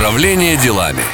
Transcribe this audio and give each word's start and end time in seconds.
Управление 0.00 0.56
делами. 0.56 1.04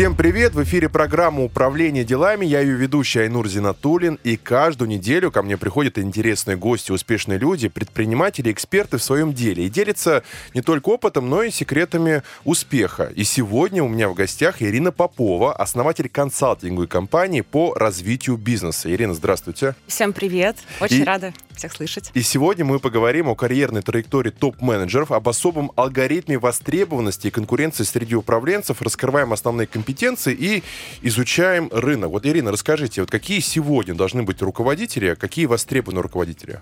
Всем 0.00 0.16
привет! 0.16 0.54
В 0.54 0.62
эфире 0.62 0.88
программа 0.88 1.44
«Управление 1.44 2.04
делами». 2.04 2.46
Я 2.46 2.60
ее 2.62 2.74
ведущий 2.74 3.20
Айнур 3.20 3.46
Зинатулин. 3.46 4.18
И 4.24 4.38
каждую 4.38 4.88
неделю 4.88 5.30
ко 5.30 5.42
мне 5.42 5.58
приходят 5.58 5.98
интересные 5.98 6.56
гости, 6.56 6.90
успешные 6.90 7.38
люди, 7.38 7.68
предприниматели, 7.68 8.50
эксперты 8.50 8.96
в 8.96 9.02
своем 9.02 9.34
деле. 9.34 9.66
И 9.66 9.68
делятся 9.68 10.22
не 10.54 10.62
только 10.62 10.88
опытом, 10.88 11.28
но 11.28 11.42
и 11.42 11.50
секретами 11.50 12.22
успеха. 12.46 13.12
И 13.14 13.24
сегодня 13.24 13.84
у 13.84 13.88
меня 13.88 14.08
в 14.08 14.14
гостях 14.14 14.62
Ирина 14.62 14.90
Попова, 14.90 15.52
основатель 15.52 16.08
консалтинговой 16.08 16.88
компании 16.88 17.42
по 17.42 17.74
развитию 17.74 18.38
бизнеса. 18.38 18.90
Ирина, 18.90 19.12
здравствуйте. 19.12 19.74
Всем 19.86 20.14
привет! 20.14 20.56
Очень 20.80 21.02
И- 21.02 21.04
рада 21.04 21.34
всех 21.54 21.74
слышать. 21.74 22.10
И 22.14 22.22
сегодня 22.22 22.64
мы 22.64 22.78
поговорим 22.78 23.28
о 23.28 23.34
карьерной 23.34 23.82
траектории 23.82 24.30
топ-менеджеров, 24.30 25.12
об 25.12 25.28
особом 25.28 25.72
алгоритме 25.76 26.38
востребованности 26.38 27.26
и 27.26 27.30
конкуренции 27.30 27.84
среди 27.84 28.14
управленцев, 28.14 28.80
раскрываем 28.80 29.34
основные 29.34 29.66
компетенции 29.66 29.89
и 30.32 30.62
изучаем 31.02 31.68
рынок. 31.72 32.10
Вот, 32.10 32.26
Ирина, 32.26 32.52
расскажите, 32.52 33.00
вот 33.00 33.10
какие 33.10 33.40
сегодня 33.40 33.94
должны 33.94 34.22
быть 34.22 34.42
руководители, 34.42 35.08
а 35.08 35.16
какие 35.16 35.46
востребованы 35.46 36.02
руководители? 36.02 36.60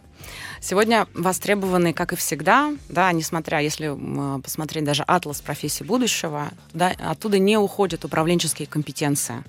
Сегодня 0.61 1.07
востребованы, 1.15 1.93
как 1.93 2.13
и 2.13 2.17
всегда, 2.17 2.75
да, 2.89 3.13
несмотря, 3.13 3.61
если 3.61 3.87
м, 3.87 4.43
посмотреть 4.43 4.85
даже 4.85 5.05
атлас 5.05 5.41
профессий 5.41 5.85
будущего, 5.85 6.51
да, 6.73 6.93
оттуда 6.99 7.39
не 7.39 7.57
уходят 7.57 8.05
управленческие 8.05 8.67
компетенции. 8.67 9.45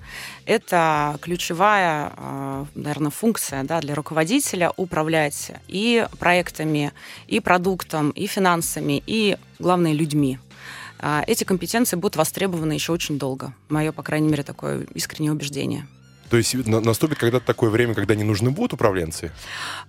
Это 0.46 1.18
ключевая, 1.20 2.12
наверное, 2.74 3.10
функция 3.10 3.64
да, 3.64 3.80
для 3.80 3.94
руководителя 3.94 4.72
управлять 4.76 5.52
и 5.66 6.06
проектами, 6.18 6.92
и 7.26 7.40
продуктом, 7.40 8.10
и 8.10 8.26
финансами, 8.26 9.02
и, 9.06 9.36
главное, 9.58 9.92
людьми. 9.92 10.38
А, 11.02 11.24
Эти 11.26 11.44
компетенции 11.44 11.96
будут 11.96 12.16
востребованы 12.16 12.74
еще 12.74 12.92
очень 12.92 13.18
долго. 13.18 13.54
Мое, 13.68 13.92
по 13.92 14.02
крайней 14.02 14.28
мере, 14.28 14.42
такое 14.42 14.86
искреннее 14.94 15.32
убеждение. 15.32 15.86
То 16.30 16.36
есть 16.36 16.54
на- 16.66 16.80
наступит 16.80 17.18
когда-то 17.18 17.44
такое 17.44 17.70
время, 17.70 17.94
когда 17.94 18.14
не 18.14 18.22
нужны 18.22 18.50
будут 18.50 18.72
управленцы? 18.72 19.32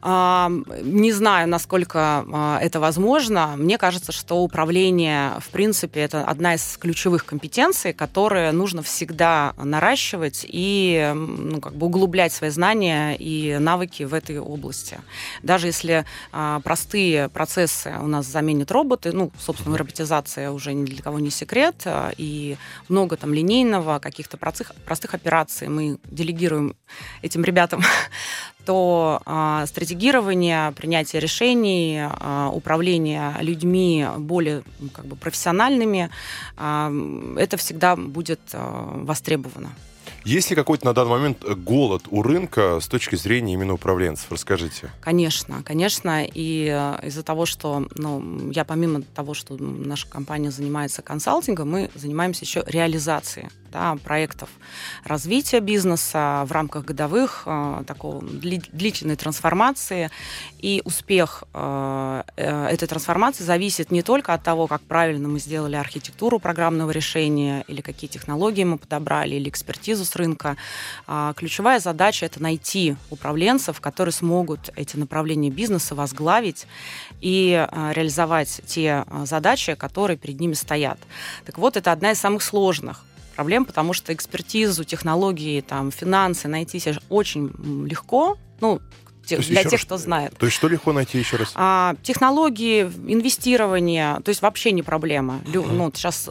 А, 0.02 0.50
Не 0.84 1.12
знаю, 1.12 1.48
насколько 1.48 2.26
а, 2.32 2.60
это 2.60 2.80
возможно. 2.80 3.54
Мне 3.58 3.78
кажется, 3.78 4.12
что 4.12 4.42
управление, 4.42 5.34
в 5.40 5.50
принципе, 5.50 6.02
это 6.02 6.24
одна 6.24 6.56
из 6.56 6.78
ключевых 6.78 7.26
компетенций, 7.26 7.94
которые 7.94 8.52
нужно 8.52 8.82
всегда 8.82 9.54
наращивать 9.58 10.46
и 10.48 11.12
ну, 11.16 11.62
как 11.62 11.76
бы 11.76 11.86
углублять 11.86 12.34
свои 12.34 12.50
знания 12.50 13.16
и 13.16 13.58
навыки 13.60 14.04
в 14.04 14.14
этой 14.14 14.40
области. 14.40 15.00
Даже 15.44 15.68
если 15.68 16.06
а, 16.32 16.60
простые 16.62 17.30
процессы 17.30 17.94
у 18.02 18.08
нас 18.08 18.26
заменят 18.26 18.72
роботы, 18.72 19.12
ну, 19.12 19.32
собственно, 19.40 19.78
роботизация 19.78 20.50
уже 20.50 20.74
ни 20.74 20.86
для 20.86 21.04
кого 21.04 21.20
не 21.20 21.30
секрет, 21.30 21.76
а, 21.86 22.12
и 22.18 22.58
много 22.90 23.16
там 23.16 23.32
линейного, 23.32 24.00
каких-то 24.00 24.38
простых, 24.38 24.72
простых 24.86 25.14
операций 25.14 25.68
мы 25.68 26.00
делегируем 26.32 26.76
этим 27.22 27.44
ребятам 27.44 27.82
то 28.66 29.22
а, 29.26 29.66
стратегирование, 29.66 30.72
принятие 30.74 31.20
решений, 31.20 32.00
а, 32.02 32.50
управление 32.54 33.36
людьми 33.40 34.06
более 34.18 34.64
ну, 34.80 34.90
как 34.90 35.06
бы 35.06 35.16
профессиональными, 35.16 36.10
м, 36.58 37.38
это 37.38 37.58
всегда 37.58 37.96
будет 37.96 38.40
а, 38.54 39.04
востребовано. 39.04 39.72
Есть 40.24 40.52
ли 40.52 40.56
какой-то 40.56 40.86
на 40.86 40.94
данный 40.94 41.10
момент 41.10 41.44
э, 41.44 41.56
голод 41.56 42.04
у 42.12 42.22
рынка 42.22 42.80
с 42.80 42.88
точки 42.88 43.16
зрения 43.16 43.54
именно 43.54 43.74
управленцев? 43.74 44.32
Расскажите. 44.32 44.92
Конечно, 45.02 45.64
конечно, 45.64 46.24
и 46.24 46.68
э, 46.72 47.08
из-за 47.08 47.24
того, 47.24 47.48
что, 47.48 47.88
ну, 47.96 48.52
я 48.52 48.64
помимо 48.64 49.02
того, 49.02 49.34
что 49.34 49.58
наша 49.58 50.08
компания 50.08 50.52
занимается 50.52 51.02
консалтингом, 51.02 51.72
мы 51.72 51.90
занимаемся 51.96 52.46
еще 52.46 52.64
реализацией 52.68 53.50
да, 53.72 53.96
проектов 54.04 54.50
развития 55.04 55.60
бизнеса 55.60 56.44
в 56.46 56.52
рамках 56.52 56.86
годовых 56.86 57.44
э, 57.46 57.84
такого 57.88 58.22
дли- 58.22 58.70
длительной 58.72 59.16
трансформации. 59.16 60.10
И 60.60 60.82
успех 60.86 61.44
э, 61.54 62.24
э, 62.36 62.68
этой 62.68 62.88
трансформации 62.88 63.44
зависит 63.44 63.92
не 63.92 64.02
только 64.02 64.34
от 64.34 64.44
того, 64.44 64.68
как 64.68 64.82
правильно 64.82 65.28
мы 65.28 65.40
сделали 65.40 65.76
архитектуру 65.76 66.40
программного 66.40 66.92
решения, 66.92 67.64
или 67.68 67.82
какие 67.82 68.10
технологии 68.10 68.64
мы 68.64 68.78
подобрали, 68.78 69.36
или 69.36 69.50
экспертизу 69.50 70.06
с 70.06 70.16
рынка. 70.16 70.58
А 71.08 71.34
ключевая 71.34 71.80
задача 71.80 72.26
это 72.26 72.42
найти 72.42 72.96
управленцев, 73.10 73.80
которые 73.82 74.14
смогут 74.14 74.70
эти 74.76 74.98
направления 74.98 75.50
бизнеса 75.50 75.96
возглавить 75.96 76.68
и 77.22 77.68
а, 77.70 77.92
реализовать 77.94 78.62
те 78.66 79.06
а, 79.08 79.26
задачи, 79.26 79.76
которые 79.76 80.18
перед 80.18 80.40
ними 80.40 80.54
стоят. 80.54 81.00
Так 81.46 81.58
вот, 81.58 81.78
это 81.78 81.92
одна 81.92 82.12
из 82.12 82.20
самых 82.20 82.44
сложных 82.44 83.04
проблем, 83.32 83.66
потому 83.66 83.94
что 83.94 84.14
экспертизу, 84.14 84.84
технологии, 84.84 85.62
там, 85.62 85.92
финансы 85.92 86.48
найти 86.48 86.80
себе 86.80 86.98
очень 87.10 87.52
легко, 87.88 88.38
ну, 88.60 88.80
те- 89.26 89.38
для 89.38 89.62
тех, 89.64 89.74
раз, 89.74 89.82
кто 89.86 89.98
знает. 89.98 90.36
То 90.38 90.46
есть 90.48 90.58
что 90.58 90.68
легко 90.68 90.94
найти 90.94 91.20
еще 91.20 91.38
раз? 91.38 91.52
А, 91.56 91.96
технологии, 92.02 92.82
инвестирование, 93.42 94.20
то 94.24 94.30
есть 94.30 94.42
вообще 94.42 94.72
не 94.72 94.82
проблема. 94.84 95.42
Лю- 95.46 95.66
ну, 95.72 95.92
сейчас 95.94 96.28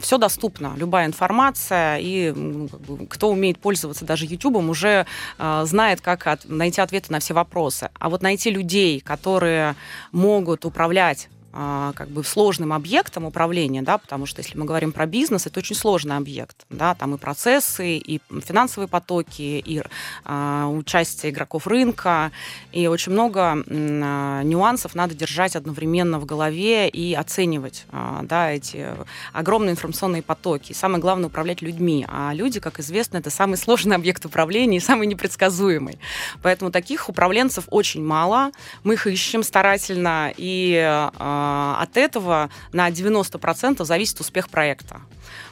все 0.00 0.18
доступно, 0.18 0.74
любая 0.76 1.06
информация, 1.06 1.98
и 1.98 2.30
ну, 2.32 2.68
как 2.68 2.80
бы, 2.80 3.06
кто 3.06 3.30
умеет 3.30 3.58
пользоваться 3.58 4.04
даже 4.04 4.26
Ютубом, 4.26 4.70
уже 4.70 5.06
а, 5.38 5.64
знает, 5.64 6.00
как 6.00 6.26
от- 6.26 6.48
найти 6.48 6.80
ответы 6.80 7.10
на 7.12 7.18
все 7.18 7.34
вопросы. 7.34 7.90
А 7.98 8.08
вот 8.10 8.22
найти 8.22 8.50
людей, 8.50 9.00
которые 9.00 9.74
могут 10.12 10.64
управлять 10.64 11.28
как 11.52 12.08
бы 12.08 12.24
сложным 12.24 12.72
объектом 12.72 13.24
управления, 13.24 13.82
да, 13.82 13.98
потому 13.98 14.26
что 14.26 14.40
если 14.40 14.56
мы 14.58 14.64
говорим 14.64 14.92
про 14.92 15.06
бизнес, 15.06 15.46
это 15.46 15.60
очень 15.60 15.76
сложный 15.76 16.16
объект, 16.16 16.64
да, 16.70 16.94
там 16.94 17.14
и 17.14 17.18
процессы, 17.18 17.96
и 17.96 18.20
финансовые 18.40 18.88
потоки, 18.88 19.62
и 19.64 19.82
а, 20.24 20.68
участие 20.68 21.30
игроков 21.32 21.66
рынка, 21.66 22.32
и 22.72 22.86
очень 22.86 23.12
много 23.12 23.62
а, 23.66 24.42
нюансов 24.42 24.94
надо 24.94 25.14
держать 25.14 25.56
одновременно 25.56 26.18
в 26.18 26.24
голове 26.24 26.88
и 26.88 27.14
оценивать 27.14 27.84
а, 27.90 28.20
да, 28.22 28.50
эти 28.50 28.88
огромные 29.32 29.72
информационные 29.72 30.22
потоки. 30.22 30.72
Самое 30.72 31.00
главное 31.00 31.26
управлять 31.26 31.62
людьми. 31.62 32.06
А 32.08 32.32
люди, 32.32 32.60
как 32.60 32.80
известно, 32.80 33.18
это 33.18 33.30
самый 33.30 33.56
сложный 33.56 33.96
объект 33.96 34.24
управления 34.24 34.78
и 34.78 34.80
самый 34.80 35.06
непредсказуемый. 35.06 35.98
Поэтому 36.42 36.70
таких 36.70 37.08
управленцев 37.08 37.64
очень 37.68 38.04
мало. 38.04 38.52
Мы 38.84 38.94
их 38.94 39.06
ищем 39.06 39.42
старательно, 39.42 40.32
и 40.36 40.80
а, 40.82 41.41
от 41.80 41.96
этого 41.96 42.50
на 42.72 42.90
90% 42.90 43.84
зависит 43.84 44.20
успех 44.20 44.48
проекта. 44.48 45.00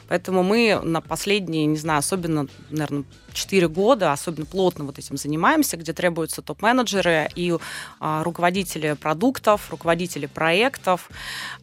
Поэтому 0.07 0.43
мы 0.43 0.79
на 0.83 0.99
последние, 1.01 1.65
не 1.65 1.77
знаю, 1.77 1.99
особенно, 1.99 2.47
наверное, 2.69 3.05
4 3.33 3.67
года 3.67 4.11
особенно 4.11 4.45
плотно 4.45 4.85
вот 4.85 4.99
этим 4.99 5.17
занимаемся, 5.17 5.77
где 5.77 5.93
требуются 5.93 6.41
топ-менеджеры 6.41 7.29
и 7.35 7.55
а, 7.99 8.23
руководители 8.23 8.93
продуктов, 8.93 9.69
руководители 9.71 10.25
проектов. 10.25 11.09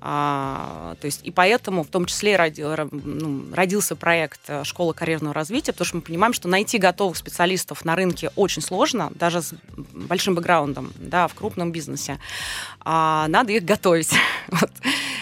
А, 0.01 0.95
то 1.01 1.07
есть 1.07 1.21
и 1.25 1.31
поэтому 1.31 1.83
в 1.83 1.89
том 1.89 2.07
числе 2.07 2.35
и 2.35 2.37
роди- 2.37 2.63
ра- 2.63 2.89
ну, 2.93 3.55
родился 3.55 3.97
проект 3.97 4.41
э, 4.49 4.65
«Школа 4.65 4.93
карьерного 4.93 5.35
развития», 5.35 5.73
потому 5.73 5.87
что 5.87 5.97
мы 5.97 6.03
понимаем, 6.03 6.33
что 6.33 6.49
найти 6.49 6.79
готовых 6.79 7.17
специалистов 7.17 7.85
на 7.85 7.97
рынке 7.97 8.31
очень 8.37 8.63
сложно, 8.63 9.11
даже 9.15 9.43
с 9.43 9.55
большим 9.93 10.35
бэкграундом 10.35 10.93
да, 10.97 11.27
в 11.29 11.35
крупном 11.35 11.73
бизнесе. 11.73 12.19
А, 12.81 13.27
надо 13.29 13.53
их 13.53 13.65
готовить. 13.65 14.13
Вот. 14.51 14.71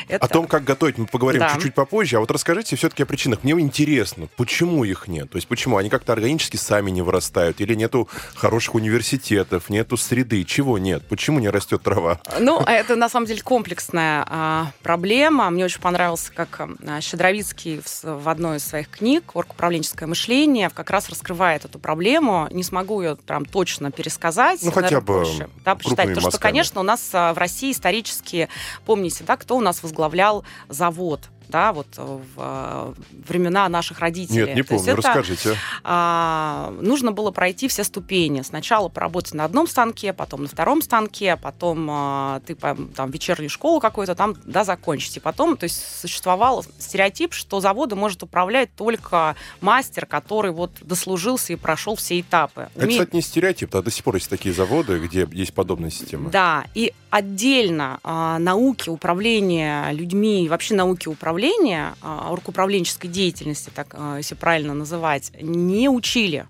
Это- 0.06 0.24
О 0.24 0.28
том, 0.28 0.46
как 0.46 0.62
готовить, 0.62 0.98
мы 0.98 1.06
поговорим 1.06 1.40
Да. 1.40 1.50
чуть-чуть 1.54 1.74
попозже. 1.74 2.16
А 2.18 2.20
вот 2.20 2.30
расскажите 2.30 2.76
все-таки 2.76 3.02
о 3.02 3.06
причинах. 3.06 3.42
Мне 3.42 3.54
интересно, 3.54 4.28
почему 4.36 4.84
их 4.84 5.08
нет? 5.08 5.28
То 5.30 5.36
есть 5.36 5.48
почему? 5.48 5.78
Они 5.78 5.88
как-то 5.90 6.12
органически 6.36 6.56
сами 6.56 6.90
не 6.90 7.02
вырастают? 7.02 7.60
Или 7.60 7.74
нету 7.74 8.08
хороших 8.34 8.74
университетов, 8.74 9.70
нету 9.70 9.96
среды? 9.96 10.44
Чего 10.44 10.78
нет? 10.78 11.02
Почему 11.08 11.38
не 11.38 11.48
растет 11.48 11.82
трава? 11.82 12.20
Ну, 12.38 12.60
это 12.60 12.96
на 12.96 13.08
самом 13.08 13.26
деле 13.26 13.40
комплексная 13.40 14.24
а, 14.28 14.72
проблема. 14.82 15.48
Мне 15.50 15.64
очень 15.64 15.80
понравился, 15.80 16.32
как 16.32 16.60
а, 16.60 17.00
Щедровицкий 17.00 17.80
в, 17.82 18.04
в 18.04 18.28
одной 18.28 18.58
из 18.58 18.64
своих 18.64 18.90
книг 18.90 19.34
«Оргуправленческое 19.34 20.08
мышление» 20.08 20.68
как 20.68 20.90
раз 20.90 21.08
раскрывает 21.08 21.64
эту 21.64 21.78
проблему. 21.78 22.48
Не 22.50 22.62
смогу 22.62 23.00
ее 23.00 23.16
прям 23.16 23.46
точно 23.46 23.90
пересказать. 23.90 24.60
Ну, 24.62 24.70
хотя 24.70 25.00
бы 25.00 25.06
проще, 25.06 25.48
да, 25.64 25.74
почитать. 25.74 26.08
Потому 26.08 26.30
что, 26.30 26.38
конечно, 26.38 26.80
у 26.80 26.84
нас 26.84 27.08
а, 27.14 27.32
в 27.32 27.38
России 27.38 27.72
исторически, 27.72 28.48
помните, 28.84 29.24
да, 29.26 29.36
кто 29.36 29.56
у 29.56 29.60
нас 29.60 29.82
возглавлял 29.82 30.44
завод? 30.68 31.20
Да, 31.48 31.72
вот 31.72 31.86
в 31.96 32.20
а, 32.36 32.94
времена 33.28 33.68
наших 33.68 34.00
родителей. 34.00 34.46
Нет, 34.46 34.56
не 34.56 34.62
То 34.62 34.68
помню. 34.76 34.92
это, 34.92 34.96
Расскажите. 34.96 35.56
а, 35.84 36.74
нужно 36.80 37.12
было 37.12 37.30
пройти 37.30 37.68
все 37.68 37.84
ступени. 37.84 38.42
Сначала 38.42 38.88
поработать 38.88 39.34
на 39.34 39.44
одном 39.44 39.66
станке, 39.66 40.12
потом 40.12 40.42
на 40.42 40.48
втором 40.48 40.82
станке, 40.82 41.36
потом 41.36 41.88
а, 41.90 42.40
ты 42.46 42.54
там 42.54 43.10
вечернюю 43.10 43.50
школу 43.50 43.80
какую-то 43.80 44.14
там 44.14 44.34
да, 44.44 44.64
закончить. 44.64 45.16
И 45.16 45.20
потом, 45.20 45.56
то 45.56 45.64
есть 45.64 46.00
существовал 46.00 46.64
стереотип, 46.78 47.32
что 47.32 47.60
заводом 47.60 47.98
может 47.98 48.22
управлять 48.22 48.70
только 48.74 49.36
мастер, 49.60 50.06
который 50.06 50.50
вот 50.50 50.72
дослужился 50.82 51.52
и 51.52 51.56
прошел 51.56 51.96
все 51.96 52.20
этапы. 52.20 52.68
Это, 52.74 52.86
Умеет- 52.86 53.00
кстати, 53.00 53.14
не 53.14 53.22
стереотип. 53.22 53.74
А 53.74 53.82
до 53.82 53.90
сих 53.90 54.04
пор 54.04 54.16
есть 54.16 54.28
такие 54.28 54.54
заводы, 54.54 54.98
где 54.98 55.28
есть 55.32 55.54
подобная 55.54 55.90
система. 55.90 56.30
Да, 56.30 56.64
и 56.74 56.92
отдельно 57.10 57.98
а, 58.02 58.38
науки 58.38 58.88
управления 58.88 59.90
людьми, 59.92 60.48
вообще 60.48 60.74
науки 60.74 61.08
управления 61.08 61.35
управления, 61.36 61.94
рукоуправленческой 62.02 63.10
деятельности, 63.10 63.70
так 63.74 63.94
если 64.16 64.34
правильно 64.34 64.74
называть, 64.74 65.32
не 65.40 65.88
учили. 65.88 66.46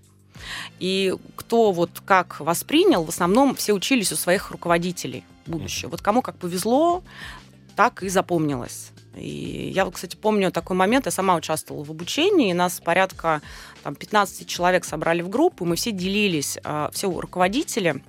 И 0.79 1.15
кто 1.35 1.73
вот 1.73 1.91
как 2.05 2.41
воспринял, 2.41 3.05
в 3.05 3.09
основном 3.09 3.55
все 3.57 3.73
учились 3.73 4.13
у 4.13 4.17
своих 4.17 4.51
руководителей 4.51 5.25
будущего. 5.47 5.91
Вот 5.91 6.03
кому 6.03 6.23
как 6.23 6.37
повезло, 6.37 7.03
так 7.75 8.03
и 8.03 8.09
запомнилось. 8.09 8.91
И 9.17 9.73
я, 9.75 9.91
кстати, 9.91 10.15
помню 10.15 10.53
такой 10.53 10.77
момент, 10.77 11.07
я 11.07 11.11
сама 11.11 11.37
участвовала 11.37 11.85
в 11.85 11.91
обучении, 11.91 12.53
нас 12.53 12.81
порядка 12.81 13.41
там, 13.83 13.95
15 13.95 14.47
человек 14.47 14.85
собрали 14.85 15.23
в 15.23 15.31
группу, 15.31 15.65
мы 15.65 15.77
все 15.77 15.91
делились, 15.91 16.59
а, 16.65 16.91
все 16.93 17.11
руководители 17.11 18.05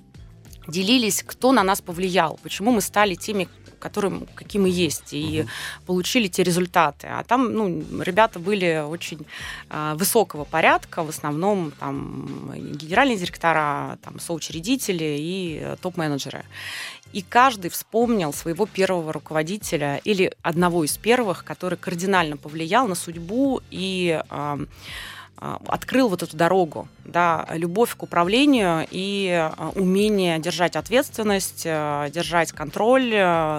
делились, 0.66 1.24
кто 1.26 1.52
на 1.52 1.62
нас 1.62 1.80
повлиял, 1.80 2.38
почему 2.42 2.72
мы 2.72 2.82
стали 2.82 3.14
теми, 3.14 3.48
которым, 3.78 4.26
какие 4.34 4.60
мы 4.60 4.68
есть, 4.68 5.12
и 5.12 5.42
угу. 5.42 5.50
получили 5.86 6.28
те 6.28 6.42
результаты. 6.42 7.06
А 7.06 7.22
там, 7.24 7.52
ну, 7.52 7.84
ребята 8.02 8.38
были 8.38 8.84
очень 8.86 9.26
э, 9.70 9.94
высокого 9.96 10.44
порядка, 10.44 11.02
в 11.02 11.08
основном 11.08 11.72
там 11.72 12.52
генеральные 12.54 13.16
директора, 13.16 13.98
там 14.02 14.20
соучредители 14.20 15.16
и 15.18 15.76
топ-менеджеры. 15.80 16.44
И 17.12 17.22
каждый 17.22 17.70
вспомнил 17.70 18.32
своего 18.32 18.66
первого 18.66 19.12
руководителя 19.12 20.00
или 20.04 20.32
одного 20.42 20.84
из 20.84 20.98
первых, 20.98 21.44
который 21.44 21.78
кардинально 21.78 22.36
повлиял 22.36 22.86
на 22.86 22.94
судьбу 22.94 23.62
и 23.70 24.20
э, 24.28 24.66
открыл 25.40 26.08
вот 26.08 26.22
эту 26.22 26.36
дорогу, 26.36 26.88
да, 27.04 27.46
любовь 27.52 27.94
к 27.96 28.02
управлению 28.02 28.86
и 28.90 29.30
а, 29.30 29.72
умение 29.74 30.38
держать 30.38 30.76
ответственность, 30.76 31.64
а, 31.66 32.10
держать 32.10 32.52
контроль, 32.52 33.14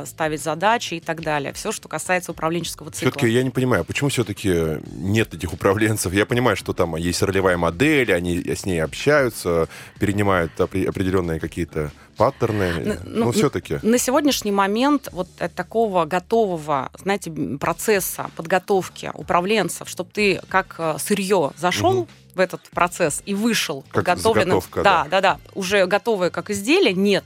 ставить 0.05 0.41
задачи 0.41 0.95
и 0.95 0.99
так 0.99 1.21
далее. 1.21 1.53
Все, 1.53 1.71
что 1.71 1.87
касается 1.87 2.31
управленческого 2.31 2.91
цикла. 2.91 3.11
Все-таки 3.11 3.29
я 3.29 3.43
не 3.43 3.49
понимаю, 3.49 3.83
почему 3.85 4.09
все-таки 4.09 4.79
нет 4.93 5.33
этих 5.33 5.53
управленцев? 5.53 6.13
Я 6.13 6.25
понимаю, 6.25 6.55
что 6.55 6.73
там 6.73 6.95
есть 6.95 7.21
ролевая 7.21 7.57
модель, 7.57 8.13
они 8.13 8.39
с 8.39 8.65
ней 8.65 8.83
общаются, 8.83 9.67
перенимают 9.99 10.59
определенные 10.59 11.39
какие-то 11.39 11.91
паттерны, 12.19 13.00
ну, 13.06 13.25
но 13.25 13.31
все-таки. 13.31 13.80
На 13.81 13.98
сегодняшний 13.98 14.51
момент 14.51 15.07
вот 15.13 15.30
такого 15.56 16.04
готового, 16.04 16.92
знаете, 17.01 17.31
процесса 17.60 18.30
подготовки 18.36 19.10
управленцев, 19.13 19.88
чтобы 19.88 20.10
ты 20.12 20.42
как 20.50 20.75
э, 20.77 20.98
сырье 21.00 21.51
зашел 21.57 22.00
угу. 22.00 22.07
в 22.36 22.39
этот 22.42 22.69
процесс 22.71 23.24
и 23.25 23.33
вышел 23.33 23.83
как 23.83 24.06
подготовленным, 24.06 24.62
да, 24.75 24.83
да, 24.83 25.07
да, 25.10 25.21
да, 25.21 25.39
уже 25.56 25.86
готовое 25.86 26.30
как 26.30 26.50
изделие, 26.50 26.94
нет. 26.94 27.24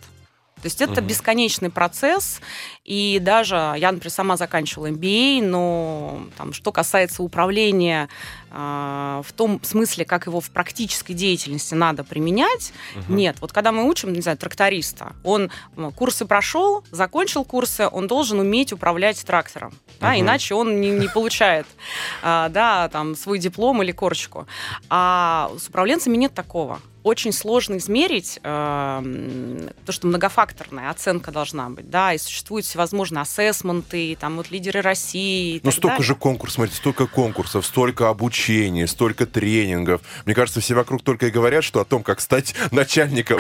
То 0.64 0.68
есть 0.68 0.80
это 0.80 1.02
угу. 1.02 1.10
бесконечный 1.10 1.70
процесс, 1.70 2.40
и 2.86 3.20
даже 3.22 3.56
я, 3.78 3.92
например, 3.92 4.10
сама 4.10 4.38
заканчивала 4.38 4.88
MBA, 4.92 5.44
но 5.44 6.22
там, 6.38 6.54
что 6.54 6.72
касается 6.72 7.22
управления 7.22 8.08
э, 8.50 9.22
в 9.26 9.34
том 9.34 9.62
смысле, 9.62 10.06
как 10.06 10.26
его 10.26 10.40
в 10.40 10.50
практической 10.52 11.12
деятельности 11.12 11.74
надо 11.74 12.06
применять, 12.06 12.72
угу. 12.96 13.14
нет. 13.14 13.36
Вот 13.42 13.52
когда 13.52 13.74
мы 13.74 13.84
учим, 13.90 14.14
не 14.14 14.22
знаю, 14.22 14.38
тракториста, 14.38 15.12
он 15.26 15.52
курсы 15.98 16.26
прошел, 16.26 16.86
закончил 16.92 17.44
курсы, 17.44 17.90
он 17.92 18.08
должен 18.08 18.40
уметь 18.40 18.72
управлять 18.72 19.22
трактором, 19.26 19.74
да, 20.00 20.12
угу. 20.12 20.22
иначе 20.22 20.56
он 20.56 20.80
не, 20.80 20.92
не 20.92 21.10
получает 21.10 21.68
э, 22.22 22.48
да, 22.50 22.88
там, 22.88 23.18
свой 23.18 23.38
диплом 23.38 23.84
или 23.84 23.92
корочку. 23.92 24.48
А 24.90 25.52
с 25.60 25.68
управленцами 25.68 26.16
нет 26.16 26.34
такого 26.34 26.80
очень 27.04 27.34
сложно 27.34 27.78
измерить 27.78 28.40
э, 28.42 29.70
то, 29.86 29.92
что 29.92 30.08
многофакторная 30.08 30.90
оценка 30.90 31.32
должна 31.32 31.70
быть, 31.70 31.90
да, 31.90 32.14
и 32.14 32.18
существуют 32.18 32.66
всевозможные 32.66 33.22
ассессменты, 33.22 34.18
там 34.20 34.38
вот 34.38 34.52
лидеры 34.52 34.82
России. 34.82 35.60
Ну 35.64 35.72
столько 35.72 35.88
далее. 35.88 36.04
же 36.04 36.16
конкурсов, 36.16 36.56
смотрите, 36.56 36.78
столько 36.78 37.08
конкурсов, 37.08 37.66
столько 37.66 38.10
обучения, 38.10 38.88
столько 38.88 39.26
тренингов. 39.26 40.02
Мне 40.26 40.34
кажется, 40.34 40.62
все 40.62 40.76
вокруг 40.76 41.04
только 41.04 41.28
и 41.28 41.32
говорят, 41.32 41.64
что 41.64 41.82
о 41.82 41.86
том, 41.86 42.04
как 42.04 42.22
стать 42.22 42.56
начальником. 42.72 43.40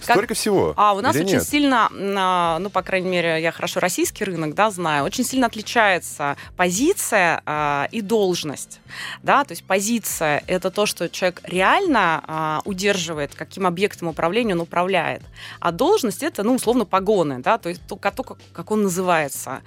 Столько 0.00 0.34
всего. 0.34 0.74
А 0.76 0.92
у 0.94 1.00
нас 1.00 1.16
очень 1.16 1.40
сильно, 1.40 1.90
а, 1.90 2.58
ну 2.60 2.70
по 2.70 2.82
крайней 2.82 3.08
мере, 3.08 3.42
я 3.42 3.50
хорошо 3.50 3.80
российский 3.80 4.24
рынок, 4.24 4.54
да, 4.54 4.70
знаю, 4.70 5.04
очень 5.04 5.24
сильно 5.24 5.46
отличается 5.46 6.36
позиция 6.56 7.42
а, 7.44 7.88
и 7.90 8.00
должность, 8.00 8.80
да, 9.22 9.44
то 9.44 9.52
есть 9.52 9.64
позиция 9.64 10.42
это 10.46 10.70
то, 10.70 10.86
что 10.86 11.08
человек 11.08 11.40
реально 11.44 12.22
а, 12.26 12.62
удерживает 12.84 13.34
каким 13.34 13.66
объектом 13.66 14.08
управления 14.08 14.54
он 14.54 14.60
управляет. 14.60 15.22
А 15.60 15.72
должность 15.72 16.22
это, 16.22 16.42
ну, 16.42 16.54
условно, 16.54 16.84
погоны, 16.84 17.38
да, 17.38 17.56
то 17.56 17.70
есть 17.70 17.80
то, 17.88 17.96
то 17.96 18.36
как 18.52 18.70
он 18.70 18.82
называется. 18.82 19.62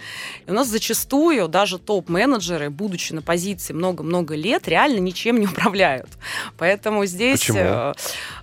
И 0.45 0.51
у 0.51 0.53
нас 0.53 0.67
зачастую 0.67 1.47
даже 1.47 1.79
топ-менеджеры, 1.79 2.69
будучи 2.69 3.13
на 3.13 3.21
позиции 3.21 3.73
много-много 3.73 4.35
лет, 4.35 4.67
реально 4.67 4.99
ничем 4.99 5.39
не 5.39 5.47
управляют. 5.47 6.09
Поэтому 6.57 7.05
здесь... 7.05 7.39
Почему? 7.39 7.93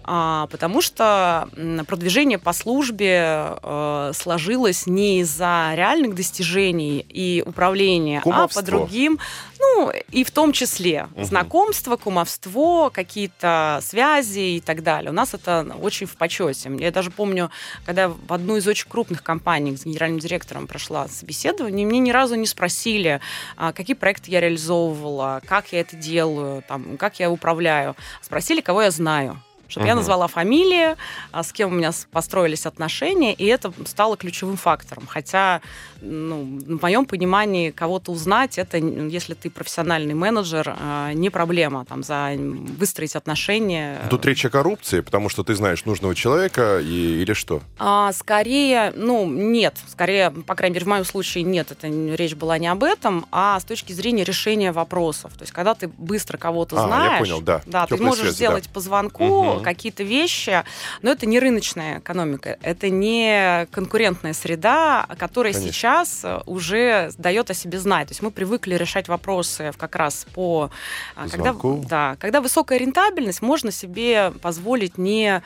А, 0.07 0.49
потому 0.49 0.83
что 0.83 1.49
продвижение 1.87 2.39
по 2.39 2.53
службе 2.53 3.57
э, 3.63 4.13
сложилось 4.15 4.87
не 4.87 5.21
из-за 5.21 5.73
реальных 5.75 6.15
достижений 6.15 7.01
и 7.09 7.43
управления, 7.45 8.21
Кумовство. 8.21 8.61
а 8.61 8.63
по 8.63 8.67
другим, 8.67 9.19
ну, 9.59 9.91
и 10.11 10.25
в 10.25 10.31
том 10.31 10.53
числе 10.53 11.09
угу. 11.15 11.25
знакомство, 11.25 11.97
кумовство, 11.97 12.91
какие-то 12.91 13.81
связи 13.83 14.57
и 14.57 14.61
так 14.61 14.83
далее. 14.83 15.11
У 15.11 15.15
нас 15.15 15.33
это 15.33 15.67
очень 15.81 16.07
в 16.07 16.17
почете. 16.17 16.71
Я 16.79 16.91
даже 16.91 17.11
помню, 17.11 17.51
когда 17.87 18.09
в 18.09 18.33
одну 18.33 18.59
из 18.59 18.67
очень 18.67 18.89
крупных 18.89 19.23
компаний 19.23 19.75
с 19.75 19.87
генеральным 19.87 20.19
директором 20.19 20.67
прошла 20.67 21.09
собеседование, 21.09 21.87
мне 21.87 21.99
ни 21.99 22.11
разу 22.11 22.35
не 22.35 22.47
спросили, 22.47 23.21
а, 23.57 23.73
какие 23.73 23.97
проекты 23.97 24.31
я 24.31 24.41
реализовывала, 24.41 25.41
как 25.47 25.73
я 25.73 25.81
это 25.81 25.97
делаю, 25.97 26.63
там, 26.69 26.99
как 26.99 27.21
я 27.21 27.31
управляю. 27.31 27.97
Спросили, 28.21 28.61
кого 28.61 28.83
я 28.83 28.91
знаю 28.91 29.41
чтобы 29.69 29.85
угу. 29.85 29.89
я 29.89 29.95
назвала 29.95 30.27
фамилии, 30.27 30.97
а 31.33 31.43
с 31.43 31.53
кем 31.53 31.73
у 31.73 31.75
меня 31.75 31.93
построились 32.11 32.67
отношения, 32.67 33.33
и 33.33 33.47
это 33.47 33.73
стало 33.87 34.17
ключевым 34.17 34.57
фактором. 34.57 35.05
Хотя, 35.07 35.61
ну, 36.01 36.61
в 36.67 36.83
моем 36.83 37.07
понимании, 37.07 37.71
кого-то 37.71 38.13
узнать, 38.13 38.59
это, 38.59 38.79
если 38.79 39.35
ты 39.35 39.51
профессиональный 39.51 40.15
менеджер, 40.15 40.77
а, 40.79 41.13
не 41.13 41.31
проблема 41.31 41.85
там, 41.85 42.03
за 42.03 42.33
выстроить 42.37 43.17
отношения. 43.17 44.01
Тут 44.11 44.25
речь 44.27 44.45
о 44.45 44.51
коррупции, 44.51 45.01
потому 45.01 45.29
что 45.29 45.45
ты 45.45 45.55
знаешь 45.55 45.85
нужного 45.85 46.15
человека 46.15 46.81
и, 46.81 47.23
или 47.23 47.33
что? 47.33 47.63
А, 47.79 48.13
скорее, 48.13 48.93
ну, 48.97 49.27
нет. 49.27 49.77
Скорее, 49.89 50.31
по 50.31 50.55
крайней 50.55 50.75
мере, 50.75 50.87
в 50.87 50.89
моем 50.89 51.05
случае 51.05 51.45
нет, 51.45 51.73
это 51.73 51.89
речь 51.89 52.35
была 52.35 52.59
не 52.59 52.69
об 52.69 52.85
этом, 52.85 53.27
а 53.33 53.59
с 53.59 53.65
точки 53.65 53.93
зрения 53.93 54.25
решения 54.25 54.73
вопросов. 54.73 55.33
То 55.35 55.43
есть, 55.43 55.53
когда 55.53 55.75
ты 55.75 55.89
быстро 55.89 56.37
кого-то 56.37 56.83
а, 56.83 56.87
знаешь, 56.87 57.13
я 57.13 57.19
понял, 57.19 57.41
да. 57.41 57.63
Да, 57.67 57.87
ты 57.87 57.97
можешь 57.97 58.23
связи, 58.23 58.35
сделать 58.35 58.65
да. 58.65 58.71
по 58.73 58.81
звонку, 58.81 59.25
угу 59.25 59.54
какие-то 59.61 60.03
вещи, 60.03 60.65
но 61.03 61.13
это 61.13 61.27
не 61.27 61.39
рыночная 61.39 61.99
экономика, 61.99 62.59
это 62.63 62.91
не 62.91 63.67
конкурентная 63.71 64.33
среда, 64.33 65.07
которая 65.19 65.53
Конечно. 65.53 65.73
сейчас 65.73 66.25
уже 66.47 67.11
дает 67.19 67.51
о 67.51 67.55
себе 67.55 67.79
знать. 67.79 68.09
То 68.09 68.13
есть 68.13 68.23
мы 68.23 68.31
привыкли 68.31 68.75
решать 68.75 69.09
вопросы 69.09 69.73
как 69.77 69.97
раз 69.97 70.27
по... 70.35 70.71
А, 71.17 71.29
когда, 71.29 71.55
да, 71.89 72.17
когда 72.19 72.41
высокая 72.41 72.79
рентабельность, 72.79 73.43
можно 73.43 73.71
себе 73.71 74.33
позволить 74.43 74.99
не 74.99 75.43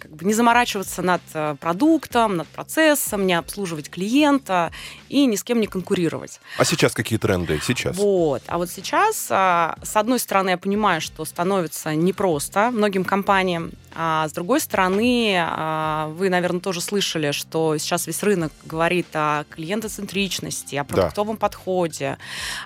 как 0.00 0.10
бы 0.10 0.24
не 0.24 0.34
заморачиваться 0.34 1.02
над 1.02 1.22
э, 1.34 1.56
продуктом, 1.60 2.36
над 2.36 2.48
процессом, 2.48 3.26
не 3.26 3.34
обслуживать 3.34 3.88
клиента 3.88 4.72
и 5.08 5.26
ни 5.26 5.36
с 5.36 5.44
кем 5.44 5.60
не 5.60 5.66
конкурировать. 5.66 6.40
А 6.58 6.64
сейчас 6.64 6.92
какие 6.92 7.18
тренды? 7.18 7.60
Сейчас? 7.62 7.96
Вот. 7.96 8.42
А 8.46 8.58
вот 8.58 8.70
сейчас, 8.70 9.28
а, 9.30 9.76
с 9.82 9.96
одной 9.96 10.18
стороны, 10.18 10.50
я 10.50 10.58
понимаю, 10.58 11.00
что 11.00 11.24
становится 11.24 11.94
непросто 11.94 12.70
многим 12.70 13.04
компаниям, 13.04 13.72
а 13.98 14.28
с 14.28 14.32
другой 14.32 14.60
стороны, 14.60 15.36
а, 15.38 16.08
вы, 16.08 16.28
наверное, 16.28 16.60
тоже 16.60 16.80
слышали, 16.80 17.30
что 17.30 17.78
сейчас 17.78 18.06
весь 18.06 18.22
рынок 18.22 18.52
говорит 18.64 19.06
о 19.14 19.44
клиентоцентричности, 19.50 20.76
о 20.76 20.84
продуктовом 20.84 21.36
да. 21.36 21.40
подходе, 21.40 22.18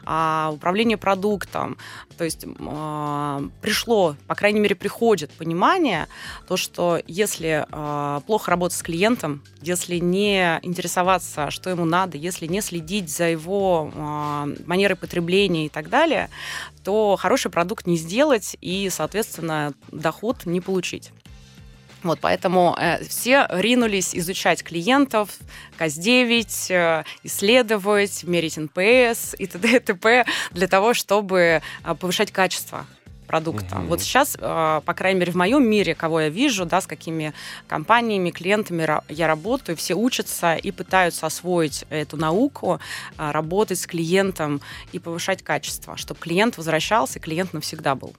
о 0.04 0.50
управлении 0.52 0.96
продуктом. 0.96 1.76
То 2.18 2.24
есть 2.24 2.44
пришло, 3.60 4.16
по 4.26 4.34
крайней 4.34 4.60
мере, 4.60 4.74
приходит 4.74 5.30
понимание, 5.30 6.08
то, 6.48 6.56
что 6.56 7.00
если 7.10 7.66
э, 7.68 8.20
плохо 8.26 8.50
работать 8.50 8.78
с 8.78 8.82
клиентом, 8.82 9.42
если 9.60 9.96
не 9.96 10.58
интересоваться, 10.62 11.50
что 11.50 11.68
ему 11.70 11.84
надо, 11.84 12.16
если 12.16 12.46
не 12.46 12.60
следить 12.60 13.10
за 13.10 13.24
его 13.24 13.90
э, 13.92 14.56
манерой 14.66 14.96
потребления 14.96 15.66
и 15.66 15.68
так 15.68 15.88
далее, 15.88 16.30
то 16.84 17.16
хороший 17.16 17.50
продукт 17.50 17.86
не 17.86 17.96
сделать 17.96 18.56
и, 18.60 18.88
соответственно, 18.90 19.74
доход 19.90 20.46
не 20.46 20.60
получить. 20.60 21.10
Вот, 22.02 22.18
поэтому 22.20 22.76
э, 22.78 23.04
все 23.04 23.46
ринулись 23.50 24.14
изучать 24.14 24.62
клиентов, 24.62 25.30
КАЗ-9, 25.78 26.72
э, 26.72 27.04
исследовать, 27.24 28.24
мерить 28.24 28.56
NPS 28.56 29.34
и 29.36 29.46
т.д. 29.46 29.76
и 29.76 29.78
т.п. 29.80 30.24
для 30.52 30.68
того, 30.68 30.94
чтобы 30.94 31.60
э, 31.84 31.94
повышать 31.94 32.32
качество 32.32 32.86
продукта. 33.30 33.76
Угу. 33.78 33.86
Вот 33.86 34.02
сейчас, 34.02 34.36
по 34.36 34.94
крайней 34.96 35.20
мере, 35.20 35.30
в 35.30 35.36
моем 35.36 35.64
мире, 35.64 35.94
кого 35.94 36.20
я 36.22 36.28
вижу, 36.30 36.64
да, 36.64 36.80
с 36.80 36.86
какими 36.88 37.32
компаниями, 37.68 38.30
клиентами 38.30 38.88
я 39.08 39.28
работаю, 39.28 39.76
все 39.76 39.94
учатся 39.94 40.56
и 40.56 40.72
пытаются 40.72 41.26
освоить 41.26 41.84
эту 41.90 42.16
науку, 42.16 42.80
работать 43.16 43.78
с 43.78 43.86
клиентом 43.86 44.60
и 44.90 44.98
повышать 44.98 45.42
качество, 45.42 45.96
чтобы 45.96 46.18
клиент 46.18 46.56
возвращался, 46.56 47.20
клиент 47.20 47.52
навсегда 47.52 47.94
был. 47.94 48.14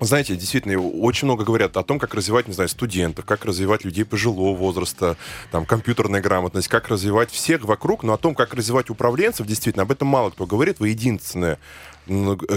Знаете, 0.00 0.34
действительно, 0.34 0.80
очень 0.80 1.26
много 1.26 1.44
говорят 1.44 1.76
о 1.76 1.84
том, 1.84 2.00
как 2.00 2.14
развивать, 2.14 2.48
не 2.48 2.54
знаю, 2.54 2.68
студентов, 2.68 3.24
как 3.24 3.44
развивать 3.44 3.84
людей 3.84 4.04
пожилого 4.04 4.52
возраста, 4.52 5.16
там, 5.52 5.64
компьютерная 5.64 6.20
грамотность, 6.20 6.66
как 6.66 6.88
развивать 6.88 7.30
всех 7.30 7.62
вокруг, 7.62 8.02
но 8.02 8.12
о 8.12 8.18
том, 8.18 8.34
как 8.34 8.52
развивать 8.52 8.90
управленцев, 8.90 9.46
действительно, 9.46 9.84
об 9.84 9.92
этом 9.92 10.08
мало 10.08 10.30
кто 10.30 10.44
говорит. 10.44 10.80
Вы 10.80 10.88
единственное 10.88 11.58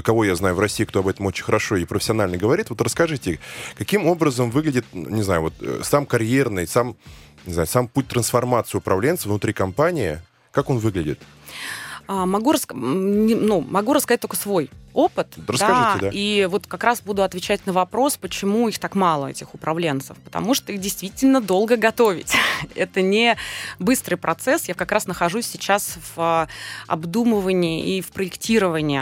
кого 0.03 0.23
я 0.23 0.35
знаю 0.35 0.55
в 0.55 0.59
России, 0.59 0.85
кто 0.85 0.99
об 0.99 1.07
этом 1.07 1.25
очень 1.25 1.43
хорошо 1.43 1.75
и 1.75 1.85
профессионально 1.85 2.37
говорит. 2.37 2.69
Вот 2.69 2.81
расскажите, 2.81 3.39
каким 3.77 4.07
образом 4.07 4.51
выглядит, 4.51 4.85
не 4.93 5.21
знаю, 5.21 5.41
вот 5.41 5.53
э, 5.61 5.81
сам 5.83 6.05
карьерный, 6.05 6.67
сам, 6.67 6.95
не 7.45 7.53
знаю, 7.53 7.67
сам 7.67 7.87
путь 7.87 8.07
трансформации 8.07 8.77
управленца 8.77 9.27
внутри 9.27 9.53
компании, 9.53 10.19
как 10.51 10.69
он 10.69 10.79
выглядит? 10.79 11.19
А, 12.07 12.25
могу, 12.25 12.51
рас... 12.51 12.67
ну, 12.71 13.61
могу 13.61 13.93
рассказать 13.93 14.21
только 14.21 14.35
свой 14.35 14.69
опыт. 14.95 15.27
Расскажите, 15.47 15.61
да, 15.65 15.97
да. 15.99 16.09
И 16.11 16.45
вот 16.45 16.67
как 16.67 16.83
раз 16.83 17.01
буду 17.01 17.23
отвечать 17.23 17.65
на 17.65 17.73
вопрос, 17.73 18.17
почему 18.17 18.69
их 18.69 18.79
так 18.79 18.95
мало, 18.95 19.27
этих 19.27 19.53
управленцев. 19.53 20.17
Потому 20.23 20.53
что 20.53 20.71
их 20.71 20.79
действительно 20.79 21.41
долго 21.41 21.77
готовить. 21.77 22.33
Это 22.75 23.01
не 23.01 23.35
быстрый 23.77 24.15
процесс. 24.15 24.67
Я 24.67 24.73
как 24.73 24.91
раз 24.91 25.07
нахожусь 25.07 25.45
сейчас 25.45 25.97
в 25.97 26.11
а, 26.17 26.47
обдумывании 26.87 27.97
и 27.97 28.01
в 28.01 28.11
проектировании 28.11 29.01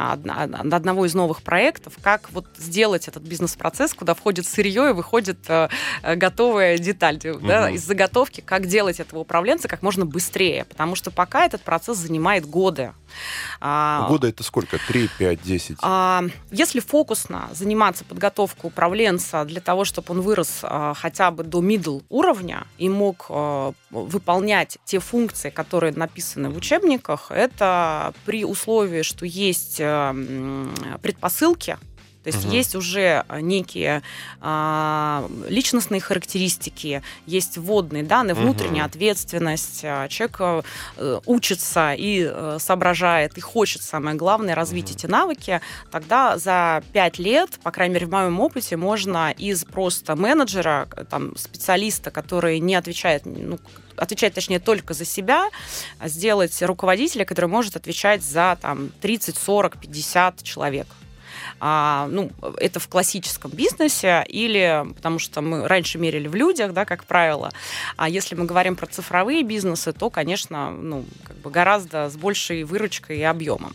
одного 0.73 1.05
из 1.05 1.13
новых 1.13 1.43
проектов, 1.43 1.93
как 2.01 2.31
вот 2.31 2.45
сделать 2.57 3.07
этот 3.07 3.23
бизнес-процесс, 3.23 3.93
куда 3.93 4.13
входит 4.15 4.47
сырье 4.47 4.89
и 4.89 4.93
выходит 4.93 5.39
э, 5.47 5.69
э, 6.01 6.15
готовая 6.15 6.77
деталь 6.77 7.19
угу. 7.23 7.45
да, 7.45 7.69
из 7.69 7.85
заготовки, 7.85 8.41
как 8.41 8.65
делать 8.65 8.99
этого 8.99 9.19
управленца 9.19 9.67
как 9.67 9.81
можно 9.83 10.05
быстрее. 10.05 10.65
Потому 10.65 10.95
что 10.95 11.11
пока 11.11 11.45
этот 11.45 11.61
процесс 11.61 11.97
занимает 11.97 12.45
годы. 12.45 12.93
А, 13.59 14.07
Года 14.07 14.27
это 14.27 14.43
сколько? 14.43 14.79
3, 14.87 15.09
5, 15.17 15.41
10? 15.43 15.77
А, 15.85 16.23
если 16.49 16.79
фокусно 16.79 17.49
заниматься 17.51 18.05
подготовкой 18.05 18.69
управленца 18.69 19.43
для 19.43 19.59
того, 19.59 19.83
чтобы 19.83 20.13
он 20.13 20.21
вырос 20.21 20.61
а, 20.63 20.93
хотя 20.93 21.29
бы 21.29 21.43
до 21.43 21.61
middle 21.61 22.03
уровня 22.09 22.65
и 22.77 22.87
мог 22.87 23.29
выполнять 23.91 24.77
те 24.85 24.99
функции, 24.99 25.49
которые 25.49 25.91
написаны 25.93 26.49
в 26.49 26.57
учебниках, 26.57 27.31
это 27.31 28.13
при 28.25 28.45
условии, 28.45 29.01
что 29.01 29.25
есть 29.25 29.77
предпосылки 31.01 31.77
то 32.23 32.29
есть 32.29 32.45
угу. 32.45 32.53
есть 32.53 32.75
уже 32.75 33.25
э, 33.27 33.41
некие 33.41 34.01
а, 34.39 35.29
личностные 35.49 35.99
характеристики, 35.99 37.03
есть 37.25 37.57
вводные 37.57 38.03
данные, 38.03 38.33
внутренняя 38.33 38.85
угу. 38.85 38.91
ответственность. 38.91 39.81
А, 39.83 40.07
человек 40.07 40.37
а, 40.39 40.63
учится 41.25 41.93
и 41.93 42.25
а, 42.25 42.57
соображает, 42.59 43.37
и 43.37 43.41
хочет, 43.41 43.81
самое 43.81 44.15
главное, 44.15 44.55
развить 44.55 44.85
угу. 44.85 44.95
эти 44.95 45.05
навыки. 45.05 45.61
Тогда 45.91 46.37
за 46.37 46.81
пять 46.93 47.19
лет, 47.19 47.59
по 47.61 47.71
крайней 47.71 47.95
мере, 47.95 48.05
в 48.05 48.11
моем 48.11 48.39
опыте, 48.39 48.77
можно 48.77 49.31
из 49.31 49.65
просто 49.65 50.15
менеджера, 50.15 50.87
там, 51.09 51.35
специалиста, 51.35 52.09
который 52.09 52.59
не 52.59 52.75
отвечает, 52.75 53.23
ну, 53.25 53.59
отвечать, 53.97 54.33
точнее, 54.33 54.59
только 54.59 54.93
за 54.93 55.03
себя, 55.03 55.49
сделать 56.03 56.61
руководителя, 56.61 57.25
который 57.25 57.49
может 57.49 57.75
отвечать 57.75 58.23
за 58.23 58.57
там, 58.61 58.91
30, 59.01 59.35
40, 59.37 59.77
50 59.77 60.43
человек 60.43 60.87
а, 61.65 62.09
ну, 62.11 62.29
это 62.57 62.81
в 62.81 62.89
классическом 62.89 63.49
бизнесе, 63.51 64.25
или 64.27 64.85
потому 64.95 65.17
что 65.17 65.39
мы 65.39 65.65
раньше 65.65 65.97
мерили 65.97 66.27
в 66.27 66.35
людях, 66.35 66.73
да, 66.73 66.83
как 66.83 67.05
правило. 67.05 67.53
А 67.95 68.09
если 68.09 68.35
мы 68.35 68.43
говорим 68.43 68.75
про 68.75 68.85
цифровые 68.85 69.43
бизнесы, 69.43 69.93
то, 69.93 70.09
конечно, 70.09 70.71
ну, 70.71 71.05
как 71.23 71.37
бы 71.37 71.49
гораздо 71.49 72.09
с 72.09 72.17
большей 72.17 72.65
выручкой 72.65 73.19
и 73.19 73.23
объемом. 73.23 73.73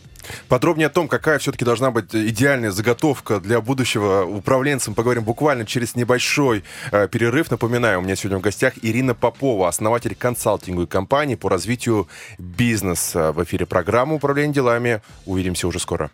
Подробнее 0.49 0.85
о 0.85 0.89
том, 0.91 1.07
какая 1.07 1.39
все-таки 1.39 1.65
должна 1.65 1.89
быть 1.89 2.13
идеальная 2.13 2.69
заготовка 2.69 3.39
для 3.39 3.59
будущего 3.59 4.23
управленцем, 4.23 4.93
поговорим 4.93 5.23
буквально 5.23 5.65
через 5.65 5.95
небольшой 5.95 6.63
э, 6.91 7.07
перерыв. 7.07 7.49
Напоминаю, 7.49 7.99
у 7.99 8.01
меня 8.03 8.15
сегодня 8.15 8.37
в 8.37 8.41
гостях 8.41 8.73
Ирина 8.83 9.15
Попова, 9.15 9.67
основатель 9.67 10.13
консалтинговой 10.13 10.85
компании 10.85 11.33
по 11.33 11.49
развитию 11.49 12.07
бизнеса. 12.37 13.31
В 13.31 13.43
эфире 13.43 13.65
программа 13.65 14.13
«Управление 14.13 14.53
делами». 14.53 15.01
Увидимся 15.25 15.67
уже 15.67 15.79
скоро. 15.79 16.11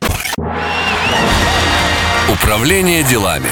Управление 2.32 3.04
делами. 3.04 3.50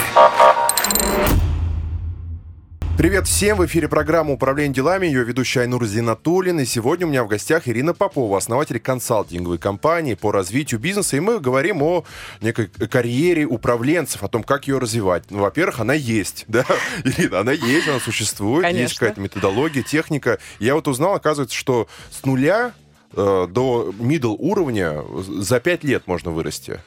Привет 2.95 3.27
всем! 3.27 3.57
В 3.57 3.65
эфире 3.65 3.87
программа 3.87 4.33
«Управление 4.33 4.73
делами», 4.73 5.07
ее 5.07 5.23
ведущая 5.23 5.61
Айнур 5.61 5.83
Зинатуллин. 5.83 6.59
И 6.59 6.65
сегодня 6.65 7.07
у 7.07 7.09
меня 7.09 7.23
в 7.23 7.27
гостях 7.27 7.67
Ирина 7.67 7.93
Попова, 7.93 8.37
основатель 8.37 8.79
консалтинговой 8.79 9.57
компании 9.57 10.13
по 10.13 10.31
развитию 10.31 10.79
бизнеса. 10.79 11.17
И 11.17 11.19
мы 11.19 11.39
говорим 11.39 11.81
о 11.81 12.05
некой 12.39 12.67
карьере 12.67 13.45
управленцев, 13.45 14.23
о 14.23 14.27
том, 14.27 14.43
как 14.43 14.67
ее 14.67 14.77
развивать. 14.77 15.23
Ну, 15.31 15.39
во-первых, 15.39 15.79
она 15.79 15.95
есть, 15.95 16.45
да? 16.47 16.65
Ирина, 17.03 17.39
она 17.39 17.51
есть, 17.51 17.87
она 17.87 17.99
существует, 17.99 18.63
Конечно. 18.63 18.81
есть 18.83 18.97
какая-то 18.99 19.19
методология, 19.19 19.81
техника. 19.81 20.37
Я 20.59 20.75
вот 20.75 20.87
узнал, 20.87 21.15
оказывается, 21.15 21.57
что 21.57 21.87
с 22.11 22.23
нуля 22.25 22.73
э, 23.13 23.47
до 23.49 23.93
middle 23.99 24.35
уровня 24.37 25.01
за 25.17 25.59
пять 25.59 25.83
лет 25.83 26.05
можно 26.05 26.29
вырасти. 26.31 26.79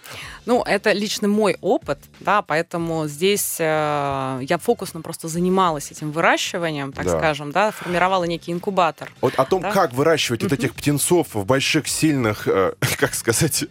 Ну, 0.46 0.62
это 0.62 0.92
лично 0.92 1.26
мой 1.26 1.56
опыт, 1.60 1.98
да, 2.20 2.40
поэтому 2.40 3.08
здесь 3.08 3.56
э, 3.58 4.38
я 4.42 4.58
фокусно 4.58 5.00
просто 5.00 5.26
занималась 5.26 5.90
этим 5.90 6.12
выращиванием, 6.12 6.92
так 6.92 7.04
да. 7.06 7.18
скажем, 7.18 7.50
да, 7.50 7.72
формировала 7.72 8.24
некий 8.24 8.52
инкубатор. 8.52 9.10
Вот 9.20 9.34
о 9.34 9.44
том, 9.44 9.62
да? 9.62 9.72
как 9.72 9.92
выращивать 9.92 10.44
вот 10.44 10.52
этих 10.52 10.74
птенцов 10.74 11.34
в 11.34 11.44
больших, 11.44 11.88
сильных, 11.88 12.46
э, 12.46 12.74
как 12.98 13.14
сказать, 13.14 13.64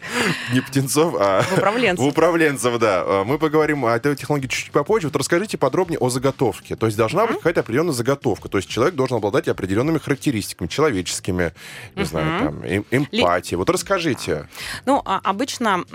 не 0.51 0.59
птенцов, 0.59 1.15
а... 1.17 1.41
В 1.43 1.53
управленцев. 1.53 2.05
В 2.05 2.07
управленцев, 2.09 2.77
да. 2.77 3.03
Э, 3.05 3.23
мы 3.23 3.39
поговорим 3.39 3.85
о 3.85 3.95
этой 3.95 4.13
технологии 4.17 4.47
чуть-чуть 4.47 4.71
попозже. 4.71 5.07
Вот 5.07 5.15
расскажите 5.15 5.57
подробнее 5.57 5.99
о 5.99 6.09
заготовке. 6.09 6.75
То 6.75 6.87
есть 6.87 6.97
должна 6.97 7.25
быть 7.25 7.37
какая-то 7.37 7.61
определенная 7.61 7.93
заготовка. 7.93 8.49
То 8.49 8.57
есть 8.57 8.69
человек 8.69 8.95
должен 8.95 9.17
обладать 9.17 9.47
определенными 9.47 9.97
характеристиками, 9.97 10.67
человеческими, 10.67 11.53
не 11.95 12.03
знаю, 12.03 12.39
там, 12.39 12.63
эм, 12.63 12.85
эмпатией. 12.91 13.57
Вот 13.57 13.69
расскажите. 13.69 14.49
Ну, 14.85 15.01
а, 15.05 15.21
обычно 15.23 15.85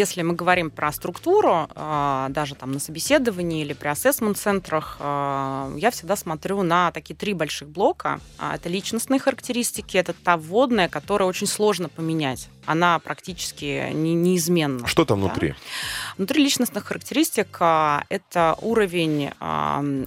если 0.00 0.22
мы 0.22 0.34
говорим 0.34 0.70
про 0.70 0.90
структуру, 0.92 1.68
а, 1.74 2.28
даже 2.30 2.54
там 2.54 2.72
на 2.72 2.80
собеседовании 2.80 3.62
или 3.62 3.74
при 3.74 3.88
ассессмент-центрах, 3.88 4.96
а, 4.98 5.70
я 5.76 5.90
всегда 5.90 6.16
смотрю 6.16 6.62
на 6.62 6.90
такие 6.90 7.14
три 7.14 7.34
больших 7.34 7.68
блока. 7.68 8.18
А, 8.38 8.54
это 8.54 8.70
личностные 8.70 9.20
характеристики, 9.20 9.98
это 9.98 10.14
та 10.14 10.38
вводная, 10.38 10.88
которая 10.88 11.28
очень 11.28 11.46
сложно 11.46 11.90
поменять. 11.90 12.48
Она 12.64 12.98
практически 12.98 13.90
не, 13.92 14.14
неизменна. 14.14 14.86
Что 14.86 15.04
там 15.04 15.20
да? 15.20 15.26
внутри? 15.26 15.54
Внутри 16.16 16.42
личностных 16.42 16.84
характеристик 16.84 17.56
это 17.60 18.56
уровень, 18.62 19.30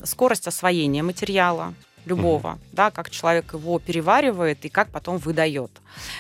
скорость 0.06 0.48
освоения 0.48 1.04
материала, 1.04 1.74
любого, 2.06 2.54
угу. 2.54 2.60
да, 2.72 2.92
как 2.92 3.10
человек 3.10 3.54
его 3.54 3.80
переваривает 3.80 4.66
и 4.66 4.70
как 4.70 4.90
потом 4.90 5.18
выдает. 5.18 5.72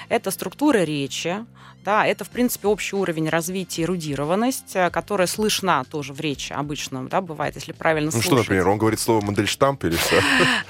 Это 0.10 0.32
структура 0.32 0.84
речи, 0.84 1.46
да, 1.84 2.06
это, 2.06 2.24
в 2.24 2.30
принципе, 2.30 2.68
общий 2.68 2.96
уровень 2.96 3.30
развития 3.30 3.84
эрудированность, 3.84 4.76
э, 4.76 4.90
которая 4.90 5.28
слышна 5.28 5.84
тоже 5.90 6.14
в 6.14 6.20
речи 6.22 6.54
обычно, 6.54 7.08
да, 7.08 7.20
бывает, 7.20 7.56
если 7.56 7.74
правильно 7.74 8.08
ну, 8.08 8.12
слушать. 8.12 8.32
Ну 8.32 8.38
что, 8.38 8.44
например, 8.44 8.70
он 8.70 8.78
говорит 8.78 9.00
слово 9.00 9.24
модельштамп 9.26 9.84
или 9.86 9.96
что? 9.96 10.22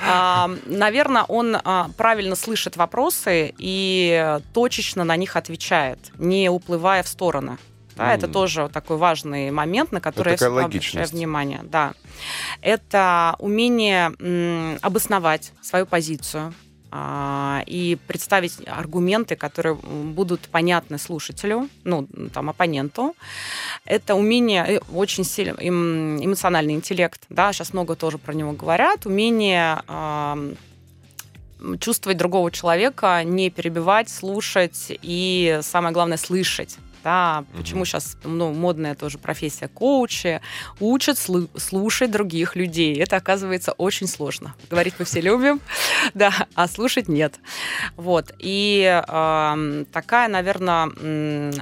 А, 0.05 0.49
наверное, 0.65 1.23
он 1.23 1.55
а, 1.63 1.89
правильно 1.97 2.35
слышит 2.35 2.75
вопросы 2.77 3.53
и 3.57 4.39
точечно 4.53 5.03
на 5.03 5.15
них 5.15 5.35
отвечает, 5.35 5.99
не 6.17 6.49
уплывая 6.49 7.03
в 7.03 7.07
стороны. 7.07 7.57
Да, 7.95 8.11
mm. 8.11 8.15
Это 8.15 8.27
тоже 8.27 8.69
такой 8.69 8.97
важный 8.97 9.51
момент, 9.51 9.91
на 9.91 10.01
который 10.01 10.33
это 10.33 10.45
я 10.45 10.65
обращаю 10.65 11.07
внимание. 11.07 11.61
Да. 11.63 11.93
Это 12.61 13.35
умение 13.39 14.11
м, 14.19 14.79
обосновать 14.81 15.51
свою 15.61 15.85
позицию 15.85 16.53
и 17.65 17.97
представить 18.07 18.57
аргументы, 18.67 19.35
которые 19.35 19.75
будут 19.75 20.41
понятны 20.41 20.97
слушателю, 20.97 21.69
ну, 21.83 22.07
там, 22.33 22.49
оппоненту. 22.49 23.15
Это 23.85 24.15
умение, 24.15 24.65
э, 24.67 24.79
очень 24.93 25.23
сильный 25.23 25.53
эмоциональный 25.67 26.73
интеллект, 26.73 27.21
да, 27.29 27.51
сейчас 27.53 27.73
много 27.73 27.95
тоже 27.95 28.17
про 28.17 28.33
него 28.33 28.51
говорят, 28.51 29.05
умение 29.05 29.81
чувствовать 31.79 32.17
другого 32.17 32.51
человека, 32.51 33.23
не 33.23 33.49
перебивать, 33.49 34.09
слушать 34.09 34.91
и, 35.01 35.59
самое 35.61 35.93
главное, 35.93 36.17
слышать 36.17 36.77
да, 37.03 37.43
почему 37.55 37.81
угу. 37.81 37.85
сейчас 37.85 38.17
ну, 38.23 38.53
модная 38.53 38.95
тоже 38.95 39.17
профессия 39.17 39.67
коучи, 39.67 40.41
учат 40.79 41.17
слушать 41.17 42.11
других 42.11 42.55
людей. 42.55 42.95
Это 42.95 43.17
оказывается 43.17 43.73
очень 43.73 44.07
сложно. 44.07 44.55
Говорить 44.69 44.95
мы 44.99 45.05
все 45.05 45.21
любим, 45.29 45.59
да, 46.13 46.33
а 46.55 46.67
слушать 46.67 47.07
нет. 47.07 47.35
Вот. 47.95 48.33
И 48.39 48.83
э, 48.83 49.85
такая, 49.91 50.27
наверное, 50.27 50.87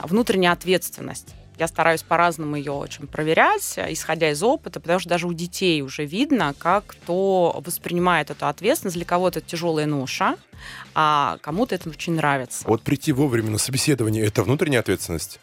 внутренняя 0.05 0.51
ответственность 0.51 1.35
Я 1.61 1.67
стараюсь 1.67 2.01
по-разному 2.01 2.55
ее 2.55 2.71
очень 2.71 3.05
проверять, 3.05 3.77
исходя 3.89 4.31
из 4.31 4.41
опыта, 4.41 4.79
потому 4.79 4.97
что 4.97 5.09
даже 5.09 5.27
у 5.27 5.33
детей 5.33 5.83
уже 5.83 6.05
видно, 6.05 6.55
как 6.57 6.87
кто 6.87 7.61
воспринимает 7.63 8.31
эту 8.31 8.47
ответственность. 8.47 8.97
Для 8.97 9.05
кого-то 9.05 9.37
это 9.37 9.47
тяжелая 9.47 9.85
ноша, 9.85 10.37
а 10.95 11.37
кому-то 11.41 11.75
это 11.75 11.87
очень 11.87 12.13
нравится. 12.13 12.63
Вот 12.67 12.81
прийти 12.81 13.11
вовремя 13.11 13.51
на 13.51 13.59
собеседование– 13.59 14.25
это 14.25 14.41
внутренняя 14.41 14.79
ответственность? 14.79 15.39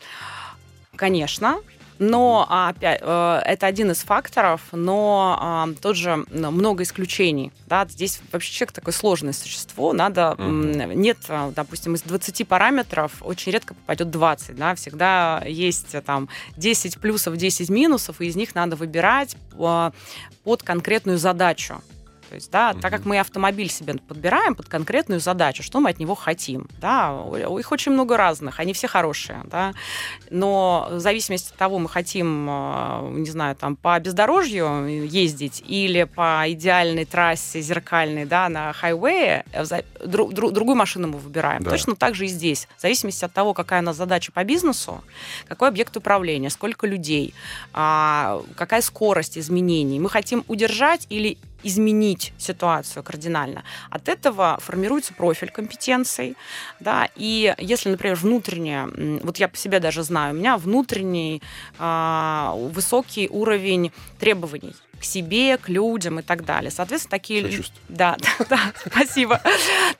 Конечно, 0.96 1.60
но 1.98 2.46
опять, 2.48 3.00
э, 3.02 3.40
это 3.44 3.66
один 3.66 3.90
из 3.90 3.98
факторов, 3.98 4.62
но 4.72 5.36
а, 5.40 5.68
тут 5.80 5.96
же 5.96 6.24
много 6.30 6.82
исключений. 6.82 7.52
Да? 7.66 7.86
Здесь 7.88 8.20
вообще 8.32 8.52
человек 8.52 8.72
такое 8.72 8.94
сложное 8.94 9.32
существо. 9.32 9.92
Надо, 9.92 10.32
угу. 10.32 10.42
Нет, 10.42 11.18
а, 11.28 11.50
допустим, 11.54 11.94
из 11.94 12.02
20 12.02 12.46
параметров 12.46 13.12
очень 13.20 13.52
редко 13.52 13.74
попадет 13.74 14.10
20. 14.10 14.56
Да? 14.56 14.74
Всегда 14.74 15.42
есть 15.46 15.94
там 16.04 16.28
10 16.56 16.98
плюсов, 16.98 17.36
10 17.36 17.68
минусов, 17.68 18.20
и 18.20 18.26
из 18.26 18.36
них 18.36 18.54
надо 18.54 18.76
выбирать 18.76 19.36
а, 19.58 19.92
под 20.44 20.62
конкретную 20.62 21.18
задачу. 21.18 21.82
То 22.28 22.34
есть, 22.34 22.50
да, 22.50 22.70
mm-hmm. 22.70 22.80
так 22.80 22.92
как 22.92 23.04
мы 23.04 23.18
автомобиль 23.18 23.70
себе 23.70 23.94
подбираем 23.94 24.54
под 24.54 24.68
конкретную 24.68 25.20
задачу, 25.20 25.62
что 25.62 25.80
мы 25.80 25.90
от 25.90 25.98
него 25.98 26.14
хотим, 26.14 26.68
да, 26.80 27.16
их 27.58 27.72
очень 27.72 27.92
много 27.92 28.16
разных, 28.16 28.60
они 28.60 28.72
все 28.72 28.86
хорошие, 28.86 29.42
да, 29.44 29.72
но 30.30 30.88
в 30.90 31.00
зависимости 31.00 31.50
от 31.50 31.56
того, 31.56 31.78
мы 31.78 31.88
хотим, 31.88 32.46
э, 32.48 33.10
не 33.14 33.30
знаю, 33.30 33.56
там, 33.56 33.76
по 33.76 33.98
бездорожью 33.98 35.06
ездить 35.06 35.62
или 35.66 36.04
по 36.04 36.44
идеальной 36.46 37.04
трассе 37.04 37.60
зеркальной, 37.60 38.26
да, 38.26 38.48
на 38.48 38.72
хайвее, 38.72 39.44
э, 39.52 39.64
друг, 40.04 40.34
друг, 40.34 40.52
другую 40.52 40.76
машину 40.76 41.08
мы 41.08 41.18
выбираем. 41.18 41.62
Да. 41.62 41.70
Точно 41.70 41.96
так 41.96 42.14
же 42.14 42.26
и 42.26 42.28
здесь. 42.28 42.68
В 42.76 42.82
зависимости 42.82 43.24
от 43.24 43.32
того, 43.32 43.54
какая 43.54 43.80
у 43.80 43.84
нас 43.84 43.96
задача 43.96 44.32
по 44.32 44.44
бизнесу, 44.44 45.02
какой 45.48 45.68
объект 45.68 45.96
управления, 45.96 46.50
сколько 46.50 46.86
людей, 46.86 47.34
а, 47.72 48.42
какая 48.56 48.82
скорость 48.82 49.38
изменений. 49.38 49.98
Мы 49.98 50.10
хотим 50.10 50.44
удержать 50.48 51.06
или 51.08 51.38
изменить 51.62 52.32
ситуацию 52.38 53.02
кардинально. 53.02 53.64
От 53.90 54.08
этого 54.08 54.58
формируется 54.60 55.12
профиль 55.14 55.50
компетенций, 55.50 56.36
да, 56.80 57.08
и 57.16 57.54
если, 57.58 57.90
например, 57.90 58.16
внутреннее, 58.16 59.20
вот 59.22 59.38
я 59.38 59.48
по 59.48 59.56
себе 59.56 59.80
даже 59.80 60.02
знаю, 60.02 60.34
у 60.34 60.38
меня 60.38 60.56
внутренний 60.56 61.42
э, 61.78 62.52
высокий 62.72 63.28
уровень 63.28 63.92
требований 64.18 64.74
к 64.98 65.04
себе, 65.04 65.56
к 65.58 65.68
людям 65.68 66.18
и 66.18 66.22
так 66.22 66.44
далее. 66.44 66.70
Соответственно, 66.70 67.10
такие 67.10 67.40
люди... 67.40 67.64
Да, 67.88 68.16
да, 68.38 68.46
да, 68.48 68.72
спасибо. 68.86 69.40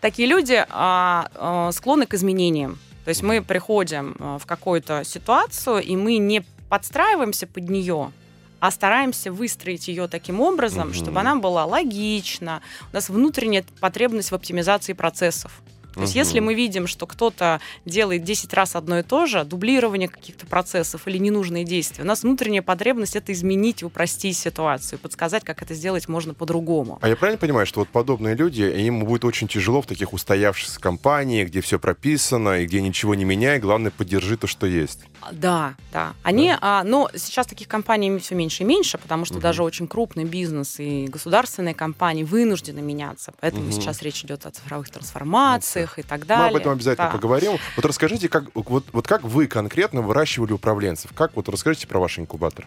Такие 0.01 0.29
люди 0.29 0.65
а, 0.69 1.31
а, 1.35 1.73
склонны 1.73 2.07
к 2.07 2.15
изменениям. 2.15 2.79
То 3.05 3.11
есть 3.11 3.23
мы 3.23 3.41
приходим 3.43 4.17
в 4.19 4.45
какую-то 4.45 5.03
ситуацию, 5.05 5.83
и 5.83 5.97
мы 5.97 6.19
не 6.19 6.45
подстраиваемся 6.69 7.47
под 7.47 7.71
нее, 7.71 8.13
а 8.61 8.71
стараемся 8.71 9.33
выстроить 9.33 9.89
ее 9.89 10.09
таким 10.09 10.41
образом, 10.41 10.89
угу. 10.89 10.95
чтобы 10.95 11.21
она 11.21 11.37
была 11.37 11.65
логична. 11.65 12.63
У 12.93 12.95
нас 12.95 13.09
внутренняя 13.09 13.65
потребность 13.81 14.31
в 14.31 14.35
оптимизации 14.35 14.93
процессов. 14.93 15.63
То 15.99 16.03
есть, 16.03 16.15
если 16.15 16.41
мы 16.41 16.55
видим, 16.55 16.87
что 16.87 17.07
кто-то 17.07 17.61
делает 17.85 18.25
10 18.25 18.53
раз 18.55 18.77
одно 18.77 19.01
и 19.01 19.03
то 19.03 19.27
же, 19.27 19.45
дублирование 19.45 20.09
каких-то 20.09 20.47
процессов 20.47 21.07
или 21.09 21.19
ненужные 21.19 21.65
действия, 21.65 22.05
у 22.05 22.07
нас 22.07 22.23
внутренняя 22.23 22.63
потребность 22.63 23.17
это 23.17 23.33
изменить 23.33 23.83
упростить 23.83 24.37
ситуацию, 24.37 24.99
подсказать, 24.99 25.45
как 25.45 25.63
это 25.63 25.75
сделать 25.75 26.09
можно 26.09 26.35
по-другому. 26.35 26.99
А 27.03 27.09
я 27.09 27.17
правильно 27.17 27.39
понимаю, 27.39 27.67
что 27.67 27.81
вот 27.81 27.89
подобные 27.89 28.35
люди, 28.35 28.63
им 28.63 29.05
будет 29.05 29.25
очень 29.25 29.49
тяжело 29.49 29.83
в 29.83 29.87
таких 29.87 30.13
устоявшихся 30.13 30.81
компаниях, 30.81 31.49
где 31.49 31.61
все 31.61 31.79
прописано 31.79 32.61
и 32.61 32.67
где 32.67 32.81
ничего 32.81 33.15
не 33.15 33.25
меняй, 33.25 33.59
главное, 33.59 33.91
поддержи 33.91 34.37
то, 34.37 34.47
что 34.47 34.67
есть. 34.67 35.01
Да, 35.33 35.75
да. 35.93 36.15
Они, 36.23 36.49
да. 36.49 36.59
А, 36.61 36.85
но 36.85 37.11
сейчас 37.15 37.47
таких 37.47 37.69
компаний 37.69 38.19
все 38.19 38.35
меньше 38.35 38.63
и 38.63 38.67
меньше, 38.67 38.99
потому 38.99 39.25
что 39.25 39.35
угу. 39.35 39.43
даже 39.43 39.63
очень 39.63 39.89
крупный 39.89 40.25
бизнес 40.25 40.79
и 40.79 41.07
государственные 41.07 41.75
компании 41.75 42.23
вынуждены 42.23 42.81
меняться. 42.81 43.33
Поэтому 43.41 43.65
угу. 43.65 43.73
сейчас 43.73 44.03
речь 44.03 44.25
идет 44.25 44.47
о 44.47 44.51
цифровых 44.51 44.91
трансформациях, 44.91 45.88
их 45.89 45.99
и 45.99 46.03
так 46.03 46.27
далее. 46.27 46.45
Мы 46.45 46.51
об 46.51 46.57
этом 46.57 46.73
обязательно 46.73 47.09
да. 47.09 47.13
поговорим. 47.13 47.59
Вот 47.77 47.85
расскажите, 47.85 48.29
как, 48.29 48.45
вот, 48.55 48.85
вот 48.93 49.07
как 49.07 49.23
вы 49.23 49.47
конкретно 49.47 50.03
выращивали 50.03 50.53
управленцев? 50.53 51.13
Как 51.15 51.35
вот 51.37 51.49
расскажите 51.49 51.87
про 51.87 51.99
ваш 51.99 52.19
инкубатор? 52.19 52.67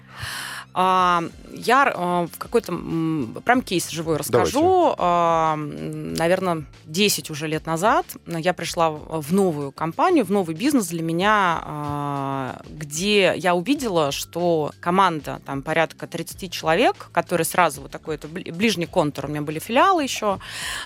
А, 0.73 1.23
я 1.53 1.91
а, 1.93 2.27
в 2.27 2.37
какой-то 2.37 2.71
прям 3.43 3.61
кейс 3.61 3.89
живой 3.89 4.17
расскажу. 4.17 4.95
А, 4.97 5.55
наверное, 5.57 6.65
10 6.85 7.29
уже 7.29 7.47
лет 7.47 7.65
назад 7.65 8.05
я 8.25 8.53
пришла 8.53 8.91
в 8.91 9.33
новую 9.33 9.71
компанию, 9.71 10.25
в 10.25 10.31
новый 10.31 10.55
бизнес 10.55 10.87
для 10.87 11.03
меня, 11.03 11.61
а, 11.63 12.61
где 12.69 13.33
я 13.35 13.55
увидела, 13.55 14.11
что 14.11 14.71
команда 14.79 15.41
там 15.45 15.61
порядка 15.61 16.07
30 16.07 16.51
человек, 16.51 17.09
которые 17.11 17.45
сразу 17.45 17.81
вот 17.81 17.91
такой 17.91 18.15
это 18.15 18.27
ближний 18.27 18.85
контур, 18.85 19.25
у 19.25 19.27
меня 19.27 19.41
были 19.41 19.59
филиалы 19.59 20.03
еще, 20.03 20.39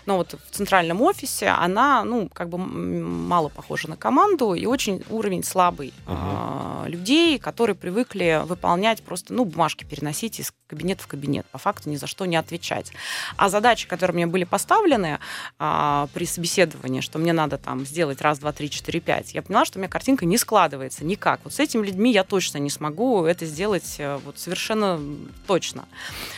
но 0.06 0.18
вот 0.18 0.36
в 0.50 0.56
центральном 0.56 1.02
офисе 1.02 1.48
она, 1.48 2.04
ну, 2.04 2.30
как 2.34 2.50
бы 2.50 2.58
мало 2.58 3.50
похожа 3.50 3.90
на 3.90 3.98
команду 3.98 4.54
и 4.54 4.66
очень 4.66 5.04
уровень 5.10 5.44
слабый 5.44 5.94
uh-huh. 6.08 6.90
людей, 6.90 7.38
которые 7.38 7.76
привыкли 7.76 8.42
выполнять 8.46 9.04
просто, 9.04 9.34
ну, 9.34 9.46
бумажки 9.46 9.75
бумажки 9.76 9.84
переносить 9.84 10.40
из 10.40 10.54
кабинета 10.68 11.04
в 11.04 11.08
кабинет, 11.08 11.46
по 11.52 11.58
факту 11.58 11.90
ни 11.90 11.96
за 11.96 12.08
что 12.08 12.26
не 12.26 12.36
отвечать. 12.36 12.92
А 13.38 13.50
задачи, 13.50 13.88
которые 13.88 14.16
мне 14.16 14.28
были 14.28 14.46
поставлены 14.46 15.20
а, 15.60 16.08
при 16.14 16.26
собеседовании, 16.26 17.02
что 17.02 17.20
мне 17.20 17.34
надо 17.34 17.58
там 17.58 17.86
сделать 17.86 18.22
раз, 18.22 18.40
два, 18.40 18.52
три, 18.52 18.70
четыре, 18.70 19.00
пять, 19.00 19.34
я 19.34 19.42
поняла, 19.42 19.66
что 19.66 19.78
у 19.78 19.82
меня 19.82 19.90
картинка 19.90 20.26
не 20.26 20.38
складывается 20.38 21.06
никак. 21.06 21.40
Вот 21.44 21.54
с 21.54 21.60
этими 21.60 21.86
людьми 21.86 22.12
я 22.12 22.24
точно 22.24 22.58
не 22.58 22.70
смогу 22.70 23.26
это 23.26 23.46
сделать 23.46 23.96
э, 24.00 24.20
вот 24.26 24.40
совершенно 24.40 25.00
точно. 25.48 25.86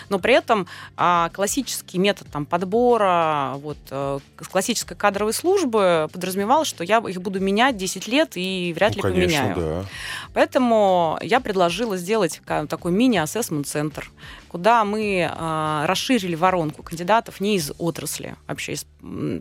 Но 0.10 0.20
при 0.20 0.34
этом 0.34 0.68
а, 0.98 1.30
классический 1.30 2.00
метод 2.00 2.28
там 2.32 2.46
подбора, 2.46 3.54
вот 3.58 3.78
э, 3.92 4.20
классической 4.52 4.96
кадровой 4.98 5.34
службы 5.34 6.10
подразумевал, 6.12 6.66
что 6.66 6.84
я 6.84 6.98
их 6.98 7.22
буду 7.22 7.40
менять 7.40 7.78
10 7.78 8.08
лет 8.08 8.32
и 8.36 8.74
вряд 8.76 8.96
ну, 8.96 8.98
ли 8.98 9.02
конечно, 9.02 9.42
поменяю. 9.42 9.56
Да. 9.56 9.90
Поэтому 10.34 11.18
я 11.22 11.40
предложила 11.40 11.98
сделать 11.98 12.42
такой 12.46 12.92
мини 12.92 13.18
ассессмент-центр, 13.28 14.10
куда 14.48 14.84
мы 14.84 15.30
э, 15.30 15.86
расширили 15.86 16.36
воронку 16.36 16.82
кандидатов 16.82 17.40
не 17.40 17.56
из 17.56 17.72
отрасли, 17.78 18.36
вообще 18.48 18.74
из, 18.74 18.86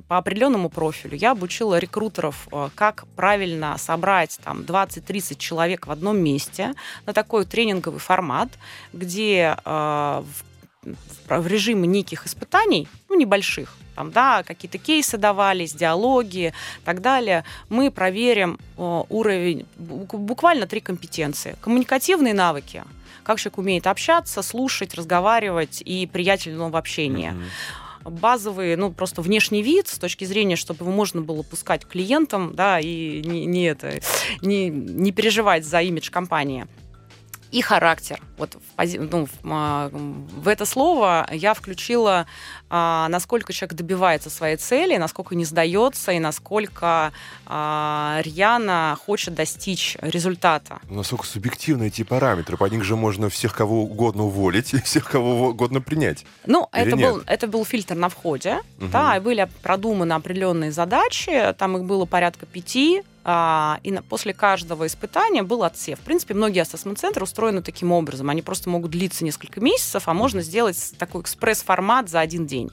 по 0.09 0.19
определенному 0.19 0.69
профилю. 0.69 1.17
Я 1.17 1.31
обучила 1.31 1.79
рекрутеров, 1.79 2.49
э, 2.53 2.69
как 2.75 3.07
правильно 3.17 3.79
собрать 3.79 4.39
там 4.45 4.61
20-30 4.61 5.39
человек 5.39 5.87
в 5.87 5.91
одном 5.91 6.19
месте 6.19 6.75
на 7.07 7.13
такой 7.13 7.45
тренинговый 7.45 8.01
формат, 8.01 8.51
где 8.93 9.57
э, 9.65 10.23
в 10.23 10.45
в 11.29 11.47
режиме 11.47 11.89
неких 11.89 12.27
испытаний, 12.27 12.89
ну, 13.09 13.17
небольших, 13.17 13.77
там, 13.95 14.13
да, 14.13 14.43
какие-то 14.43 14.79
кейсы 14.79 15.17
давались, 15.19 15.73
диалоги 15.73 16.49
и 16.49 16.85
так 16.85 17.01
далее, 17.01 17.45
мы 17.69 17.91
проверим 17.91 18.59
уровень, 18.77 19.67
буквально 19.77 20.67
три 20.67 20.81
компетенции. 20.81 21.57
Коммуникативные 21.61 22.35
навыки, 22.35 22.85
как 23.27 23.41
человек 23.41 23.59
умеет 23.59 23.87
общаться, 23.89 24.41
слушать, 24.41 24.95
разговаривать 24.95 25.83
и 25.85 26.07
приятельного 26.07 26.79
общения. 26.79 27.35
Mm-hmm. 27.35 28.11
Базовый, 28.11 28.77
ну, 28.77 28.93
просто 28.93 29.21
внешний 29.21 29.65
вид 29.65 29.89
с 29.89 29.99
точки 29.99 30.25
зрения, 30.25 30.55
чтобы 30.55 30.85
его 30.85 30.93
можно 30.93 31.23
было 31.23 31.43
пускать 31.43 31.85
клиентам, 31.85 32.55
да, 32.55 32.79
и 32.79 33.21
не, 33.25 33.47
не, 33.47 33.65
это, 33.65 34.01
не, 34.43 34.69
не 34.69 35.11
переживать 35.11 35.65
за 35.65 35.83
имидж 35.83 36.09
компании 36.11 36.69
и 37.57 37.63
характер. 37.63 38.21
Вот 38.37 38.55
в, 38.55 39.11
ну, 39.11 39.25
в, 39.25 39.31
а, 39.45 39.89
в 39.91 40.47
это 40.47 40.67
слово 40.67 41.27
я 41.33 41.55
включила, 41.55 42.27
а, 42.69 43.09
насколько 43.09 43.55
человек 43.55 43.75
добивается 43.75 44.29
своей 44.29 44.57
цели, 44.59 44.99
насколько 44.99 45.35
не 45.35 45.47
сдается 45.47 46.13
и 46.13 46.19
насколько 46.19 47.13
а, 47.47 48.21
рьяно 48.23 48.99
хочет 49.07 49.35
достичь 49.35 49.97
результата. 50.03 50.81
Насколько 50.91 51.25
субъективны 51.25 51.87
эти 51.87 52.03
параметры? 52.03 52.59
По 52.59 52.67
них 52.67 52.85
же 52.85 52.95
можно 52.95 53.31
всех 53.31 53.55
кого 53.55 53.85
угодно 53.85 54.25
уволить 54.25 54.75
и 54.75 54.83
всех 54.83 55.11
кого 55.11 55.49
угодно 55.49 55.81
принять. 55.81 56.27
Ну, 56.45 56.69
это 56.73 56.95
был, 56.95 57.23
это 57.27 57.47
был 57.47 57.65
фильтр 57.65 57.95
на 57.95 58.11
входе, 58.11 58.59
угу. 58.79 58.89
да, 58.89 59.17
и 59.17 59.21
были 59.21 59.49
продуманы 59.63 60.13
определенные 60.13 60.73
задачи, 60.73 61.55
там 61.57 61.79
их 61.79 61.85
было 61.85 62.05
порядка 62.05 62.45
пяти, 62.45 63.03
и 63.29 64.01
после 64.09 64.33
каждого 64.33 64.87
испытания 64.87 65.43
был 65.43 65.65
отсев. 65.65 65.99
В 65.99 66.03
принципе, 66.03 66.35
многие 66.35 66.61
ассессмент-центры 66.61 67.25
устроены 67.25 67.61
таким 67.61 67.91
образом. 67.91 68.31
Они 68.31 68.41
просто 68.41 68.71
могут 68.71 68.93
длиться 68.93 69.25
несколько 69.25 69.61
месяцев, 69.61 70.05
а 70.07 70.15
можно 70.15 70.43
сделать 70.43 70.93
такой 70.99 71.23
экспресс-формат 71.23 72.09
за 72.09 72.21
один 72.21 72.47
день. 72.47 72.71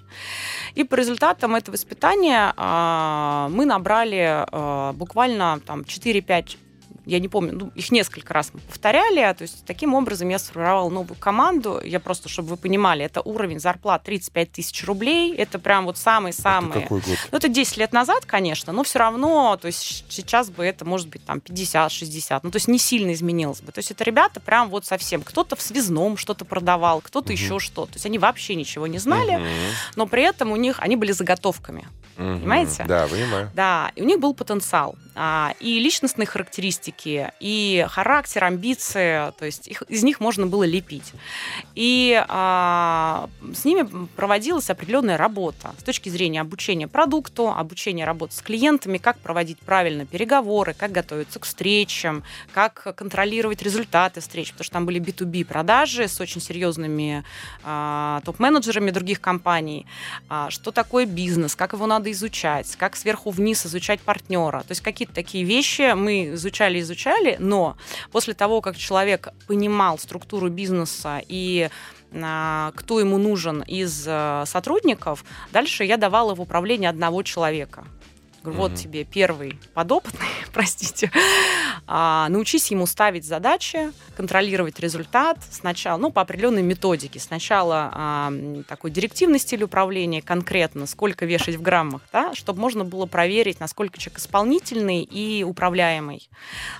И 0.76 0.84
по 0.84 0.96
результатам 0.96 1.56
этого 1.56 1.76
испытания 1.76 2.54
а, 2.56 3.50
мы 3.50 3.66
набрали 3.66 4.46
а, 4.52 4.94
буквально 4.94 5.60
там 5.66 5.82
4-5 5.82 6.58
я 7.06 7.20
не 7.20 7.28
помню, 7.28 7.54
ну, 7.54 7.72
их 7.76 7.92
несколько 7.92 8.34
раз 8.34 8.52
мы 8.54 8.60
повторяли, 8.62 9.20
а, 9.20 9.34
то 9.34 9.42
есть 9.44 9.66
таким 9.66 9.94
образом 9.94 10.30
я 10.30 10.40
сформировала 10.40 10.90
новую 10.90 11.18
команду, 11.18 11.82
я 11.84 12.00
просто, 12.00 12.30
чтобы 12.30 12.50
вы 12.50 12.58
понимали, 12.58 13.04
это 13.04 13.22
уровень 13.22 13.60
зарплат 13.60 14.04
35 14.04 14.52
тысяч 14.52 14.84
рублей, 14.86 15.36
это 15.36 15.60
прям 15.60 15.86
вот 15.86 15.98
самый-самый... 15.98 16.72
Это 16.72 16.82
какой 16.82 17.02
год? 17.02 17.18
Ну, 17.32 17.38
это 17.38 17.48
10 17.48 17.78
лет 17.78 17.94
назад, 17.94 18.26
конечно, 18.26 18.72
но 18.74 18.84
все 18.84 19.00
равно, 19.00 19.58
то 19.58 19.68
есть 19.68 20.06
сейчас 20.10 20.50
бы 20.50 20.64
это, 20.66 20.86
может 20.86 21.10
быть, 21.10 21.26
там 21.26 21.40
50-60, 21.40 22.40
ну, 22.44 22.52
то 22.52 22.56
есть 22.56 22.68
не 22.68 22.80
сильно 22.80 23.14
изменилось 23.14 23.62
бы. 23.62 23.72
То 23.72 23.80
есть 23.80 23.92
это 23.92 24.04
ребята 24.04 24.40
прям 24.40 24.70
вот 24.70 24.86
совсем, 24.86 25.22
кто-то 25.22 25.56
в 25.56 25.62
связном 25.62 26.18
что-то 26.18 26.46
продавал, 26.46 27.02
кто-то 27.02 27.28
угу. 27.28 27.34
еще 27.34 27.60
что-то. 27.60 27.94
То 27.94 27.96
есть 27.98 28.06
они 28.06 28.20
вообще 28.20 28.56
ничего 28.56 28.88
не 28.88 29.00
знали, 29.00 29.36
угу. 29.36 29.46
но 29.96 30.08
при 30.08 30.24
этом 30.24 30.52
у 30.52 30.56
них, 30.56 30.80
они 30.80 30.96
были 30.96 31.12
заготовками. 31.12 31.88
Угу. 32.18 32.40
Понимаете? 32.40 32.86
Да, 32.88 33.08
понимаю. 33.08 33.52
Да, 33.56 33.92
и 33.96 34.02
у 34.02 34.06
них 34.06 34.20
был 34.20 34.34
потенциал. 34.34 34.96
А, 35.16 35.54
и 35.60 35.80
личностные 35.80 36.26
характеристики, 36.26 37.32
и 37.40 37.86
характер, 37.90 38.46
амбиции, 38.46 39.32
то 39.38 39.46
есть 39.46 39.68
их, 39.68 39.84
из 39.84 40.04
них 40.04 40.20
можно 40.20 40.48
было 40.48 40.64
лепить. 40.64 41.14
И 41.76 42.24
а, 42.28 43.30
с 43.54 43.64
ними 43.64 44.08
проводилась 44.16 44.70
определенная 44.70 45.18
работа 45.18 45.76
с 45.80 45.84
точки 45.84 46.10
зрения 46.10 46.42
обучения 46.42 46.88
продукту, 46.88 47.50
обучения 47.50 48.06
работы 48.06 48.36
с 48.36 48.42
клиентами, 48.42 48.98
как 48.98 49.20
проводить 49.20 49.60
правильно 49.60 50.06
переговоры, 50.06 50.74
как 50.74 50.92
готовиться 50.92 51.40
к 51.40 51.46
встречам, 51.46 52.24
как 52.52 52.96
контролировать 52.96 53.62
результаты 53.62 54.20
встреч, 54.20 54.52
потому 54.52 54.66
что 54.66 54.74
там 54.74 54.86
были 54.86 55.00
B2B 55.00 55.46
продажи 55.46 56.08
с 56.08 56.20
очень 56.20 56.42
серьезными 56.42 57.24
а, 57.64 58.22
топ-менеджерами 58.26 58.90
других 58.90 59.22
компаний, 59.22 59.86
а, 60.28 60.50
что 60.50 60.72
такое 60.72 61.06
бизнес, 61.06 61.56
как 61.56 61.74
его 61.74 61.86
надо 61.86 62.12
изучать, 62.12 62.76
как 62.78 62.96
сверху 62.96 63.30
вниз 63.30 63.66
изучать 63.66 64.02
партнера, 64.02 64.62
то 64.62 64.72
есть 64.72 64.82
какие-то 65.04 65.14
такие 65.14 65.44
вещи 65.44 65.94
мы 65.94 66.34
изучали, 66.34 66.80
изучали, 66.80 67.36
но 67.40 67.76
после 68.12 68.34
того, 68.34 68.62
как 68.62 68.78
человек 68.78 69.30
понимал 69.48 69.98
структуру 69.98 70.50
бизнеса 70.50 71.22
и 71.28 71.70
а, 72.14 72.72
кто 72.76 73.00
ему 73.00 73.18
нужен 73.18 73.64
из 73.64 74.06
а, 74.08 74.46
сотрудников, 74.46 75.26
дальше 75.52 75.84
я 75.84 75.98
давала 75.98 76.36
в 76.36 76.42
управление 76.42 76.90
одного 76.90 77.24
человека. 77.24 77.86
Говорю, 78.44 78.60
вот 78.60 78.76
тебе 78.76 79.06
первый 79.06 79.58
подопытный, 79.74 80.28
простите. 80.54 81.10
А, 81.88 82.28
научись 82.30 82.72
ему 82.72 82.86
ставить 82.86 83.26
задачи, 83.26 83.92
контролировать 84.16 84.80
результат 84.80 85.38
сначала, 85.50 85.98
ну, 85.98 86.12
по 86.12 86.22
определенной 86.22 86.62
методике. 86.62 87.20
Сначала 87.20 87.92
а, 87.94 88.34
такой 88.68 88.92
директивный 88.92 89.40
стиль 89.40 89.64
управления, 89.64 90.22
конкретно, 90.22 90.88
сколько 90.88 91.26
вешать 91.26 91.56
в 91.56 91.62
граммах, 91.62 92.02
да, 92.12 92.34
чтобы 92.36 92.60
можно 92.60 92.84
было 92.84 93.06
проверить, 93.06 93.60
насколько 93.60 93.98
человек 93.98 94.20
исполнительный 94.20 95.04
и 95.04 95.44
управляемый. 95.44 96.30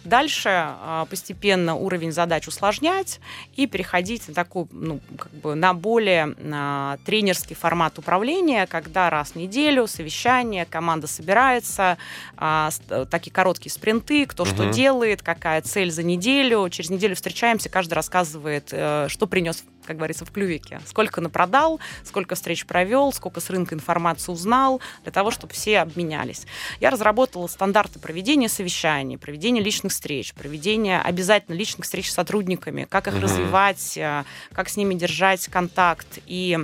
Дальше 0.04 0.50
а, 0.50 1.06
постепенно 1.10 1.76
уровень 1.76 2.12
задач 2.12 2.48
усложнять 2.48 3.20
и 3.56 3.68
переходить 3.68 4.28
на 4.28 4.34
такую, 4.34 4.68
ну, 4.72 5.00
как 5.18 5.32
бы 5.32 5.56
на 5.56 5.74
более 5.74 6.36
а, 6.54 6.98
тренерский 7.06 7.56
формат 7.56 8.00
управления, 8.00 8.68
когда 8.68 9.10
раз 9.10 9.32
в 9.32 9.36
неделю 9.36 9.88
совещание, 9.88 10.66
команда 10.66 11.08
собирается, 11.08 11.53
собирается, 11.54 11.98
а, 12.38 12.70
такие 13.10 13.32
короткие 13.32 13.72
спринты, 13.72 14.26
кто 14.26 14.44
угу. 14.44 14.52
что 14.52 14.70
делает, 14.72 15.22
какая 15.22 15.62
цель 15.62 15.92
за 15.92 16.04
неделю. 16.04 16.70
Через 16.70 16.90
неделю 16.90 17.16
встречаемся, 17.16 17.70
каждый 17.70 17.94
рассказывает, 17.94 18.70
э, 18.72 19.08
что 19.10 19.28
принес 19.28 19.64
как 19.86 19.98
говорится, 19.98 20.24
в 20.24 20.32
клювике. 20.32 20.80
Сколько 20.86 21.20
напродал, 21.20 21.82
сколько 22.06 22.36
встреч 22.36 22.66
провел, 22.66 23.12
сколько 23.12 23.42
с 23.42 23.50
рынка 23.50 23.76
информации 23.76 24.32
узнал, 24.32 24.80
для 25.04 25.12
того, 25.12 25.30
чтобы 25.30 25.52
все 25.52 25.80
обменялись. 25.80 26.46
Я 26.80 26.90
разработала 26.90 27.48
стандарты 27.48 28.00
проведения 28.00 28.48
совещаний, 28.48 29.18
проведения 29.18 29.60
личных 29.60 29.92
встреч, 29.92 30.34
проведения 30.36 31.02
обязательно 31.02 31.54
личных 31.56 31.84
встреч 31.84 32.10
с 32.10 32.14
сотрудниками, 32.14 32.88
как 32.90 33.10
их 33.10 33.16
угу. 33.16 33.24
развивать, 33.24 33.98
э, 33.98 34.24
как 34.54 34.70
с 34.70 34.78
ними 34.78 34.94
держать 34.94 35.46
контакт 35.48 36.08
и 36.28 36.58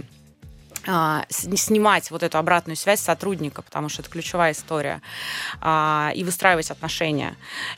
снимать 1.29 2.11
вот 2.11 2.23
эту 2.23 2.37
обратную 2.37 2.75
связь 2.75 2.99
сотрудника, 2.99 3.61
потому 3.61 3.89
что 3.89 4.01
это 4.01 4.09
ключевая 4.09 4.53
история, 4.53 5.01
а, 5.61 6.11
и 6.15 6.23
выстраивать 6.23 6.71
отношения. 6.71 7.35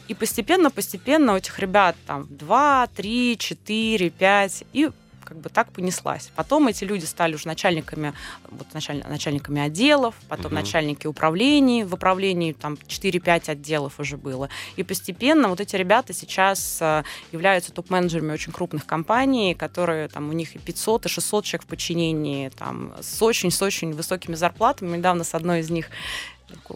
И 0.08 0.14
постепенно-постепенно 0.14 1.34
у 1.34 1.38
этих 1.38 1.60
ребят 1.60 1.96
там 2.08 2.28
2, 2.30 2.88
3, 2.96 3.38
4, 3.38 4.10
5, 4.10 4.64
и 4.74 4.90
как 5.32 5.40
бы 5.40 5.50
так 5.50 5.72
понеслась. 5.72 6.30
Потом 6.36 6.68
эти 6.68 6.84
люди 6.84 7.06
стали 7.06 7.36
уже 7.36 7.48
начальниками, 7.48 8.14
вот 8.50 8.68
началь, 8.74 9.02
начальниками 9.08 9.62
отделов, 9.62 10.14
потом 10.28 10.48
угу. 10.48 10.56
начальники 10.56 11.08
управлений, 11.08 11.86
в 11.86 11.94
управлении 11.94 12.52
там 12.52 12.74
4-5 12.74 13.52
отделов 13.52 13.98
уже 14.02 14.18
было. 14.18 14.50
И 14.76 14.84
постепенно 14.84 15.48
вот 15.48 15.62
эти 15.62 15.78
ребята 15.78 16.12
сейчас 16.12 16.80
э, 16.82 17.04
являются 17.32 17.72
топ-менеджерами 17.72 18.34
очень 18.34 18.52
крупных 18.52 18.86
компаний, 18.86 19.56
которые 19.56 20.10
там 20.10 20.30
у 20.30 20.34
них 20.34 20.54
и 20.56 20.60
500, 20.60 21.06
и 21.06 21.10
600 21.10 21.46
человек 21.46 21.64
в 21.64 21.68
подчинении, 21.68 22.50
там 22.50 22.94
с 23.00 23.22
очень, 23.22 23.52
с 23.52 23.62
очень 23.62 23.94
высокими 23.94 24.36
зарплатами. 24.36 24.98
Недавно 24.98 25.24
с 25.24 25.34
одной 25.34 25.62
из 25.62 25.70
них 25.70 25.88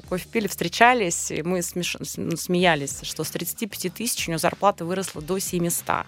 кофе 0.10 0.28
пили, 0.32 0.48
встречались, 0.48 1.32
и 1.32 1.42
мы 1.42 1.62
смеш... 1.62 1.98
Ну, 2.18 2.38
смеялись, 2.38 3.00
что 3.04 3.24
с 3.24 3.30
35 3.30 3.94
тысяч 3.94 4.28
у 4.28 4.32
него 4.32 4.40
зарплата 4.40 4.86
выросла 4.86 5.22
до 5.22 5.40
700. 5.40 6.06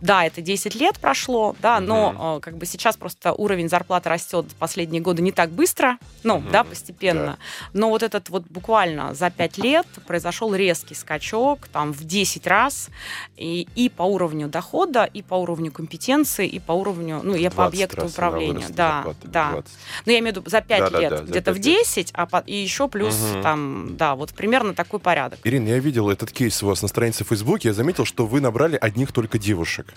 Да, 0.00 0.24
это 0.24 0.40
10 0.42 0.74
лет 0.74 0.98
прошло, 0.98 1.56
да, 1.60 1.80
но 1.80 2.34
угу. 2.34 2.40
как 2.40 2.56
бы 2.56 2.66
сейчас 2.66 2.96
просто 2.96 3.32
уровень 3.32 3.68
зарплаты 3.68 4.08
растет 4.08 4.46
последние 4.58 5.00
годы 5.02 5.22
не 5.22 5.32
так 5.32 5.50
быстро, 5.50 5.98
ну, 6.22 6.36
угу. 6.36 6.50
да, 6.50 6.64
постепенно. 6.64 7.38
Да. 7.72 7.78
Но 7.78 7.88
вот 7.90 8.02
этот 8.02 8.28
вот 8.28 8.44
буквально 8.48 9.14
за 9.14 9.30
5 9.30 9.58
лет 9.58 9.86
произошел 10.06 10.54
резкий 10.54 10.94
скачок, 10.94 11.68
там, 11.68 11.92
в 11.92 12.04
10 12.04 12.46
раз, 12.46 12.88
и, 13.36 13.66
и 13.74 13.88
по 13.88 14.02
уровню 14.02 14.48
дохода, 14.48 15.04
и 15.04 15.22
по 15.22 15.34
уровню 15.34 15.72
компетенции, 15.72 16.46
и 16.46 16.58
по 16.58 16.72
уровню, 16.72 17.20
ну, 17.22 17.34
я 17.34 17.50
по 17.50 17.66
объекту 17.66 18.06
управления. 18.06 18.66
Да, 18.68 19.04
да. 19.22 19.50
20. 19.52 19.70
Ну, 20.06 20.12
я 20.12 20.18
имею 20.18 20.34
в 20.34 20.36
виду 20.38 20.50
за 20.50 20.60
5 20.60 20.92
да, 20.92 20.98
лет 20.98 21.10
да, 21.10 21.16
да, 21.18 21.22
где-то 21.24 21.52
в 21.52 21.58
10, 21.58 22.10
а 22.12 22.26
по, 22.26 22.38
и 22.46 22.54
еще 22.54 22.85
плюс 22.88 23.14
угу. 23.14 23.42
там, 23.42 23.96
да, 23.96 24.14
вот 24.14 24.32
примерно 24.34 24.74
такой 24.74 25.00
порядок. 25.00 25.38
Ирина, 25.44 25.68
я 25.68 25.78
видел 25.78 26.10
этот 26.10 26.32
кейс 26.32 26.62
у 26.62 26.66
вас 26.66 26.82
на 26.82 26.88
странице 26.88 27.24
в 27.24 27.28
Фейсбуке, 27.28 27.68
я 27.68 27.74
заметил, 27.74 28.04
что 28.04 28.26
вы 28.26 28.40
набрали 28.40 28.78
одних 28.80 29.12
только 29.12 29.38
девушек. 29.38 29.94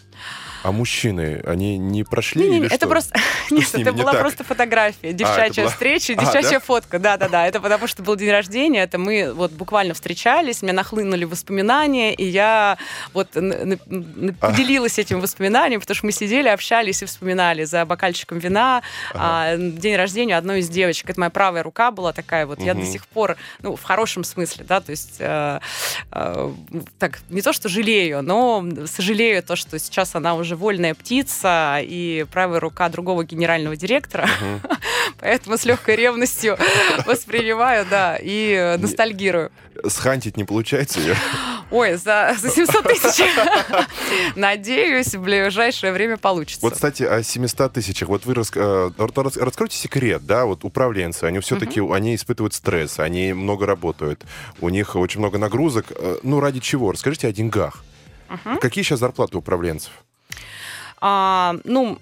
А 0.61 0.71
мужчины, 0.71 1.41
они 1.45 1.77
не 1.77 2.03
прошли 2.03 2.43
не, 2.43 2.49
не, 2.49 2.57
или 2.57 2.65
это 2.67 2.75
что? 2.75 2.87
просто 2.87 3.19
что 3.45 3.55
Нет, 3.55 3.75
это 3.75 3.93
была 3.93 4.11
так? 4.11 4.21
просто 4.21 4.43
фотография, 4.43 5.13
девчачья 5.13 5.61
а, 5.61 5.65
была... 5.65 5.71
встреча, 5.71 6.15
девчачья 6.15 6.49
а, 6.49 6.53
да? 6.53 6.59
фотка. 6.59 6.99
Да-да-да, 6.99 7.47
это 7.47 7.61
потому 7.61 7.87
что 7.87 8.03
был 8.03 8.15
день 8.15 8.31
рождения, 8.31 8.83
это 8.83 8.97
мы 8.97 9.33
вот 9.33 9.51
буквально 9.51 9.93
встречались, 9.93 10.61
мне 10.61 10.73
нахлынули 10.73 11.23
воспоминания, 11.23 12.13
и 12.13 12.25
я 12.25 12.77
вот 13.13 13.29
поделилась 13.31 14.99
этим 14.99 15.21
воспоминанием, 15.21 15.79
потому 15.79 15.95
что 15.95 16.05
мы 16.05 16.11
сидели, 16.11 16.49
общались 16.49 17.01
и 17.01 17.05
вспоминали 17.05 17.63
за 17.63 17.85
бокальчиком 17.85 18.39
вина 18.39 18.81
ага. 19.13 19.19
а, 19.19 19.57
день 19.57 19.95
рождения 19.95 20.37
одной 20.37 20.59
из 20.59 20.69
девочек. 20.69 21.09
Это 21.09 21.19
моя 21.19 21.29
правая 21.29 21.63
рука 21.63 21.91
была 21.91 22.11
такая 22.13 22.45
вот. 22.45 22.59
Угу. 22.59 22.65
Я 22.65 22.73
до 22.79 22.85
сих 22.85 23.07
пор, 23.07 23.37
ну, 23.61 23.75
в 23.75 23.83
хорошем 23.83 24.23
смысле, 24.23 24.65
да, 24.67 24.81
то 24.81 24.91
есть 24.91 25.15
э, 25.19 25.59
э, 26.11 26.53
так, 26.97 27.19
не 27.29 27.41
то, 27.41 27.53
что 27.53 27.69
жалею, 27.69 28.21
но 28.21 28.65
сожалею 28.87 29.43
то, 29.43 29.55
что 29.55 29.77
сейчас 29.79 30.15
она 30.15 30.35
уже 30.35 30.55
вольная 30.55 30.93
птица 30.93 31.79
и 31.81 32.25
правая 32.31 32.59
рука 32.59 32.89
другого 32.89 33.23
генерального 33.23 33.75
директора. 33.75 34.23
Угу. 34.23 34.73
Поэтому 35.19 35.57
с 35.57 35.65
легкой 35.65 35.95
ревностью 35.95 36.57
воспринимаю, 37.05 37.85
да, 37.89 38.17
и 38.21 38.75
ностальгирую. 38.79 39.51
Схантить 39.87 40.37
не 40.37 40.43
получается 40.43 40.99
ее? 40.99 41.15
Ой, 41.71 41.95
за, 41.95 42.35
за 42.37 42.49
700 42.49 42.83
тысяч. 42.83 43.23
Надеюсь, 44.35 45.13
в 45.13 45.21
ближайшее 45.21 45.93
время 45.93 46.17
получится. 46.17 46.61
Вот, 46.61 46.73
кстати, 46.73 47.03
о 47.03 47.21
700 47.21 47.73
тысячах. 47.73 48.09
Вот 48.09 48.25
вы 48.25 48.33
рас, 48.33 48.51
э, 48.55 48.89
раскройте 48.97 49.77
секрет, 49.77 50.25
да, 50.25 50.45
вот 50.45 50.63
управленцы, 50.63 51.25
они 51.25 51.39
все-таки, 51.39 51.79
они 51.79 52.15
испытывают 52.15 52.53
стресс, 52.69 52.99
они 52.99 53.33
много 53.33 53.65
работают, 53.65 54.23
у 54.61 54.69
них 54.69 54.95
очень 54.95 55.19
много 55.19 55.37
нагрузок. 55.37 55.85
Э, 55.89 56.17
ну, 56.23 56.39
ради 56.39 56.59
чего? 56.59 56.91
Расскажите 56.91 57.27
о 57.27 57.31
деньгах. 57.31 57.83
Угу. 58.29 58.59
Какие 58.59 58.83
сейчас 58.83 58.99
зарплаты 58.99 59.37
управленцев? 59.37 59.91
А, 61.01 61.55
ну, 61.63 61.97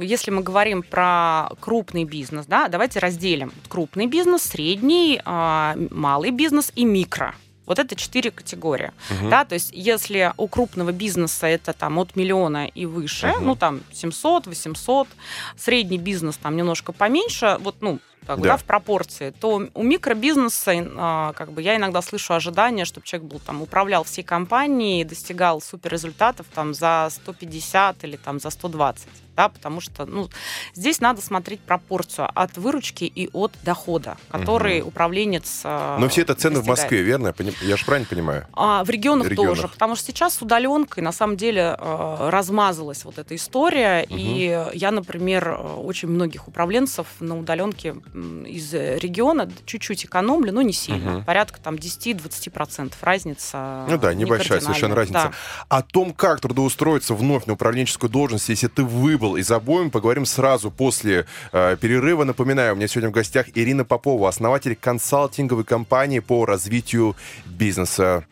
если 0.00 0.30
мы 0.30 0.42
говорим 0.42 0.82
про 0.82 1.48
крупный 1.60 2.04
бизнес, 2.04 2.46
да, 2.46 2.68
давайте 2.68 3.00
разделим 3.00 3.52
крупный 3.68 4.06
бизнес, 4.06 4.42
средний, 4.42 5.20
а, 5.24 5.74
малый 5.90 6.30
бизнес 6.30 6.70
и 6.76 6.84
микро. 6.84 7.34
Вот 7.66 7.78
это 7.78 7.96
четыре 7.96 8.30
категории. 8.30 8.92
Угу. 9.10 9.30
Да, 9.30 9.44
то 9.44 9.54
есть 9.54 9.70
если 9.72 10.32
у 10.36 10.46
крупного 10.46 10.92
бизнеса 10.92 11.46
это 11.46 11.72
там 11.72 11.98
от 11.98 12.14
миллиона 12.14 12.66
и 12.66 12.86
выше, 12.86 13.30
угу. 13.30 13.44
ну 13.44 13.56
там 13.56 13.80
700, 13.92 14.46
800, 14.46 15.08
средний 15.56 15.98
бизнес 15.98 16.36
там 16.36 16.56
немножко 16.56 16.92
поменьше, 16.92 17.56
вот, 17.60 17.76
ну, 17.80 17.98
так, 18.26 18.40
Да. 18.40 18.50
да. 18.50 18.56
в 18.56 18.64
пропорции, 18.64 19.30
то 19.38 19.62
у 19.74 19.82
микробизнеса 19.82 20.72
а, 20.96 21.32
как 21.34 21.52
бы 21.52 21.62
я 21.62 21.76
иногда 21.76 22.02
слышу 22.02 22.34
ожидания, 22.34 22.84
чтобы 22.84 23.06
человек 23.06 23.30
был 23.30 23.38
там 23.40 23.62
управлял 23.62 24.04
всей 24.04 24.22
компанией, 24.22 25.04
достигал 25.04 25.60
суперрезультатов 25.60 26.46
там 26.54 26.74
за 26.74 27.08
150 27.10 28.04
или 28.04 28.16
там 28.16 28.40
за 28.40 28.50
120, 28.50 29.06
да, 29.36 29.48
потому 29.48 29.80
что 29.80 30.06
ну 30.06 30.28
здесь 30.74 31.00
надо 31.00 31.20
смотреть 31.22 31.60
пропорцию 31.60 32.28
от 32.34 32.56
выручки 32.56 33.04
и 33.04 33.28
от 33.32 33.52
дохода, 33.62 34.16
который 34.30 34.82
управленец. 34.82 35.62
а, 35.64 35.98
Но 35.98 36.08
все 36.08 36.22
это 36.22 36.34
цены 36.34 36.60
в 36.60 36.64
достигает. 36.66 36.78
Москве, 36.80 37.02
верно? 37.02 37.26
Я 37.28 37.32
поним- 37.32 37.54
Я 37.62 37.76
же 37.76 37.84
правильно 37.84 38.08
понимаю? 38.08 38.46
А, 38.52 38.84
в 38.84 38.90
регионах, 38.90 39.26
В 39.26 39.30
регионах. 39.30 39.56
тоже, 39.56 39.68
потому 39.68 39.96
что 39.96 40.06
сейчас 40.06 40.34
с 40.34 40.42
удаленкой 40.42 41.02
на 41.02 41.12
самом 41.12 41.36
деле 41.36 41.76
э, 41.78 42.28
размазалась 42.30 43.04
вот 43.04 43.18
эта 43.18 43.34
история, 43.34 44.02
и 44.08 44.68
я, 44.74 44.90
например, 44.90 45.48
э, 45.48 45.54
очень 45.76 46.08
многих 46.08 46.48
управленцев 46.48 47.06
на 47.20 47.38
удаленке 47.38 47.96
из 48.14 48.72
э, 48.72 48.98
региона 48.98 49.50
чуть-чуть 49.66 50.04
экономлю, 50.04 50.52
но 50.52 50.62
не 50.62 50.72
сильно, 50.72 51.10
Мгм. 51.12 51.24
порядка 51.24 51.60
там 51.60 51.74
10-20% 51.76 52.92
разница. 53.02 53.84
Ну 53.88 53.98
да, 53.98 54.12
э, 54.12 54.14
небольшая 54.14 54.60
не 54.60 54.64
совершенно 54.64 54.94
разница. 54.94 55.32
О 55.68 55.82
том, 55.82 56.12
как 56.12 56.40
трудоустроиться 56.40 57.14
вновь 57.14 57.46
на 57.46 57.54
управленческую 57.54 58.10
должность, 58.10 58.48
если 58.48 58.68
ты 58.68 58.84
выбыл 58.84 59.36
из 59.36 59.50
обоим, 59.50 59.90
поговорим 59.90 60.26
сразу 60.26 60.70
после 60.70 61.26
э, 61.52 61.76
перерыва. 61.80 62.24
Напоминаю, 62.24 62.74
у 62.74 62.76
меня 62.76 62.86
сегодня 62.88 63.10
в 63.10 63.12
гостях 63.12 63.46
Ирина 63.54 63.84
Попова, 63.84 64.28
основатель 64.28 64.76
консалтинговой 64.76 65.64
компании 65.64 66.20
по 66.20 66.44
развитию 66.46 67.16
бизнеса. 67.46 68.24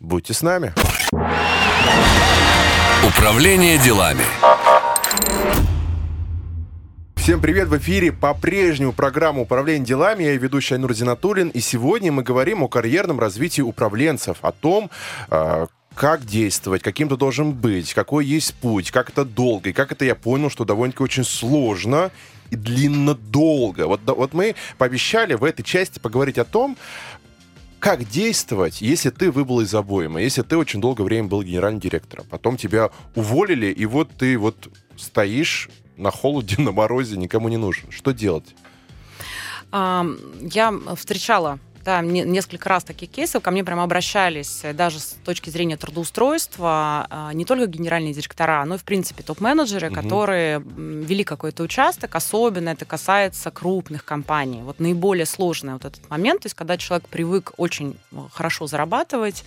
Будьте 0.00 0.32
с 0.32 0.42
нами. 0.42 0.72
Управление 3.06 3.78
делами. 3.78 4.22
Всем 7.28 7.42
привет! 7.42 7.68
В 7.68 7.76
эфире 7.76 8.10
по-прежнему 8.10 8.94
программа 8.94 9.42
«Управление 9.42 9.84
делами». 9.84 10.24
Я 10.24 10.34
ведущий 10.38 10.76
Айнур 10.76 10.94
Зинатуллин. 10.94 11.50
И 11.50 11.60
сегодня 11.60 12.10
мы 12.10 12.22
говорим 12.22 12.62
о 12.62 12.68
карьерном 12.68 13.20
развитии 13.20 13.60
управленцев, 13.60 14.38
о 14.40 14.50
том, 14.50 14.88
э, 15.28 15.66
как 15.94 16.24
действовать, 16.24 16.80
каким 16.80 17.10
ты 17.10 17.18
должен 17.18 17.52
быть, 17.52 17.92
какой 17.92 18.24
есть 18.24 18.54
путь, 18.54 18.90
как 18.90 19.10
это 19.10 19.26
долго. 19.26 19.68
И 19.68 19.72
как 19.74 19.92
это 19.92 20.06
я 20.06 20.14
понял, 20.14 20.48
что 20.48 20.64
довольно-таки 20.64 21.02
очень 21.02 21.24
сложно 21.24 22.12
и 22.48 22.56
длинно 22.56 23.14
долго. 23.14 23.86
Вот, 23.86 24.00
вот 24.06 24.32
мы 24.32 24.54
пообещали 24.78 25.34
в 25.34 25.44
этой 25.44 25.64
части 25.64 25.98
поговорить 25.98 26.38
о 26.38 26.46
том, 26.46 26.78
как 27.78 28.08
действовать, 28.08 28.80
если 28.80 29.10
ты 29.10 29.30
выбыл 29.30 29.60
из 29.60 29.74
обоймы, 29.74 30.22
если 30.22 30.40
ты 30.40 30.56
очень 30.56 30.80
долгое 30.80 31.04
время 31.04 31.28
был 31.28 31.42
генеральным 31.42 31.78
директором, 31.78 32.24
потом 32.30 32.56
тебя 32.56 32.88
уволили, 33.14 33.66
и 33.66 33.84
вот 33.84 34.12
ты 34.16 34.38
вот 34.38 34.70
стоишь 34.96 35.68
на 35.98 36.10
холоде, 36.10 36.56
на 36.62 36.72
морозе, 36.72 37.16
никому 37.16 37.48
не 37.48 37.56
нужен. 37.56 37.90
Что 37.90 38.12
делать? 38.12 38.54
Я 39.70 40.74
встречала 40.96 41.58
да, 41.88 42.02
не- 42.02 42.20
несколько 42.20 42.68
раз 42.68 42.84
таких 42.84 43.08
кейсов, 43.10 43.42
ко 43.42 43.50
мне 43.50 43.64
прям 43.64 43.80
обращались 43.80 44.60
э, 44.62 44.74
даже 44.74 44.98
с 45.00 45.16
точки 45.24 45.48
зрения 45.48 45.78
трудоустройства 45.78 47.06
а, 47.08 47.32
не 47.32 47.46
только 47.46 47.64
генеральные 47.66 48.12
директора, 48.12 48.62
но 48.66 48.74
и, 48.74 48.78
в 48.78 48.84
принципе, 48.84 49.22
топ-менеджеры, 49.22 49.88
Мгм. 49.88 49.94
которые 50.02 50.60
вели 50.60 51.24
какой-то 51.24 51.62
участок, 51.62 52.14
особенно 52.14 52.68
это 52.68 52.84
касается 52.84 53.50
крупных 53.50 54.04
компаний. 54.04 54.60
Вот 54.62 54.80
наиболее 54.80 55.24
сложный 55.24 55.72
вот 55.72 55.86
этот 55.86 56.10
момент, 56.10 56.42
то 56.42 56.46
есть 56.46 56.54
когда 56.56 56.76
человек 56.76 57.08
привык 57.08 57.52
очень 57.56 57.96
э, 58.12 58.16
хорошо 58.34 58.66
зарабатывать, 58.66 59.42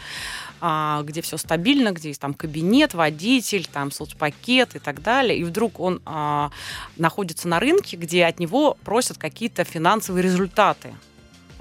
а, 0.62 1.04
где 1.04 1.21
все 1.21 1.38
стабильно, 1.38 1.91
где 1.91 2.08
есть 2.08 2.21
там 2.21 2.34
кабинет, 2.34 2.95
водитель, 2.95 3.67
там 3.71 3.91
соцпакет 3.91 4.75
и 4.75 4.80
так 4.80 5.04
далее, 5.04 5.38
и 5.38 5.43
вдруг 5.43 5.80
он 5.80 6.01
а, 6.06 6.49
находится 6.97 7.47
на 7.47 7.60
рынке, 7.60 7.97
где 7.97 8.25
от 8.25 8.39
него 8.39 8.77
просят 8.84 9.19
какие-то 9.19 9.63
финансовые 9.63 10.23
результаты. 10.23 10.95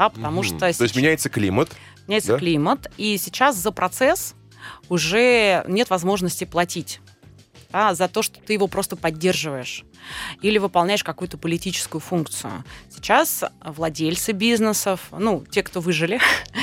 А, 0.01 0.09
потому 0.09 0.41
Мгм. 0.41 0.49
что 0.49 0.59
То 0.61 0.67
есть 0.69 0.79
сейчас 0.81 0.97
меняется 0.97 1.29
климат. 1.29 1.77
меняется 2.07 2.33
да? 2.33 2.39
климат, 2.39 2.91
и 2.97 3.19
сейчас 3.19 3.55
за 3.57 3.71
процесс 3.71 4.35
уже 4.89 5.63
нет 5.69 5.91
возможности 5.91 6.45
платить 6.45 7.01
да, 7.71 7.95
за 7.95 8.09
то, 8.09 8.23
что 8.23 8.41
ты 8.41 8.55
его 8.55 8.67
просто 8.67 8.97
поддерживаешь 8.97 9.85
или 10.41 10.57
выполняешь 10.57 11.05
какую-то 11.05 11.37
политическую 11.37 12.01
функцию. 12.01 12.65
Сейчас 12.89 13.45
владельцы 13.63 14.33
бизнесов, 14.33 15.03
ну, 15.13 15.45
те, 15.51 15.63
кто 15.63 15.81
выжили, 15.81 16.19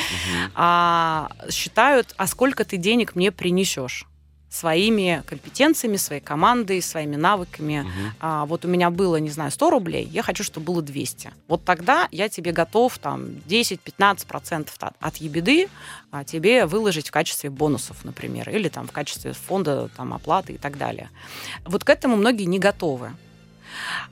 а, 0.55 1.29
считают, 1.51 2.15
а 2.17 2.25
сколько 2.25 2.65
ты 2.65 2.77
денег 2.77 3.13
мне 3.13 3.31
принесешь 3.31 4.07
своими 4.49 5.23
компетенциями, 5.25 5.97
своей 5.97 6.21
командой, 6.21 6.81
своими 6.81 7.15
навыками. 7.15 7.81
Мгм. 7.81 8.13
А, 8.19 8.45
вот 8.45 8.65
у 8.65 8.67
меня 8.67 8.89
было, 8.89 9.17
не 9.17 9.29
знаю, 9.29 9.51
100 9.51 9.69
рублей, 9.69 10.05
я 10.05 10.23
хочу, 10.23 10.43
чтобы 10.43 10.67
было 10.67 10.81
200. 10.81 11.31
Вот 11.47 11.65
тогда 11.65 12.07
я 12.11 12.29
тебе 12.29 12.51
готов 12.51 12.97
там 12.97 13.25
10-15% 13.47 14.69
от, 14.79 14.93
от 14.99 15.17
ебеды 15.17 15.67
а, 16.11 16.23
тебе 16.23 16.65
выложить 16.65 17.09
в 17.09 17.11
качестве 17.11 17.49
бонусов, 17.49 18.05
например, 18.05 18.49
или 18.49 18.69
там 18.69 18.87
в 18.87 18.91
качестве 18.91 19.33
фонда 19.33 19.89
там, 19.95 20.13
оплаты 20.13 20.53
и 20.53 20.57
так 20.57 20.77
далее. 20.77 21.09
Вот 21.65 21.83
к 21.83 21.89
этому 21.89 22.15
многие 22.15 22.45
не 22.45 22.59
готовы. 22.59 23.11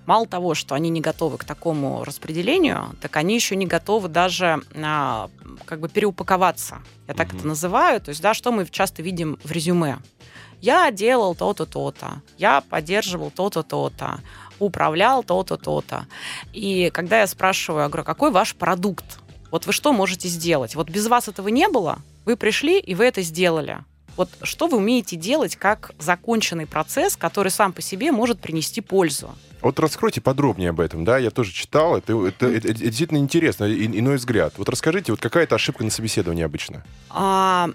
Мало 0.06 0.26
того, 0.28 0.56
что 0.56 0.76
они 0.76 0.90
не 0.90 1.02
готовы 1.02 1.38
к 1.38 1.44
такому 1.44 2.04
распределению, 2.04 2.96
так 3.02 3.16
они 3.18 3.36
еще 3.36 3.56
не 3.56 3.66
готовы 3.66 4.08
даже 4.08 4.62
а, 4.76 5.30
как 5.66 5.80
бы 5.80 5.90
переупаковаться. 5.90 6.78
Я 7.08 7.14
так 7.14 7.30
Мгм. 7.30 7.38
это 7.38 7.48
называю. 7.48 8.02
То 8.02 8.10
есть, 8.10 8.22
да, 8.22 8.34
что 8.34 8.52
мы 8.52 8.66
часто 8.66 9.02
видим 9.02 9.38
в 9.44 9.52
резюме. 9.52 9.98
Я 10.62 10.90
делал 10.92 11.36
то-то, 11.36 11.66
то-то, 11.66 12.22
я 12.38 12.62
поддерживал 12.62 13.30
то-то, 13.30 13.62
то-то, 13.62 14.20
управлял 14.58 15.24
то-то, 15.24 15.58
то-то. 15.58 16.08
И 16.54 16.90
когда 16.94 17.20
я 17.20 17.28
спрашиваю, 17.28 17.84
я 17.84 17.90
говорю, 17.90 18.06
какой 18.06 18.32
ваш 18.32 18.56
продукт? 18.56 19.20
Вот 19.52 19.68
вы 19.68 19.74
что 19.74 19.94
можете 19.94 20.28
сделать? 20.28 20.76
Вот 20.76 20.90
без 20.90 21.08
вас 21.08 21.28
этого 21.28 21.50
не 21.50 21.68
было, 21.68 22.00
вы 22.26 22.36
пришли, 22.36 22.80
и 22.80 22.96
вы 22.96 23.06
это 23.06 23.22
сделали. 23.22 23.80
Вот 24.18 24.30
что 24.44 24.68
вы 24.68 24.78
умеете 24.78 25.16
делать 25.16 25.56
как 25.56 25.92
законченный 26.00 26.66
процесс, 26.66 27.16
который 27.18 27.50
сам 27.50 27.74
по 27.74 27.82
себе 27.82 28.12
может 28.12 28.40
принести 28.40 28.82
пользу? 28.82 29.36
Вот 29.62 29.80
раскройте 29.80 30.22
подробнее 30.22 30.70
об 30.70 30.80
этом, 30.80 31.04
да, 31.06 31.18
я 31.18 31.32
тоже 31.32 31.52
читал, 31.52 31.98
это, 31.98 32.14
это- 32.28 32.46
это- 32.48 32.68
это 32.70 32.80
действительно 32.80 33.18
интересно, 33.18 33.66
и- 33.66 33.86
иной 34.00 34.18
взгляд. 34.18 34.54
Вот 34.58 34.70
расскажите, 34.70 35.12
вот 35.12 35.20
какая-то 35.20 35.56
ошибка 35.56 35.84
на 35.84 35.90
собеседовании 35.90 36.44
обычно? 36.44 36.84
А, 37.10 37.72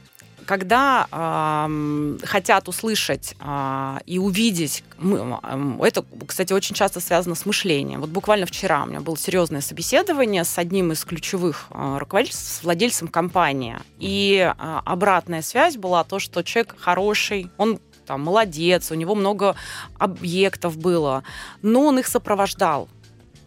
когда 0.51 1.07
ам, 1.13 2.19
хотят 2.25 2.67
услышать 2.67 3.37
а, 3.39 4.01
и 4.05 4.19
увидеть, 4.19 4.83
мы, 4.99 5.39
ам, 5.45 5.81
это, 5.81 6.05
кстати, 6.27 6.53
очень 6.53 6.75
часто 6.75 6.99
связано 6.99 7.37
с 7.37 7.47
мышлением. 7.47 8.01
Вот 8.01 8.11
буквально 8.11 8.47
вчера 8.47 8.83
у 8.83 8.87
меня 8.87 9.01
было 9.01 9.17
серьезное 9.17 9.61
собеседование 9.61 10.43
с 10.43 10.59
одним 10.59 10.91
из 10.91 11.05
ключевых 11.05 11.67
а, 11.71 12.01
руководителей, 12.01 12.37
с 12.37 12.65
владельцем 12.65 13.07
компании. 13.07 13.79
И 14.01 14.41
а, 14.59 14.83
обратная 14.85 15.43
связь 15.43 15.77
была 15.77 16.03
то, 16.03 16.19
что 16.19 16.43
человек 16.43 16.75
хороший, 16.77 17.49
он 17.57 17.79
там 18.05 18.23
молодец, 18.23 18.91
у 18.91 18.97
него 18.97 19.15
много 19.15 19.55
объектов 20.01 20.77
было, 20.79 21.23
но 21.63 21.83
он 21.85 22.01
их 22.01 22.09
сопровождал. 22.09 22.89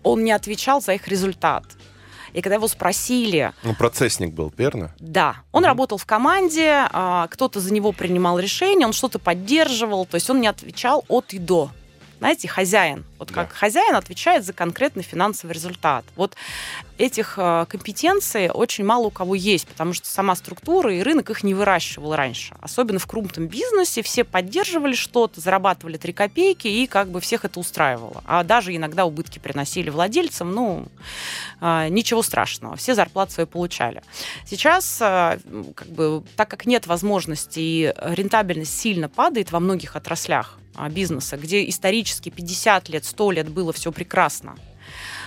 Он 0.03 0.23
не 0.23 0.31
отвечал 0.31 0.81
за 0.81 0.93
их 0.93 1.09
результат. 1.09 1.65
И 2.33 2.41
когда 2.41 2.55
его 2.55 2.67
спросили, 2.67 3.53
Ну, 3.63 3.73
процессник 3.75 4.33
был, 4.33 4.51
верно? 4.57 4.91
да, 4.99 5.37
он 5.51 5.61
Мгм. 5.61 5.67
работал 5.69 5.97
в 5.97 6.05
команде, 6.05 6.87
а, 6.91 7.27
кто-то 7.27 7.59
за 7.59 7.71
него 7.71 7.91
принимал 7.91 8.39
решения, 8.39 8.85
он 8.85 8.93
что-то 8.93 9.19
поддерживал, 9.19 10.05
то 10.05 10.15
есть 10.15 10.29
он 10.29 10.41
не 10.41 10.47
отвечал 10.47 11.05
от 11.07 11.33
и 11.33 11.39
до. 11.39 11.69
Знаете, 12.19 12.47
хозяин. 12.47 13.03
Вот 13.23 13.29
Да. 13.33 13.45
как 13.45 13.53
хозяин 13.53 13.95
отвечает 13.95 14.43
за 14.43 14.51
конкретный 14.51 15.01
финансовый 15.03 15.53
результат. 15.53 16.03
Вот 16.17 16.35
этих 16.97 17.35
а, 17.37 17.65
компетенций 17.65 18.49
очень 18.49 18.83
мало 18.83 19.07
у 19.07 19.11
кого 19.11 19.33
есть, 19.33 19.65
потому 19.67 19.93
что 19.93 20.07
сама 20.09 20.35
структура 20.35 20.93
и 20.93 21.01
рынок 21.01 21.29
их 21.29 21.43
не 21.43 21.53
выращивал 21.53 22.15
раньше. 22.15 22.55
Особенно 22.59 22.99
в 22.99 23.07
крупном 23.07 23.47
бизнесе 23.47 24.01
все 24.03 24.23
поддерживали 24.25 24.93
что-то, 24.93 25.39
зарабатывали 25.39 25.95
3 25.97 26.11
копейки, 26.13 26.67
и 26.67 26.85
как 26.85 27.09
бы 27.09 27.21
всех 27.21 27.45
это 27.45 27.59
устраивало. 27.61 28.21
А 28.25 28.43
даже 28.43 28.75
иногда 28.75 29.05
убытки 29.05 29.39
приносили 29.39 29.89
владельцам, 29.89 30.51
ну, 30.51 30.85
а, 31.61 31.87
ничего 31.87 32.21
страшного, 32.23 32.75
все 32.75 32.93
зарплаты 32.93 33.31
свои 33.31 33.45
получали. 33.45 34.01
Сейчас, 34.45 34.99
м, 35.01 35.73
как 35.73 35.87
бы, 35.87 36.23
так 36.35 36.49
как 36.49 36.65
нет 36.65 36.87
возможности 36.87 37.59
и 37.59 37.93
рентабельность 38.01 38.77
сильно 38.77 39.07
падает 39.07 39.51
во 39.53 39.59
многих 39.61 39.95
отраслях 39.95 40.59
а, 40.75 40.89
бизнеса, 40.89 41.37
где 41.37 41.69
исторически 41.69 42.29
50 42.29 42.89
лет, 42.89 43.05
100 43.13 43.31
лет 43.31 43.49
было 43.49 43.71
все 43.71 43.91
прекрасно, 43.91 44.55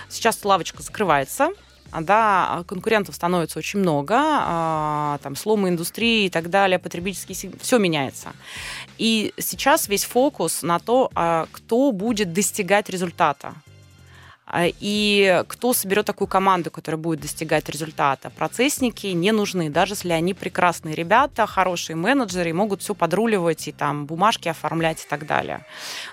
сейчас 0.09 0.43
лавочка 0.43 0.83
закрывается, 0.83 1.51
а, 1.89 2.01
да, 2.01 2.63
конкурентов 2.67 3.15
становится 3.15 3.59
очень 3.59 3.79
много, 3.79 4.15
а, 4.19 5.19
там 5.23 5.37
сломы 5.37 5.69
индустрии 5.69 6.25
и 6.25 6.29
так 6.29 6.49
далее, 6.49 6.79
потребительский 6.79 7.49
все 7.61 7.77
меняется. 7.77 8.33
И 8.97 9.33
сейчас 9.37 9.87
весь 9.87 10.03
фокус 10.03 10.63
на 10.63 10.79
то, 10.79 11.09
а, 11.15 11.47
кто 11.51 11.93
будет 11.93 12.33
достигать 12.33 12.89
результата. 12.89 13.53
А, 14.49 14.65
и 14.65 15.43
кто 15.49 15.73
соберет 15.73 16.05
такую 16.05 16.29
команду, 16.29 16.71
которая 16.71 16.97
будет 16.97 17.19
достигать 17.19 17.67
результата? 17.67 18.29
Процессники 18.29 19.07
не 19.07 19.33
нужны, 19.33 19.69
даже 19.69 19.93
если 19.93 20.11
они 20.11 20.33
прекрасные 20.33 20.95
ребята, 20.95 21.45
хорошие 21.45 21.97
менеджеры, 21.97 22.51
и 22.51 22.53
могут 22.53 22.81
все 22.81 22.95
подруливать 22.95 23.67
и 23.67 23.73
там 23.73 24.05
бумажки 24.05 24.47
оформлять 24.47 25.03
и 25.03 25.07
так 25.07 25.27
далее. 25.27 25.65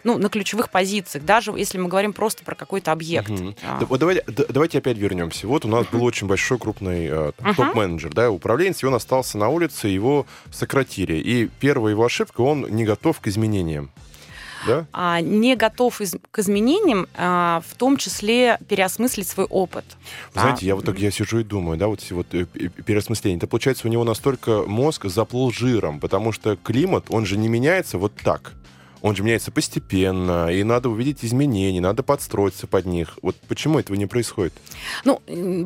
Ну, 0.02 0.18
на 0.18 0.28
ключевых 0.28 0.70
позициях, 0.70 1.24
даже 1.24 1.52
если 1.52 1.78
мы 1.78 1.88
говорим 1.88 2.12
просто 2.12 2.42
про 2.44 2.56
какой-то 2.56 2.90
объект. 2.90 3.30
Угу. 3.30 3.54
А. 3.62 3.78
Да, 3.78 3.86
вот 3.86 4.00
давайте, 4.00 4.24
давайте 4.26 4.78
опять 4.78 4.98
вернемся. 4.98 5.46
Вот 5.46 5.64
у 5.64 5.68
нас 5.68 5.86
был 5.86 6.02
очень 6.02 6.26
большой 6.26 6.58
крупный 6.58 7.06
э, 7.06 7.32
топ-менеджер, 7.56 8.12
да, 8.12 8.32
управленец, 8.32 8.82
и 8.82 8.86
он 8.86 8.94
остался 8.94 9.38
на 9.38 9.48
улице, 9.48 9.86
его 9.86 10.26
сократили. 10.50 11.14
И 11.14 11.48
первая 11.60 11.92
его 11.92 12.04
ошибка, 12.04 12.40
он 12.40 12.66
не 12.68 12.84
готов 12.84 13.20
к 13.20 13.28
изменениям 13.28 13.90
да? 14.66 14.86
а, 14.92 15.20
не 15.20 15.56
готов 15.56 16.00
из, 16.00 16.14
к 16.30 16.38
изменениям, 16.38 17.06
а, 17.16 17.62
в 17.68 17.74
том 17.76 17.96
числе 17.96 18.58
переосмыслить 18.68 19.28
свой 19.28 19.46
опыт. 19.46 19.84
знаете, 20.32 20.60
а, 20.62 20.66
я 20.66 20.76
вот 20.76 20.84
так 20.84 20.98
я 20.98 21.10
сижу 21.10 21.40
и 21.40 21.44
думаю, 21.44 21.78
да, 21.78 21.88
вот 21.88 22.02
эти 22.02 22.12
вот 22.12 22.26
э, 22.32 22.46
переосмысления. 22.46 23.38
Это 23.38 23.46
получается 23.46 23.86
у 23.88 23.90
него 23.90 24.04
настолько 24.04 24.62
мозг 24.66 25.06
заплыл 25.06 25.52
жиром, 25.52 26.00
потому 26.00 26.32
что 26.32 26.56
климат, 26.56 27.06
он 27.08 27.26
же 27.26 27.36
не 27.36 27.48
меняется 27.48 27.98
вот 27.98 28.12
так 28.16 28.54
он 29.04 29.14
же 29.14 29.22
меняется 29.22 29.50
постепенно, 29.50 30.50
и 30.50 30.64
надо 30.64 30.88
увидеть 30.88 31.26
изменения, 31.26 31.78
надо 31.78 32.02
подстроиться 32.02 32.66
под 32.66 32.86
них. 32.86 33.18
Вот 33.20 33.36
почему 33.48 33.78
этого 33.78 33.96
не 33.96 34.06
происходит? 34.06 34.54
Ну, 35.04 35.20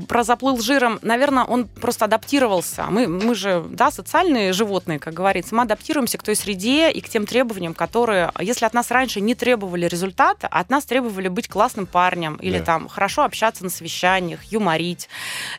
про 0.08 0.24
заплыл 0.24 0.60
жиром, 0.60 0.98
наверное, 1.02 1.44
он 1.44 1.68
просто 1.68 2.06
адаптировался. 2.06 2.86
Мы, 2.90 3.06
мы 3.06 3.36
же, 3.36 3.64
да, 3.70 3.92
социальные 3.92 4.52
животные, 4.52 4.98
как 4.98 5.14
говорится, 5.14 5.54
мы 5.54 5.62
адаптируемся 5.62 6.18
к 6.18 6.24
той 6.24 6.34
среде 6.34 6.90
и 6.90 7.00
к 7.00 7.08
тем 7.08 7.26
требованиям, 7.26 7.74
которые, 7.74 8.32
если 8.40 8.64
от 8.64 8.74
нас 8.74 8.90
раньше 8.90 9.20
не 9.20 9.36
требовали 9.36 9.86
результата, 9.86 10.48
а 10.50 10.58
от 10.58 10.68
нас 10.68 10.84
требовали 10.84 11.28
быть 11.28 11.46
классным 11.46 11.86
парнем 11.86 12.34
или 12.42 12.58
да. 12.58 12.64
там 12.64 12.88
хорошо 12.88 13.22
общаться 13.22 13.62
на 13.62 13.70
совещаниях, 13.70 14.42
юморить 14.50 15.08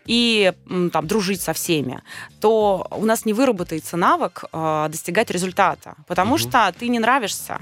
и 0.05 0.51
там 0.91 1.07
дружить 1.07 1.39
со 1.39 1.53
всеми, 1.53 2.01
то 2.41 2.85
у 2.91 3.05
нас 3.05 3.23
не 3.23 3.31
выработается 3.31 3.95
навык 3.95 4.43
э, 4.51 4.87
достигать 4.89 5.31
результата, 5.31 5.95
потому 6.07 6.33
угу. 6.33 6.39
что 6.39 6.73
ты 6.77 6.89
не 6.89 6.99
нравишься. 6.99 7.61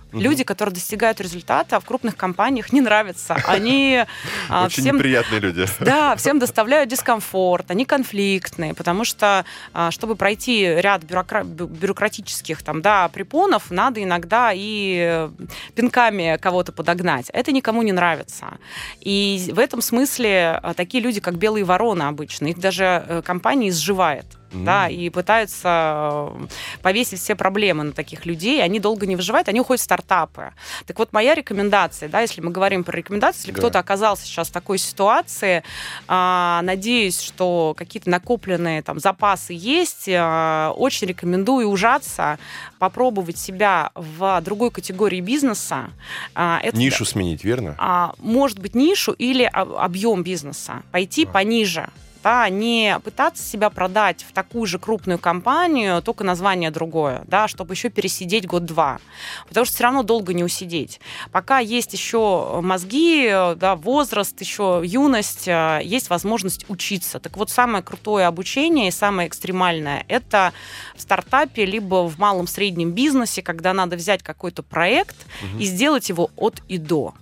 Угу. 0.13 0.21
Люди, 0.21 0.43
которые 0.43 0.73
достигают 0.73 1.21
результата 1.21 1.79
в 1.79 1.85
крупных 1.85 2.17
компаниях, 2.17 2.73
не 2.73 2.81
нравятся. 2.81 3.35
Они 3.45 4.03
а, 4.49 4.65
Очень 4.65 4.83
всем, 4.83 4.95
неприятные 4.97 5.39
люди. 5.39 5.65
Да, 5.79 6.15
всем 6.15 6.39
доставляют 6.39 6.89
дискомфорт, 6.89 7.71
они 7.71 7.85
конфликтные, 7.85 8.73
потому 8.73 9.05
что, 9.05 9.45
а, 9.73 9.91
чтобы 9.91 10.15
пройти 10.15 10.65
ряд 10.65 11.03
бюрокра... 11.03 11.43
бюрократических 11.43 12.61
там, 12.61 12.81
да, 12.81 13.07
препонов, 13.07 13.71
надо 13.71 14.03
иногда 14.03 14.51
и 14.53 15.29
пинками 15.75 16.37
кого-то 16.41 16.71
подогнать. 16.71 17.29
Это 17.29 17.51
никому 17.51 17.81
не 17.81 17.91
нравится. 17.91 18.57
И 18.99 19.49
в 19.53 19.59
этом 19.59 19.81
смысле 19.81 20.59
а, 20.61 20.73
такие 20.73 21.01
люди, 21.01 21.21
как 21.21 21.35
белые 21.35 21.63
вороны 21.63 22.03
обычно, 22.03 22.47
их 22.47 22.59
даже 22.59 23.05
э, 23.07 23.21
компания 23.23 23.69
изживает 23.69 24.25
mm-hmm. 24.51 24.63
да, 24.63 24.89
и 24.89 25.09
пытаются 25.09 26.29
э, 26.33 26.47
повесить 26.81 27.19
все 27.19 27.35
проблемы 27.35 27.83
на 27.83 27.91
таких 27.91 28.25
людей, 28.25 28.63
они 28.63 28.79
долго 28.79 29.05
не 29.05 29.15
выживают, 29.15 29.47
они 29.47 29.59
уходят 29.59 29.81
в 29.81 29.83
стартапы. 30.01 30.53
Так 30.85 30.99
вот, 30.99 31.13
моя 31.13 31.35
рекомендация, 31.35 32.09
да, 32.09 32.21
если 32.21 32.41
мы 32.41 32.51
говорим 32.51 32.83
про 32.83 32.95
рекомендации, 32.95 33.41
если 33.41 33.51
да. 33.51 33.57
кто-то 33.59 33.79
оказался 33.79 34.25
сейчас 34.25 34.49
в 34.49 34.51
такой 34.51 34.77
ситуации, 34.77 35.63
а, 36.07 36.61
надеюсь, 36.63 37.21
что 37.21 37.73
какие-то 37.77 38.09
накопленные 38.09 38.81
там 38.81 38.99
запасы 38.99 39.53
есть, 39.53 40.09
а, 40.09 40.71
очень 40.75 41.07
рекомендую 41.07 41.69
ужаться, 41.69 42.37
попробовать 42.79 43.37
себя 43.37 43.91
в 43.95 44.41
другой 44.41 44.71
категории 44.71 45.21
бизнеса. 45.21 45.91
А, 46.35 46.59
это, 46.63 46.77
нишу 46.77 47.05
сменить, 47.05 47.43
верно? 47.43 47.75
А, 47.77 48.13
может 48.17 48.59
быть, 48.59 48.75
нишу 48.75 49.11
или 49.13 49.43
объем 49.53 50.23
бизнеса. 50.23 50.83
Пойти 50.91 51.25
а. 51.25 51.31
пониже 51.31 51.89
да, 52.23 52.47
не 52.49 52.99
пытаться 53.03 53.43
себя 53.43 53.69
продать 53.69 54.25
в 54.27 54.33
такую 54.33 54.65
же 54.65 54.79
крупную 54.79 55.19
компанию, 55.19 56.01
только 56.01 56.23
название 56.23 56.71
другое, 56.71 57.23
да, 57.27 57.47
чтобы 57.47 57.73
еще 57.73 57.89
пересидеть 57.89 58.45
год-два. 58.47 58.99
Потому 59.47 59.65
что 59.65 59.75
все 59.75 59.83
равно 59.83 60.03
долго 60.03 60.33
не 60.33 60.43
усидеть. 60.43 60.99
Пока 61.31 61.59
есть 61.59 61.93
еще 61.93 62.59
мозги, 62.61 63.29
да, 63.55 63.75
возраст, 63.75 64.39
еще 64.39 64.81
юность, 64.83 65.47
э, 65.47 65.81
есть 65.83 66.09
возможность 66.09 66.65
учиться. 66.69 67.19
Так 67.19 67.37
вот, 67.37 67.49
самое 67.49 67.83
крутое 67.83 68.27
обучение 68.27 68.87
и 68.89 68.91
самое 68.91 69.27
экстремальное– 69.27 70.05
это 70.07 70.53
в 70.95 71.01
стартапе, 71.01 71.65
либо 71.65 72.07
в 72.07 72.19
малом-среднем 72.19 72.91
бизнесе, 72.91 73.41
когда 73.41 73.73
надо 73.73 73.95
взять 73.95 74.23
какой-то 74.23 74.63
проект 74.63 75.15
угу. 75.41 75.61
и 75.61 75.65
сделать 75.65 76.09
его 76.09 76.29
от 76.35 76.61
и 76.67 76.77
до. 76.77 77.13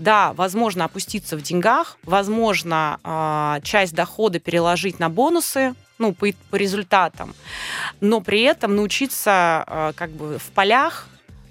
Да, 0.00 0.32
возможно 0.32 0.86
опуститься 0.86 1.36
в 1.36 1.42
деньгах, 1.42 1.98
возможно 2.04 2.98
э, 3.04 3.60
часть 3.62 3.94
дохода 3.94 4.40
переложить 4.40 4.98
на 4.98 5.10
бонусы, 5.10 5.74
ну, 5.98 6.14
по, 6.14 6.26
по 6.48 6.56
результатам, 6.56 7.34
но 8.00 8.22
при 8.22 8.40
этом 8.40 8.76
научиться 8.76 9.62
э, 9.66 9.92
как 9.94 10.10
бы 10.12 10.38
в 10.38 10.50
полях 10.52 11.06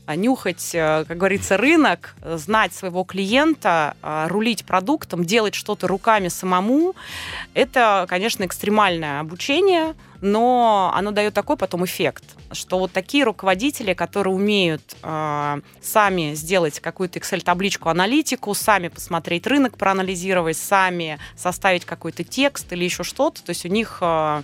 а, 0.08 0.16
нюхать, 0.16 0.72
как 0.72 1.16
говорится, 1.16 1.58
рынок, 1.58 2.16
знать 2.24 2.74
своего 2.74 3.04
клиента, 3.04 3.96
а, 4.02 4.28
рулить 4.28 4.66
продуктом, 4.66 5.24
делать 5.24 5.54
что-то 5.54 5.86
руками 5.88 6.30
самому, 6.30 6.96
это, 7.54 8.08
конечно, 8.10 8.44
экстремальное 8.44 9.20
обучение, 9.20 9.94
но 10.22 10.92
оно 10.96 11.12
дает 11.12 11.34
такой 11.34 11.58
потом 11.58 11.86
эффект, 11.86 12.24
что 12.52 12.80
вот 12.80 12.92
такие 12.92 13.24
руководители, 13.24 13.94
которые 13.94 14.34
умеют 14.34 14.82
э, 15.02 15.62
сами 15.82 16.34
сделать 16.34 16.80
какую-то 16.80 17.20
Excel-табличку, 17.20 17.90
аналитику, 17.90 18.54
сами 18.54 18.88
посмотреть 18.90 19.48
рынок, 19.48 19.78
проанализировать, 19.78 20.58
сами 20.58 21.20
составить 21.36 21.86
какой-то 21.86 22.24
текст 22.24 22.72
или 22.74 22.84
еще 22.84 23.04
что-то, 23.04 23.44
то 23.44 23.52
есть 23.52 23.66
у 23.66 23.70
них 23.70 24.00
э, 24.02 24.44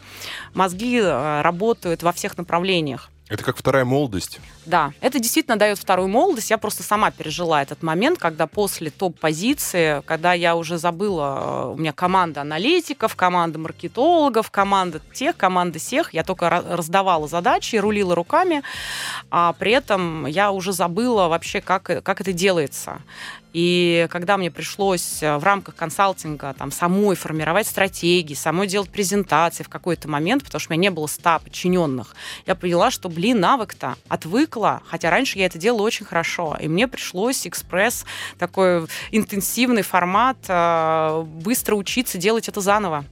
мозги 0.54 1.00
э, 1.00 1.42
работают 1.42 2.04
во 2.04 2.12
всех 2.12 2.38
направлениях. 2.38 3.10
Это 3.28 3.44
как 3.44 3.58
вторая 3.58 3.86
молодость. 3.86 4.40
Да, 4.68 4.92
это 5.02 5.20
действительно 5.20 5.58
дает 5.58 5.80
вторую 5.80 6.08
молодость. 6.08 6.52
Я 6.52 6.60
просто 6.60 6.84
сама 6.84 7.10
пережила 7.10 7.60
этот 7.60 7.82
момент, 7.82 8.20
когда 8.20 8.46
после 8.46 8.92
топ-позиции, 8.92 10.04
когда 10.06 10.34
я 10.34 10.56
уже 10.56 10.78
забыла, 10.78 11.72
э, 11.72 11.74
у 11.74 11.78
меня 11.78 11.92
команда 11.92 12.42
аналитиков, 12.42 13.16
команда 13.16 13.58
маркетологов, 13.58 14.52
команда 14.52 15.02
тех, 15.14 15.36
команда 15.36 15.80
всех, 15.80 16.14
я 16.14 16.24
только 16.24 16.50
раздавала 16.50 17.28
задачи, 17.28 17.78
рулила 17.78 18.14
руками, 18.14 18.62
а 19.32 19.54
при 19.54 19.72
этом 19.72 20.28
я 20.28 20.52
уже 20.52 20.72
забыла 20.72 21.28
вообще, 21.28 21.62
как, 21.62 21.84
как 22.04 22.22
это 22.22 22.32
делается. 22.32 23.02
И 23.56 24.08
когда 24.12 24.36
мне 24.36 24.52
пришлось 24.52 25.24
э, 25.24 25.38
в 25.38 25.44
рамках 25.46 25.78
консалтинга 25.78 26.54
там, 26.58 26.74
самой 26.74 27.16
формировать 27.16 27.68
стратегии, 27.68 28.34
самой 28.34 28.68
делать 28.68 28.90
презентации 28.90 29.64
в 29.64 29.70
какой-то 29.70 30.10
момент, 30.10 30.44
потому 30.44 30.60
что 30.60 30.74
у 30.74 30.76
меня 30.76 30.90
не 30.90 30.94
было 30.94 31.08
ста 31.08 31.40
подчиненных, 31.40 32.18
я 32.46 32.56
поняла, 32.56 32.92
что, 32.92 33.08
блин, 33.08 33.40
навык-то 33.40 33.96
отвыкла, 34.10 34.82
хотя 34.86 35.10
раньше 35.10 35.40
я 35.40 35.46
это 35.46 35.58
делала 35.58 35.84
очень 35.84 36.06
хорошо. 36.06 36.58
И 36.60 36.68
мне 36.68 36.90
пришлось 36.90 37.48
экспресс, 37.48 38.06
такой 38.38 38.88
интенсивный 39.12 39.84
формат, 39.84 40.36
э, 40.50 41.24
быстро 41.26 41.76
учиться 41.76 42.18
делать 42.18 42.50
это 42.50 42.60
заново. 42.60 43.06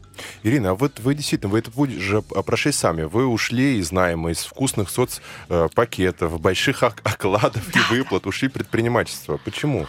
Ирина, 0.43 0.71
а 0.71 0.75
вот 0.75 0.99
вы 0.99 1.15
действительно, 1.15 1.51
вы 1.51 1.59
это 1.59 1.71
будете 1.71 1.99
же 1.99 2.21
прошли 2.21 2.71
сами. 2.71 3.03
Вы 3.03 3.25
ушли 3.25 3.77
из 3.77 3.91
найма, 3.91 4.31
из 4.31 4.39
вкусных 4.39 4.89
соцпакетов, 4.89 6.39
больших 6.39 6.83
окладов 6.83 7.75
и 7.75 7.93
выплат, 7.93 8.25
ушли 8.27 8.47
предпринимательство. 8.47 9.37
Почему? 9.43 9.87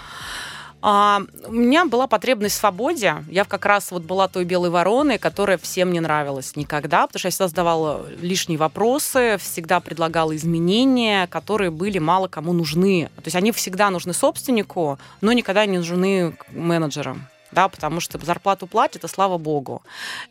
А, 0.86 1.22
у 1.46 1.52
меня 1.52 1.86
была 1.86 2.06
потребность 2.06 2.56
в 2.56 2.58
свободе. 2.58 3.24
Я 3.30 3.46
как 3.46 3.64
раз 3.64 3.90
вот 3.90 4.02
была 4.02 4.28
той 4.28 4.44
белой 4.44 4.68
вороной, 4.68 5.16
которая 5.16 5.56
всем 5.56 5.90
не 5.94 6.00
нравилась 6.00 6.56
никогда, 6.56 7.06
потому 7.06 7.20
что 7.20 7.28
я 7.28 7.30
всегда 7.30 7.48
задавала 7.48 8.06
лишние 8.20 8.58
вопросы, 8.58 9.38
всегда 9.40 9.80
предлагала 9.80 10.36
изменения, 10.36 11.26
которые 11.28 11.70
были 11.70 11.98
мало 11.98 12.28
кому 12.28 12.52
нужны. 12.52 13.08
То 13.16 13.22
есть 13.24 13.36
они 13.36 13.50
всегда 13.52 13.88
нужны 13.88 14.12
собственнику, 14.12 14.98
но 15.22 15.32
никогда 15.32 15.64
не 15.64 15.78
нужны 15.78 16.36
менеджерам 16.50 17.28
да, 17.54 17.68
потому 17.68 18.00
что 18.00 18.18
зарплату 18.24 18.66
платят, 18.66 19.04
и 19.04 19.08
слава 19.08 19.38
богу. 19.38 19.82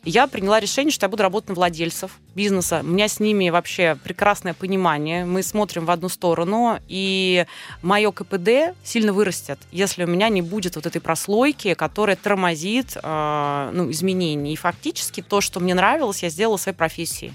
Я 0.04 0.26
приняла 0.26 0.60
решение, 0.60 0.92
что 0.92 1.06
я 1.06 1.08
буду 1.08 1.22
работать 1.22 1.48
на 1.48 1.54
владельцев 1.54 2.18
бизнеса. 2.34 2.80
У 2.82 2.86
меня 2.86 3.08
с 3.08 3.20
ними 3.20 3.48
вообще 3.50 3.96
прекрасное 4.02 4.54
понимание. 4.54 5.24
Мы 5.24 5.42
смотрим 5.42 5.86
в 5.86 5.90
одну 5.90 6.08
сторону, 6.08 6.78
и 6.88 7.46
мое 7.82 8.12
КПД 8.12 8.76
сильно 8.84 9.12
вырастет, 9.12 9.58
если 9.72 10.04
у 10.04 10.06
меня 10.06 10.28
не 10.28 10.42
будет 10.42 10.76
вот 10.76 10.86
этой 10.86 11.00
прослойки, 11.00 11.74
которая 11.74 12.16
тормозит 12.16 12.96
э, 13.02 13.70
ну, 13.72 13.90
изменения. 13.90 14.52
И 14.52 14.56
фактически 14.56 15.22
то, 15.22 15.40
что 15.40 15.60
мне 15.60 15.74
нравилось, 15.74 16.22
я 16.22 16.28
сделала 16.28 16.58
своей 16.58 16.76
профессии. 16.76 17.34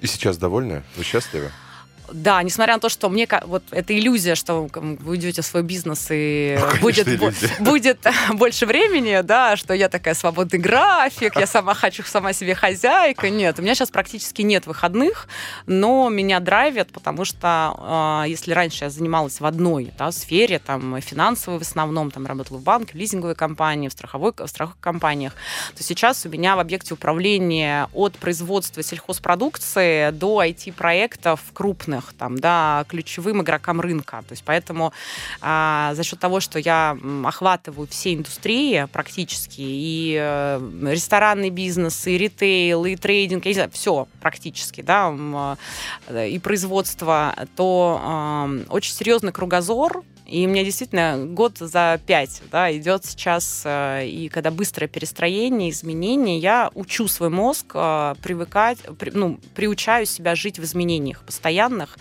И 0.00 0.06
сейчас 0.06 0.36
довольны? 0.36 0.82
Вы 0.96 1.04
счастливы? 1.04 1.50
Да, 2.12 2.42
несмотря 2.42 2.74
на 2.74 2.80
то, 2.80 2.88
что 2.88 3.08
мне 3.08 3.28
вот 3.44 3.62
эта 3.70 3.96
иллюзия, 3.98 4.34
что 4.34 4.68
вы 4.74 5.16
идете 5.16 5.42
в 5.42 5.46
свой 5.46 5.62
бизнес 5.62 6.08
и 6.10 6.58
ну, 6.58 6.80
будет, 6.80 7.06
будет 7.60 7.98
больше 8.34 8.66
времени, 8.66 9.20
да, 9.22 9.56
что 9.56 9.74
я 9.74 9.88
такая 9.88 10.14
свободный 10.14 10.58
график, 10.58 11.36
я 11.36 11.46
сама 11.46 11.74
хочу 11.74 12.02
сама 12.04 12.32
себе 12.32 12.54
хозяйка. 12.54 13.30
Нет, 13.30 13.58
у 13.58 13.62
меня 13.62 13.74
сейчас 13.74 13.90
практически 13.90 14.42
нет 14.42 14.66
выходных, 14.66 15.28
но 15.66 16.08
меня 16.08 16.40
драйвит, 16.40 16.92
потому 16.92 17.24
что 17.24 18.22
э, 18.24 18.28
если 18.28 18.52
раньше 18.52 18.84
я 18.84 18.90
занималась 18.90 19.40
в 19.40 19.46
одной 19.46 19.92
да, 19.98 20.12
сфере, 20.12 20.58
там 20.58 21.00
финансовой 21.00 21.58
в 21.58 21.62
основном, 21.62 22.10
там 22.10 22.26
работала 22.26 22.58
в 22.58 22.62
банке, 22.62 22.92
в 22.92 22.96
лизинговой 22.96 23.34
компании, 23.34 23.88
в 23.88 23.92
страховой, 23.92 24.32
в 24.36 24.46
страховых 24.46 24.78
компаниях, 24.80 25.32
то 25.76 25.82
сейчас 25.82 26.24
у 26.26 26.28
меня 26.28 26.56
в 26.56 26.60
объекте 26.60 26.94
управления 26.94 27.88
от 27.92 28.16
производства 28.16 28.82
сельхозпродукции 28.82 30.10
до 30.10 30.42
IT-проектов 30.44 31.40
крупных 31.52 31.95
крупных, 31.96 32.14
там, 32.14 32.38
да, 32.38 32.84
ключевым 32.88 33.42
игрокам 33.42 33.80
рынка. 33.80 34.22
То 34.26 34.32
есть 34.32 34.42
поэтому 34.44 34.92
а, 35.40 35.92
за 35.94 36.02
счет 36.04 36.18
того, 36.18 36.40
что 36.40 36.58
я 36.58 36.96
охватываю 37.24 37.86
все 37.88 38.14
индустрии 38.14 38.86
практически, 38.92 39.60
и 39.60 40.16
э, 40.18 40.60
ресторанный 40.82 41.50
бизнес, 41.50 42.06
и 42.06 42.18
ритейл, 42.18 42.84
и 42.84 42.96
трейдинг, 42.96 43.44
я 43.44 43.50
не 43.50 43.54
знаю, 43.54 43.70
все 43.72 44.08
практически, 44.20 44.80
да, 44.82 45.12
э, 46.08 46.28
и 46.28 46.38
производство, 46.38 47.34
то 47.56 48.00
э, 48.02 48.64
очень 48.70 48.92
серьезный 48.92 49.32
кругозор, 49.32 50.02
и 50.26 50.46
у 50.46 50.50
меня 50.50 50.64
действительно 50.64 51.24
год 51.26 51.58
за 51.58 52.00
пять 52.06 52.42
да, 52.50 52.74
идет 52.76 53.04
сейчас, 53.04 53.62
э, 53.64 54.06
и 54.06 54.28
когда 54.28 54.50
быстрое 54.50 54.88
перестроение, 54.88 55.70
изменения, 55.70 56.38
я 56.38 56.70
учу 56.74 57.08
свой 57.08 57.28
мозг 57.28 57.72
э, 57.74 58.14
привыкать, 58.22 58.78
при, 58.98 59.10
ну, 59.10 59.38
приучаю 59.54 60.06
себя 60.06 60.34
жить 60.34 60.58
в 60.58 60.64
изменениях 60.64 61.22
постоянных 61.24 61.98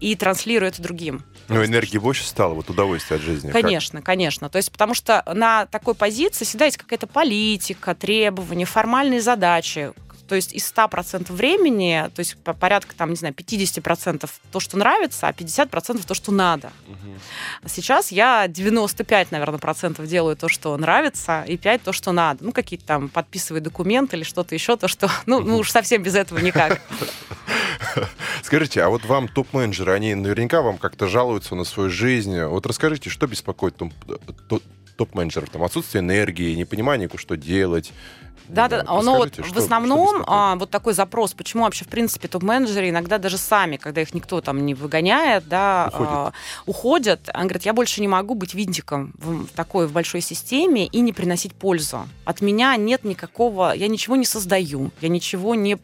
и 0.00 0.14
транслирую 0.16 0.68
это 0.68 0.82
другим. 0.82 1.22
Ну, 1.48 1.64
энергии 1.64 1.98
больше 1.98 2.24
стало, 2.24 2.54
вот 2.54 2.70
удовольствие 2.70 3.18
от 3.18 3.24
жизни. 3.24 3.50
Конечно, 3.50 3.98
как? 4.00 4.06
конечно. 4.06 4.48
То 4.48 4.56
есть, 4.56 4.70
потому 4.70 4.94
что 4.94 5.22
на 5.32 5.66
такой 5.66 5.94
позиции 5.94 6.44
всегда 6.44 6.66
есть 6.66 6.76
какая-то 6.76 7.06
политика, 7.06 7.94
требования, 7.94 8.64
формальные 8.64 9.20
задачи, 9.20 9.92
то 10.32 10.36
есть 10.36 10.54
из 10.54 10.72
100% 10.72 11.30
времени, 11.30 12.08
то 12.14 12.20
есть 12.20 12.38
по 12.38 12.54
порядка, 12.54 12.96
там, 12.96 13.10
не 13.10 13.16
знаю, 13.16 13.34
50% 13.34 14.30
то, 14.50 14.60
что 14.60 14.78
нравится, 14.78 15.28
а 15.28 15.32
50% 15.32 16.06
то, 16.06 16.14
что 16.14 16.32
надо. 16.32 16.72
Угу. 16.88 17.68
Сейчас 17.68 18.10
я 18.10 18.48
95, 18.48 19.30
наверное, 19.30 19.58
процентов 19.58 20.06
делаю 20.06 20.34
то, 20.34 20.48
что 20.48 20.74
нравится, 20.78 21.44
и 21.46 21.58
5 21.58 21.82
то, 21.82 21.92
что 21.92 22.12
надо. 22.12 22.42
Ну, 22.44 22.52
какие-то 22.52 22.86
там 22.86 23.10
подписываю 23.10 23.60
документы 23.60 24.16
или 24.16 24.24
что-то 24.24 24.54
еще, 24.54 24.78
то, 24.78 24.88
что, 24.88 25.10
ну, 25.26 25.40
ну 25.40 25.58
уж 25.58 25.70
совсем 25.70 26.02
без 26.02 26.14
этого 26.14 26.38
никак. 26.38 26.80
Скажите, 28.42 28.82
а 28.82 28.88
вот 28.88 29.04
вам 29.04 29.28
топ-менеджеры, 29.28 29.92
они 29.92 30.14
наверняка 30.14 30.62
вам 30.62 30.78
как-то 30.78 31.08
жалуются 31.08 31.54
на 31.54 31.64
свою 31.64 31.90
жизнь. 31.90 32.40
Вот 32.40 32.64
расскажите, 32.64 33.10
что 33.10 33.26
беспокоит 33.26 33.76
топ-менеджеров? 34.96 35.50
Там 35.50 35.62
отсутствие 35.62 36.00
энергии, 36.00 36.54
непонимание, 36.54 37.10
что 37.16 37.36
делать, 37.36 37.92
да, 38.52 38.68
да, 38.68 38.82
да. 38.82 39.02
но 39.02 39.16
вот 39.16 39.34
что, 39.34 39.42
в 39.42 39.56
основном 39.56 40.22
а, 40.26 40.56
вот 40.56 40.70
такой 40.70 40.94
запрос, 40.94 41.32
почему 41.32 41.64
вообще 41.64 41.84
в 41.84 41.88
принципе 41.88 42.28
топ-менеджеры 42.28 42.90
иногда 42.90 43.18
даже 43.18 43.38
сами, 43.38 43.76
когда 43.76 44.00
их 44.02 44.14
никто 44.14 44.40
там 44.40 44.64
не 44.64 44.74
выгоняет, 44.74 45.48
да, 45.48 45.90
уходят, 45.92 46.12
а, 46.12 46.32
уходят 46.66 47.30
они 47.32 47.48
говорят, 47.48 47.64
я 47.64 47.72
больше 47.72 48.00
не 48.00 48.08
могу 48.08 48.34
быть 48.34 48.54
винтиком 48.54 49.12
в, 49.16 49.46
в 49.46 49.50
такой 49.52 49.86
в 49.86 49.92
большой 49.92 50.20
системе 50.20 50.86
и 50.86 51.00
не 51.00 51.12
приносить 51.12 51.54
пользу. 51.54 52.06
От 52.24 52.40
меня 52.40 52.76
нет 52.76 53.04
никакого, 53.04 53.72
я 53.74 53.88
ничего 53.88 54.16
не 54.16 54.26
создаю, 54.26 54.90
я 55.00 55.08
ничего 55.08 55.54
не, 55.54 55.78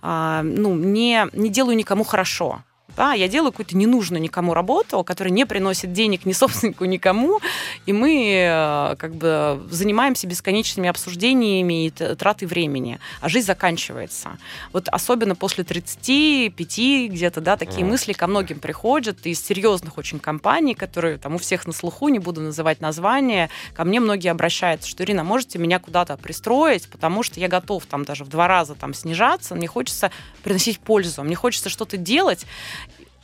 а, 0.00 0.42
ну, 0.42 0.74
не, 0.74 1.26
не 1.32 1.50
делаю 1.50 1.76
никому 1.76 2.04
хорошо 2.04 2.62
да, 2.98 3.12
я 3.12 3.28
делаю 3.28 3.52
какую-то 3.52 3.76
ненужную 3.76 4.20
никому 4.20 4.54
работу, 4.54 5.04
которая 5.04 5.32
не 5.32 5.46
приносит 5.46 5.92
денег 5.92 6.26
ни 6.26 6.32
собственнику, 6.42 6.84
никому, 6.84 7.40
и 7.86 7.92
мы 7.92 8.32
э, 8.34 8.96
как 8.96 9.14
бы 9.14 9.62
занимаемся 9.70 10.26
бесконечными 10.26 10.88
обсуждениями 10.88 11.86
и 11.86 11.90
тратой 11.90 12.48
времени, 12.48 12.98
а 13.20 13.28
жизнь 13.28 13.46
заканчивается. 13.46 14.36
Вот 14.72 14.88
особенно 14.88 15.36
после 15.36 15.62
35 15.62 17.12
где-то, 17.12 17.40
да, 17.40 17.56
такие 17.56 17.86
mm. 17.86 17.88
мысли 17.88 18.12
ко 18.12 18.26
многим 18.26 18.58
приходят 18.58 19.24
из 19.26 19.40
серьезных 19.46 19.96
очень 19.96 20.18
компаний, 20.18 20.74
которые 20.74 21.18
там 21.18 21.36
у 21.36 21.38
всех 21.38 21.68
на 21.68 21.72
слуху, 21.72 22.08
не 22.08 22.18
буду 22.18 22.40
называть 22.40 22.80
названия, 22.80 23.48
ко 23.74 23.84
мне 23.84 24.00
многие 24.00 24.30
обращаются, 24.30 24.88
что, 24.88 25.04
Ирина, 25.04 25.22
можете 25.22 25.60
меня 25.60 25.78
куда-то 25.78 26.16
пристроить, 26.16 26.88
потому 26.88 27.22
что 27.22 27.38
я 27.38 27.46
готов 27.46 27.86
там 27.86 28.04
даже 28.04 28.24
в 28.24 28.28
два 28.28 28.48
раза 28.48 28.74
там 28.74 28.92
снижаться, 28.92 29.54
мне 29.54 29.68
хочется 29.68 30.10
приносить 30.42 30.80
пользу, 30.80 31.22
мне 31.22 31.36
хочется 31.36 31.68
что-то 31.68 31.96
делать, 31.96 32.44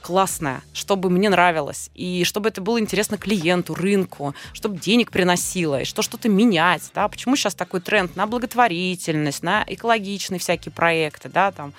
классное, 0.05 0.61
чтобы 0.75 1.09
мне 1.09 1.31
нравилось, 1.31 1.91
и 1.95 2.25
чтобы 2.25 2.51
это 2.51 2.61
было 2.61 2.79
интересно 2.79 3.17
клиенту, 3.17 3.75
рынку, 3.75 4.35
чтобы 4.53 4.77
денег 4.77 5.11
приносило, 5.11 5.81
и 5.81 5.85
что 5.87 6.03
что-то 6.03 6.29
менять, 6.29 6.83
да, 6.95 7.09
почему 7.09 7.37
сейчас 7.37 7.55
такой 7.55 7.81
тренд 7.81 8.15
на 8.15 8.27
благотворительность, 8.27 9.43
на 9.43 9.65
экологичные 9.67 10.39
всякие 10.39 10.73
проекты, 10.73 11.31
да, 11.31 11.53
там, 11.53 11.73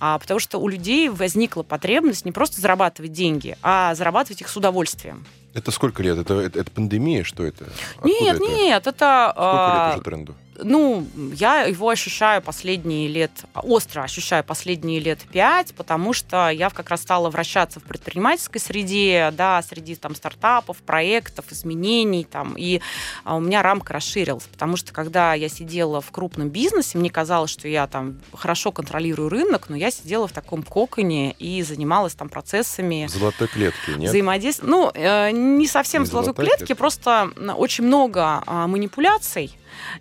а, 0.00 0.18
потому 0.18 0.40
что 0.40 0.56
у 0.56 0.68
людей 0.68 1.10
возникла 1.10 1.62
потребность 1.64 2.24
не 2.24 2.32
просто 2.32 2.62
зарабатывать 2.62 3.12
деньги, 3.12 3.58
а 3.62 3.94
зарабатывать 3.94 4.40
их 4.40 4.48
с 4.48 4.56
удовольствием. 4.56 5.26
Это 5.52 5.70
сколько 5.70 6.02
лет? 6.02 6.16
Это, 6.16 6.34
это, 6.40 6.60
это 6.60 6.70
пандемия? 6.70 7.24
Что 7.24 7.44
это? 7.44 7.66
Откуда 7.96 8.08
нет, 8.08 8.36
это? 8.36 8.44
нет, 8.44 8.86
это... 8.86 9.32
Сколько 9.32 9.66
лет 9.66 9.82
а, 9.84 9.92
уже 9.92 10.02
тренду? 10.02 10.34
Ну, 10.62 11.06
я 11.34 11.62
его 11.62 11.88
ощущаю 11.88 12.42
последние 12.42 13.08
лет, 13.08 13.30
остро 13.54 14.02
ощущаю 14.02 14.44
последние 14.44 15.00
лет 15.00 15.20
пять, 15.32 15.74
потому 15.74 16.12
что 16.12 16.48
я 16.50 16.70
как 16.70 16.90
раз 16.90 17.02
стала 17.02 17.30
вращаться 17.30 17.80
в 17.80 17.84
предпринимательской 17.84 18.58
среде, 18.58 19.32
да, 19.36 19.62
среди 19.62 19.94
там 19.96 20.14
стартапов, 20.14 20.78
проектов, 20.78 21.46
изменений 21.50 22.24
там, 22.24 22.54
и 22.56 22.80
а, 23.24 23.36
у 23.36 23.40
меня 23.40 23.62
рамка 23.62 23.92
расширилась, 23.92 24.44
потому 24.44 24.76
что 24.76 24.92
когда 24.92 25.34
я 25.34 25.48
сидела 25.48 26.00
в 26.00 26.10
крупном 26.10 26.48
бизнесе, 26.48 26.98
мне 26.98 27.10
казалось, 27.10 27.50
что 27.50 27.68
я 27.68 27.86
там 27.86 28.20
хорошо 28.34 28.72
контролирую 28.72 29.28
рынок, 29.28 29.68
но 29.68 29.76
я 29.76 29.90
сидела 29.90 30.28
в 30.28 30.32
таком 30.32 30.62
коконе 30.62 31.32
и 31.32 31.62
занималась 31.62 32.14
там 32.14 32.28
процессами. 32.28 33.06
Золотой 33.08 33.48
клетки, 33.48 33.90
нет? 33.90 34.10
Взаимодействия. 34.10 34.68
Ну, 34.68 34.90
э, 34.94 35.30
не 35.30 35.66
совсем 35.66 36.02
не 36.02 36.08
золотой, 36.08 36.34
золотой 36.34 36.46
клетки, 36.46 36.72
просто 36.74 37.30
очень 37.56 37.84
много 37.84 38.42
э, 38.46 38.66
манипуляций, 38.66 39.56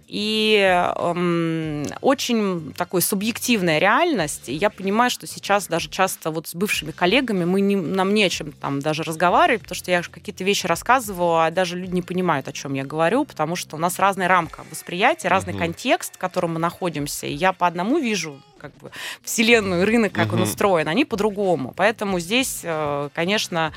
и 0.07 0.59
эм, 0.97 1.85
очень 2.01 2.73
такой 2.73 3.01
субъективная 3.01 3.79
реальность. 3.79 4.49
И 4.49 4.53
я 4.53 4.69
понимаю, 4.69 5.09
что 5.09 5.27
сейчас 5.27 5.67
даже 5.67 5.89
часто 5.89 6.31
вот 6.31 6.47
с 6.47 6.55
бывшими 6.55 6.91
коллегами 6.91 7.45
мы 7.45 7.61
не, 7.61 7.75
нам 7.75 8.13
не 8.13 8.23
о 8.23 8.29
чем 8.29 8.51
там 8.51 8.79
даже 8.79 9.03
разговаривать, 9.03 9.61
потому 9.61 9.75
что 9.75 9.91
я 9.91 10.01
какие-то 10.01 10.43
вещи 10.43 10.67
рассказываю, 10.67 11.39
а 11.39 11.51
даже 11.51 11.77
люди 11.77 11.93
не 11.93 12.01
понимают, 12.01 12.47
о 12.47 12.51
чем 12.51 12.73
я 12.73 12.83
говорю, 12.83 13.25
потому 13.25 13.55
что 13.55 13.75
у 13.75 13.79
нас 13.79 13.99
разная 13.99 14.27
рамка 14.27 14.65
восприятия, 14.69 15.27
разный 15.27 15.53
угу. 15.53 15.59
контекст, 15.59 16.15
в 16.15 16.17
котором 16.17 16.53
мы 16.53 16.59
находимся. 16.59 17.27
И 17.27 17.33
я 17.33 17.53
по 17.53 17.67
одному 17.67 17.99
вижу 17.99 18.41
как 18.69 18.81
бы 18.81 18.91
вселенную, 19.21 19.85
рынок, 19.85 20.11
как 20.13 20.27
угу. 20.27 20.37
он 20.37 20.41
устроен, 20.43 20.87
они 20.87 21.05
по-другому. 21.05 21.73
Поэтому 21.75 22.19
здесь, 22.19 22.61
э, 22.63 23.09
конечно, 23.13 23.71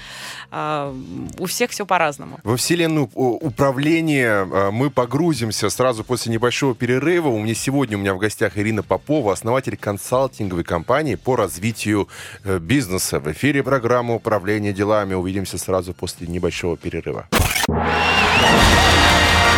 э, 0.50 0.94
у 1.38 1.46
всех 1.46 1.70
все 1.70 1.86
по-разному. 1.86 2.38
Во 2.42 2.56
вселенную 2.56 3.08
управления 3.14 4.44
э, 4.44 4.70
мы 4.70 4.90
погрузимся 4.90 5.70
сразу 5.70 6.04
после 6.04 6.32
небольшого 6.32 6.74
перерыва. 6.74 7.28
У 7.28 7.38
меня 7.38 7.54
сегодня 7.54 7.96
у 7.96 8.00
меня 8.00 8.14
в 8.14 8.18
гостях 8.18 8.56
Ирина 8.56 8.82
Попова, 8.82 9.32
основатель 9.32 9.76
консалтинговой 9.76 10.64
компании 10.64 11.16
по 11.16 11.36
развитию 11.36 12.08
бизнеса. 12.44 13.20
В 13.20 13.30
эфире 13.32 13.62
программа 13.62 14.14
«Управление 14.14 14.72
делами». 14.72 15.14
Увидимся 15.14 15.58
сразу 15.58 15.92
после 15.94 16.26
небольшого 16.26 16.76
перерыва. 16.76 17.28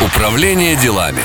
Управление 0.03 0.77
делами. 0.77 1.23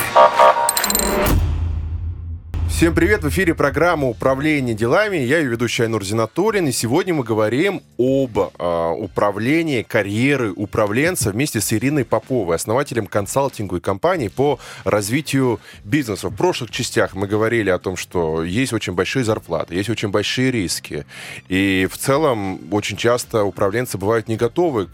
Всем 2.75 2.93
привет! 2.93 3.23
В 3.23 3.29
эфире 3.29 3.55
программа 3.55 4.09
«Управление 4.09 4.75
делами». 4.75 5.15
Я 5.15 5.39
ее 5.39 5.47
ведущий 5.47 5.83
Айнур 5.83 6.03
Зинатуллин. 6.03 6.67
И 6.67 6.73
сегодня 6.73 7.13
мы 7.13 7.23
говорим 7.23 7.81
об 7.97 8.37
э, 8.37 8.89
управлении 8.97 9.81
карьеры 9.81 10.51
управленца 10.51 11.31
вместе 11.31 11.61
с 11.61 11.71
Ириной 11.71 12.03
Поповой, 12.03 12.57
основателем 12.57 13.07
консалтинговой 13.07 13.79
компании 13.79 14.27
по 14.27 14.59
развитию 14.83 15.61
бизнеса. 15.85 16.27
В 16.27 16.35
прошлых 16.35 16.69
частях 16.69 17.13
мы 17.13 17.27
говорили 17.27 17.69
о 17.69 17.79
том, 17.79 17.95
что 17.95 18.43
есть 18.43 18.73
очень 18.73 18.91
большие 18.91 19.23
зарплаты, 19.23 19.73
есть 19.73 19.89
очень 19.89 20.09
большие 20.09 20.51
риски. 20.51 21.05
И 21.47 21.87
в 21.89 21.97
целом 21.97 22.59
очень 22.73 22.97
часто 22.97 23.45
управленцы 23.45 23.97
бывают 23.97 24.27
не 24.27 24.35
готовы 24.35 24.89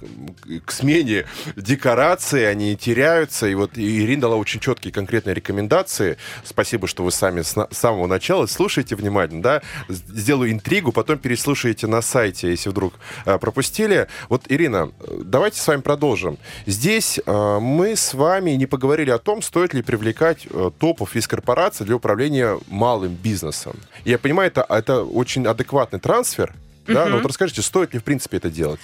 к 0.65 0.71
смене 0.71 1.25
декорации, 1.55 2.43
они 2.43 2.75
теряются. 2.75 3.47
И 3.47 3.55
вот 3.55 3.71
Ирина 3.75 4.21
дала 4.21 4.35
очень 4.35 4.59
четкие 4.59 4.93
конкретные 4.93 5.33
рекомендации. 5.33 6.17
Спасибо, 6.43 6.85
что 6.85 7.03
вы 7.03 7.11
сами 7.11 7.41
с 7.41 7.70
с 7.71 7.77
самого 7.77 8.07
начала, 8.07 8.45
слушайте 8.45 8.95
внимательно, 8.95 9.41
да, 9.41 9.61
сделаю 9.89 10.51
интригу, 10.51 10.91
потом 10.91 11.17
переслушайте 11.17 11.87
на 11.87 12.01
сайте, 12.01 12.49
если 12.49 12.69
вдруг 12.69 12.93
э, 13.25 13.37
пропустили. 13.37 14.07
Вот, 14.29 14.43
Ирина, 14.49 14.91
давайте 15.23 15.59
с 15.59 15.67
вами 15.67 15.81
продолжим. 15.81 16.37
Здесь 16.65 17.19
э, 17.25 17.59
мы 17.59 17.95
с 17.95 18.13
вами 18.13 18.51
не 18.51 18.65
поговорили 18.65 19.09
о 19.09 19.17
том, 19.17 19.41
стоит 19.41 19.73
ли 19.73 19.81
привлекать 19.81 20.47
э, 20.49 20.71
топов 20.77 21.15
из 21.15 21.27
корпорации 21.27 21.83
для 21.83 21.95
управления 21.95 22.59
малым 22.67 23.13
бизнесом. 23.13 23.75
Я 24.05 24.17
понимаю, 24.17 24.47
это, 24.47 24.65
это 24.67 25.03
очень 25.03 25.45
адекватный 25.47 25.99
трансфер, 25.99 26.53
Да? 26.87 27.05
Ну 27.05 27.17
вот 27.17 27.25
расскажите, 27.25 27.61
стоит 27.61 27.93
ли 27.93 27.99
в 27.99 28.03
принципе 28.03 28.37
это 28.37 28.49
делать? 28.49 28.79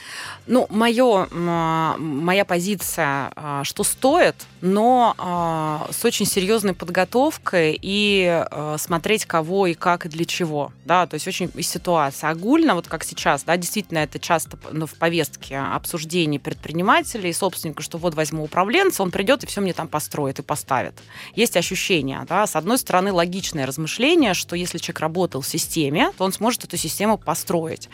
Ну, 0.45 0.67
моё, 0.69 1.27
моя 1.31 2.45
позиция, 2.45 3.31
а, 3.35 3.63
что 3.63 3.83
стоит, 3.83 4.35
но 4.61 5.15
а, 5.17 5.87
с 5.91 6.05
очень 6.05 6.25
серьезной 6.25 6.73
подготовкой 6.73 7.77
и 7.81 8.25
а, 8.27 8.75
смотреть 8.77 9.25
кого 9.25 9.67
и 9.67 9.73
как 9.73 10.05
и 10.05 10.09
для 10.09 10.25
чего. 10.25 10.71
Да? 10.85 11.07
То 11.07 11.15
есть 11.15 11.27
очень 11.27 11.51
ситуация. 11.63 12.29
Огульно, 12.29 12.75
вот 12.75 12.87
как 12.87 13.03
сейчас, 13.03 13.43
да, 13.43 13.57
действительно 13.57 13.99
это 13.99 14.19
часто 14.19 14.57
ну, 14.71 14.85
в 14.85 14.93
повестке 14.95 15.57
обсуждений 15.57 16.39
предпринимателей 16.39 17.31
и 17.31 17.33
собственника, 17.33 17.81
что 17.81 17.97
вот 17.97 18.13
возьму 18.13 18.43
управленца, 18.43 19.03
он 19.03 19.11
придет 19.11 19.43
и 19.43 19.47
все 19.47 19.61
мне 19.61 19.73
там 19.73 19.87
построит 19.87 20.39
и 20.39 20.43
поставит. 20.43 20.93
Есть 21.35 21.57
ощущение, 21.57 22.25
да, 22.29 22.45
с 22.45 22.55
одной 22.55 22.77
стороны, 22.77 23.11
логичное 23.11 23.65
размышление, 23.65 24.33
что 24.33 24.55
если 24.55 24.77
человек 24.77 24.99
работал 24.99 25.41
в 25.41 25.47
системе, 25.47 26.11
то 26.17 26.23
он 26.23 26.31
сможет 26.31 26.63
эту 26.63 26.77
систему 26.77 27.17
построить. 27.17 27.86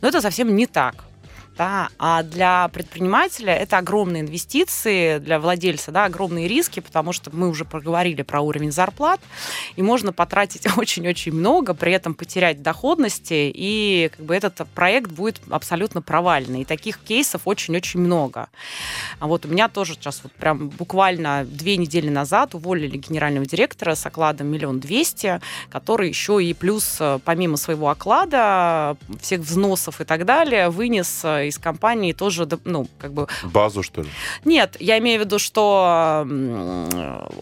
Но 0.00 0.08
это 0.08 0.20
совсем 0.20 0.54
не 0.54 0.66
так 0.66 1.04
да, 1.60 1.90
а 1.98 2.22
для 2.22 2.68
предпринимателя 2.68 3.54
это 3.54 3.76
огромные 3.76 4.22
инвестиции, 4.22 5.18
для 5.18 5.38
владельца, 5.38 5.90
да, 5.92 6.06
огромные 6.06 6.48
риски, 6.48 6.80
потому 6.80 7.12
что 7.12 7.30
мы 7.36 7.50
уже 7.50 7.66
проговорили 7.66 8.22
про 8.22 8.40
уровень 8.40 8.72
зарплат, 8.72 9.20
и 9.76 9.82
можно 9.82 10.10
потратить 10.10 10.66
очень-очень 10.78 11.32
много, 11.32 11.74
при 11.74 11.92
этом 11.92 12.14
потерять 12.14 12.62
доходности, 12.62 13.52
и 13.54 14.10
как 14.16 14.24
бы 14.24 14.34
этот 14.34 14.66
проект 14.74 15.10
будет 15.10 15.38
абсолютно 15.50 16.00
провальный. 16.00 16.62
И 16.62 16.64
таких 16.64 16.98
кейсов 16.98 17.42
очень-очень 17.44 18.00
много. 18.00 18.48
А 19.18 19.26
вот 19.26 19.44
у 19.44 19.48
меня 19.48 19.68
тоже 19.68 19.92
сейчас 19.92 20.20
вот 20.22 20.32
прям 20.32 20.70
буквально 20.70 21.44
две 21.44 21.76
недели 21.76 22.08
назад 22.08 22.54
уволили 22.54 22.96
генерального 22.96 23.44
директора 23.44 23.96
с 23.96 24.06
окладом 24.06 24.46
миллион 24.46 24.80
двести, 24.80 25.42
который 25.68 26.08
еще 26.08 26.42
и 26.42 26.54
плюс 26.54 26.96
э, 27.00 27.18
помимо 27.22 27.58
своего 27.58 27.90
оклада, 27.90 28.96
всех 29.20 29.40
взносов 29.40 30.00
и 30.00 30.04
так 30.04 30.24
далее, 30.24 30.70
вынес 30.70 31.20
э, 31.22 31.49
из 31.50 31.58
компании 31.58 32.12
тоже, 32.12 32.48
ну, 32.64 32.88
как 32.98 33.12
бы... 33.12 33.28
Базу, 33.42 33.82
что 33.82 34.02
ли? 34.02 34.08
Нет, 34.44 34.76
я 34.80 34.98
имею 34.98 35.20
в 35.20 35.24
виду, 35.24 35.38
что 35.38 36.26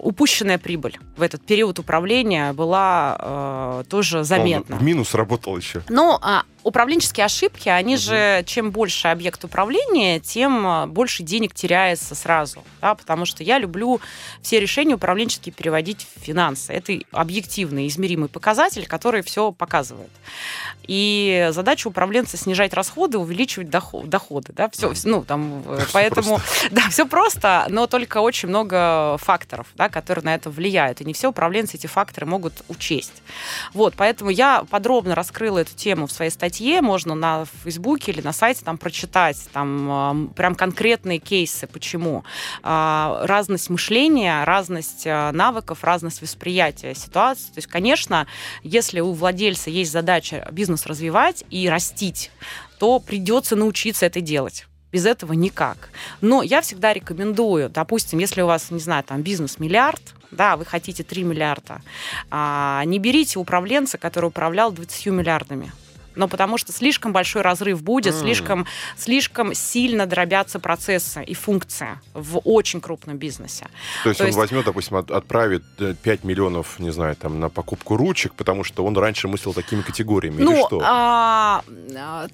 упущенная 0.00 0.58
прибыль 0.58 0.98
в 1.16 1.22
этот 1.22 1.44
период 1.44 1.78
управления 1.78 2.52
была 2.52 3.16
э, 3.18 3.84
тоже 3.88 4.24
заметна. 4.24 4.76
Он 4.76 4.80
в 4.80 4.84
минус 4.84 5.14
работал 5.14 5.56
еще. 5.56 5.82
Ну, 5.88 6.18
а 6.20 6.42
управленческие 6.68 7.26
ошибки, 7.26 7.68
они 7.68 7.94
угу. 7.94 8.02
же, 8.02 8.42
чем 8.46 8.70
больше 8.70 9.08
объект 9.08 9.42
управления, 9.44 10.20
тем 10.20 10.66
а, 10.66 10.86
больше 10.86 11.22
денег 11.22 11.54
теряется 11.54 12.14
сразу. 12.14 12.62
Да, 12.80 12.94
потому 12.94 13.24
что 13.24 13.42
я 13.42 13.58
люблю 13.58 14.00
все 14.42 14.60
решения 14.60 14.94
управленческие 14.94 15.52
переводить 15.52 16.06
в 16.16 16.20
финансы. 16.20 16.72
Это 16.72 16.98
объективный, 17.10 17.88
измеримый 17.88 18.28
показатель, 18.28 18.86
который 18.86 19.22
все 19.22 19.52
показывает. 19.52 20.10
И 20.86 21.48
задача 21.50 21.88
управленца 21.88 22.36
снижать 22.36 22.72
расходы, 22.74 23.18
увеличивать 23.18 23.70
доходы. 23.70 24.52
Да, 24.52 24.68
все, 24.70 24.92
ну, 25.04 25.24
там, 25.24 25.62
все 25.78 25.86
поэтому, 25.92 26.36
просто. 26.36 26.68
да, 26.70 26.88
все 26.90 27.06
просто, 27.06 27.66
но 27.68 27.86
только 27.86 28.18
очень 28.18 28.48
много 28.48 29.16
факторов, 29.18 29.66
да, 29.74 29.88
которые 29.88 30.24
на 30.24 30.34
это 30.34 30.50
влияют. 30.50 31.00
И 31.00 31.04
не 31.04 31.12
все 31.12 31.28
управленцы 31.28 31.76
эти 31.76 31.86
факторы 31.86 32.26
могут 32.26 32.62
учесть. 32.68 33.22
Вот, 33.72 33.94
поэтому 33.96 34.30
я 34.30 34.64
подробно 34.70 35.14
раскрыла 35.14 35.58
эту 35.58 35.74
тему 35.74 36.06
в 36.06 36.12
своей 36.12 36.30
статье 36.30 36.57
статье 36.58 36.80
можно 36.82 37.14
на 37.14 37.44
Фейсбуке 37.62 38.10
или 38.10 38.20
на 38.20 38.32
сайте 38.32 38.64
там 38.64 38.78
прочитать 38.78 39.38
там 39.52 40.32
прям 40.34 40.56
конкретные 40.56 41.20
кейсы, 41.20 41.68
почему. 41.68 42.24
А, 42.64 43.20
разность 43.26 43.70
мышления, 43.70 44.42
разность 44.44 45.06
а, 45.06 45.30
навыков, 45.30 45.84
разность 45.84 46.20
восприятия 46.20 46.94
ситуации. 46.94 47.46
То 47.52 47.58
есть, 47.58 47.68
конечно, 47.68 48.26
если 48.64 48.98
у 48.98 49.12
владельца 49.12 49.70
есть 49.70 49.92
задача 49.92 50.48
бизнес 50.50 50.86
развивать 50.86 51.44
и 51.48 51.68
растить, 51.68 52.32
то 52.80 52.98
придется 52.98 53.54
научиться 53.54 54.06
это 54.06 54.20
делать. 54.20 54.66
Без 54.90 55.06
этого 55.06 55.34
никак. 55.34 55.90
Но 56.20 56.42
я 56.42 56.60
всегда 56.60 56.92
рекомендую, 56.92 57.68
допустим, 57.68 58.18
если 58.18 58.42
у 58.42 58.46
вас, 58.46 58.72
не 58.72 58.80
знаю, 58.80 59.04
там 59.04 59.22
бизнес 59.22 59.60
миллиард, 59.60 60.02
да, 60.32 60.56
вы 60.56 60.64
хотите 60.64 61.04
3 61.04 61.22
миллиарда, 61.22 61.82
а, 62.30 62.82
не 62.84 62.98
берите 62.98 63.38
управленца, 63.38 63.96
который 63.96 64.26
управлял 64.26 64.72
20 64.72 65.06
миллиардами 65.06 65.70
но 66.18 66.28
потому 66.28 66.58
что 66.58 66.72
слишком 66.72 67.12
большой 67.12 67.42
разрыв 67.42 67.82
будет, 67.82 68.12
mm. 68.12 68.20
слишком, 68.20 68.66
слишком 68.96 69.54
сильно 69.54 70.04
дробятся 70.04 70.58
процессы 70.58 71.22
и 71.22 71.32
функции 71.32 71.98
в 72.12 72.40
очень 72.44 72.80
крупном 72.80 73.16
бизнесе. 73.16 73.68
То 74.02 74.10
есть 74.10 74.18
То 74.18 74.24
он 74.24 74.28
есть... 74.28 74.38
возьмет, 74.38 74.64
допустим, 74.64 74.96
от, 74.96 75.10
отправит 75.10 75.62
5 75.78 75.96
э, 76.04 76.26
миллионов, 76.26 76.78
не 76.80 76.90
знаю, 76.90 77.14
там, 77.16 77.38
на 77.38 77.48
покупку 77.48 77.96
ручек, 77.96 78.34
потому 78.34 78.64
что 78.64 78.84
он 78.84 78.96
раньше 78.98 79.28
мыслил 79.28 79.54
такими 79.54 79.82
категориями, 79.82 80.42
ну, 80.42 80.52
или 80.52 80.66
что? 80.66 80.80
А, 80.84 81.62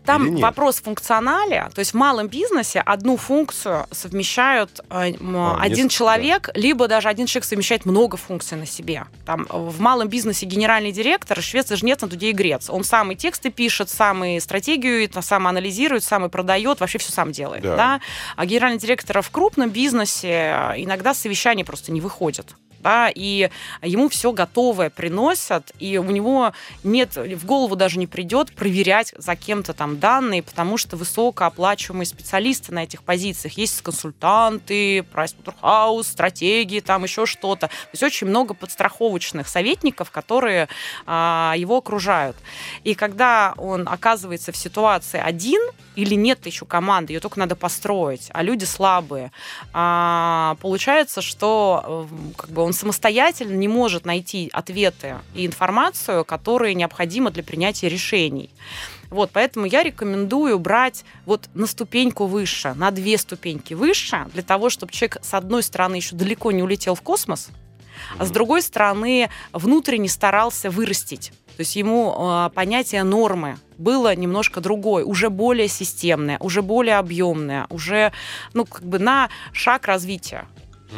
там 0.05 0.37
вопрос 0.37 0.81
функционали. 0.81 1.69
То 1.75 1.81
есть 1.81 1.93
в 1.93 1.97
малом 1.97 2.29
бизнесе 2.29 2.81
одну 2.81 3.19
функцию 3.19 3.87
совмещают 3.91 4.81
а, 4.89 5.05
а, 5.05 5.59
один 5.61 5.91
человек, 5.91 6.51
да. 6.55 6.61
либо 6.61 6.89
даже 6.89 7.09
один 7.09 7.27
человек 7.27 7.45
совмещает 7.45 7.85
много 7.85 8.17
функций 8.17 8.57
на 8.57 8.67
себе. 8.67 9.05
Там 9.27 9.47
в 9.51 9.79
малом 9.81 10.09
бизнесе 10.09 10.47
генеральный 10.47 10.93
директор, 10.93 11.43
швец 11.43 11.71
жнец 11.71 12.01
на 12.01 12.09
дуде 12.09 12.31
и 12.31 12.33
грец. 12.33 12.71
Он 12.71 12.83
сам 12.83 13.13
и 13.13 13.15
тексты 13.15 13.51
пишет, 13.51 13.74
пишет 13.75 13.91
сам 13.91 14.25
и 14.25 14.39
стратегию, 14.39 15.03
и 15.03 15.11
сам 15.21 15.49
анализирует, 15.49 16.05
сам 16.05 16.25
и 16.27 16.29
продает, 16.29 16.79
вообще 16.79 16.99
все 16.99 17.11
сам 17.11 17.33
делает. 17.33 17.65
Да. 17.65 17.77
Да? 17.77 18.01
А 18.37 18.47
генеральный 18.47 18.79
директор 18.79 19.21
в 19.21 19.31
крупном 19.31 19.71
бизнесе 19.71 20.55
иногда 20.77 21.13
совещания 21.13 21.65
просто 21.65 21.91
не 21.91 22.01
выходят 22.01 22.55
да, 22.85 23.11
и 23.13 23.49
ему 23.83 24.09
все 24.11 24.33
готовое 24.33 24.91
приносят, 24.91 25.73
и 25.79 25.97
у 25.97 26.11
него 26.11 26.53
нет, 26.85 27.17
в 27.17 27.47
голову 27.47 27.77
даже 27.77 27.99
не 27.99 28.07
придет 28.07 28.53
проверять 28.55 29.15
за 29.17 29.35
кем-то 29.35 29.73
там 29.73 29.99
данные, 29.99 30.43
потому 30.43 30.77
что 30.77 30.97
высокооплачиваемые 30.97 32.07
специалисты 32.07 32.73
на 32.73 32.85
этих 32.85 33.03
позициях. 33.03 33.55
Есть 33.55 33.81
консультанты, 33.81 35.03
прайс-хаус, 35.03 36.07
стратегии, 36.07 36.81
там 36.81 37.05
еще 37.05 37.25
что-то. 37.25 37.69
То 37.69 37.91
есть 37.93 38.03
очень 38.03 38.27
много 38.27 38.53
подстраховочных 38.53 39.49
советников, 39.49 40.11
которые 40.11 40.69
а, 41.07 41.55
его 41.57 41.79
окружают. 41.79 42.37
И 42.85 42.95
когда 42.95 43.55
он 43.57 43.89
оказывается 43.89 44.53
в 44.53 44.57
ситуации 44.57 45.21
один, 45.21 45.61
или 45.97 46.15
нет 46.15 46.45
еще 46.45 46.67
команды, 46.67 47.15
ее 47.15 47.21
только 47.21 47.39
надо 47.39 47.57
построить, 47.57 48.29
а 48.33 48.43
люди 48.43 48.65
слабые, 48.65 49.33
а, 49.73 50.57
получается, 50.61 51.23
что 51.23 52.09
э, 52.11 52.33
как 52.37 52.51
бы 52.51 52.63
он 52.63 52.74
самостоятельно 52.75 53.55
не 53.55 53.69
может 53.69 54.05
найти 54.05 54.51
ответы 54.53 55.17
и 55.35 55.47
информацию, 55.47 56.25
которые 56.25 56.75
необходимы 56.75 57.31
для 57.31 57.43
принятия 57.43 57.89
решений. 57.89 58.51
Вот, 59.11 59.31
поэтому 59.33 59.67
я 59.67 59.83
рекомендую 59.83 60.59
брать 60.59 61.05
вот 61.25 61.49
на 61.55 61.67
ступеньку 61.67 62.27
выше, 62.27 62.75
на 62.75 62.91
две 62.91 63.17
ступеньки 63.17 63.75
выше, 63.75 64.27
для 64.33 64.43
того, 64.43 64.71
чтобы 64.71 64.93
человек, 64.93 65.19
с 65.23 65.35
одной 65.35 65.63
стороны, 65.63 65.97
еще 65.97 66.17
далеко 66.17 66.53
не 66.53 66.63
улетел 66.63 66.95
в 66.95 67.03
космос, 67.03 67.49
а 68.19 68.25
с 68.25 68.31
другой 68.31 68.63
стороны, 68.63 69.31
внутренне 69.53 70.09
старался 70.09 70.71
вырастить. 70.71 71.33
То 71.57 71.61
есть 71.61 71.77
ему 71.77 72.15
э, 72.17 72.51
понятие 72.53 73.05
нормы 73.05 73.59
было 73.79 74.15
немножко 74.15 74.61
другое, 74.61 75.05
уже 75.05 75.31
более 75.31 75.69
системное, 75.69 76.39
уже 76.41 76.63
более 76.63 76.97
объемное, 76.97 77.67
уже 77.71 78.13
ну, 78.53 78.65
как 78.65 78.83
бы 78.83 78.99
на 78.99 79.31
шаг 79.53 79.87
развития. 79.87 80.47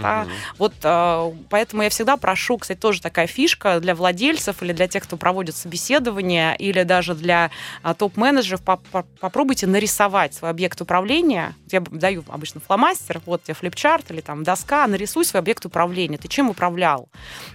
Да? 0.02 0.26
Вот 0.58 0.74
э, 0.82 1.32
поэтому 1.50 1.82
я 1.82 1.90
всегда 1.90 2.16
прошу, 2.16 2.58
кстати, 2.58 2.78
тоже 2.78 3.00
такая 3.00 3.26
фишка 3.26 3.80
для 3.80 3.94
владельцев 3.94 4.62
или 4.62 4.72
для 4.72 4.88
тех, 4.88 5.02
кто 5.04 5.16
проводит 5.16 5.56
собеседование, 5.56 6.56
или 6.56 6.82
даже 6.82 7.14
для 7.14 7.50
э, 7.82 7.94
топ-менеджеров, 7.94 8.62
по 8.62 8.80
-по 8.92 9.04
попробуйте 9.20 9.66
нарисовать 9.66 10.34
свой 10.34 10.50
объект 10.50 10.80
управления. 10.80 11.54
Я 11.70 11.80
даю 11.80 12.24
обычно 12.28 12.60
фломастер, 12.60 13.20
вот 13.26 13.42
тебе 13.44 13.54
флипчарт 13.54 14.10
или 14.10 14.20
там 14.20 14.44
доска, 14.44 14.86
нарисуй 14.86 15.24
свой 15.24 15.40
объект 15.40 15.64
управления. 15.66 16.18
Ты 16.18 16.28
чем 16.28 16.50
управлял? 16.50 17.08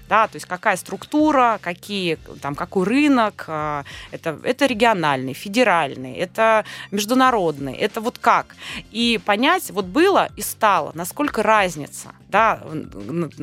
Да, 0.10 0.28
то 0.28 0.36
есть 0.36 0.46
какая 0.46 0.76
структура, 0.76 1.60
какие, 1.62 2.18
там, 2.42 2.56
какой 2.56 2.86
рынок, 2.86 3.46
э, 3.48 3.84
это, 4.12 4.40
это 4.44 4.66
региональный, 4.66 5.34
федеральный, 5.34 6.14
это 6.14 6.66
международный, 6.92 7.76
это 7.76 8.02
вот 8.02 8.18
как. 8.18 8.56
И 8.92 9.20
понять, 9.26 9.72
вот 9.72 9.86
было 9.86 10.30
и 10.36 10.42
стало, 10.42 10.92
насколько 10.94 11.44
разница 11.44 12.14
да, 12.32 12.64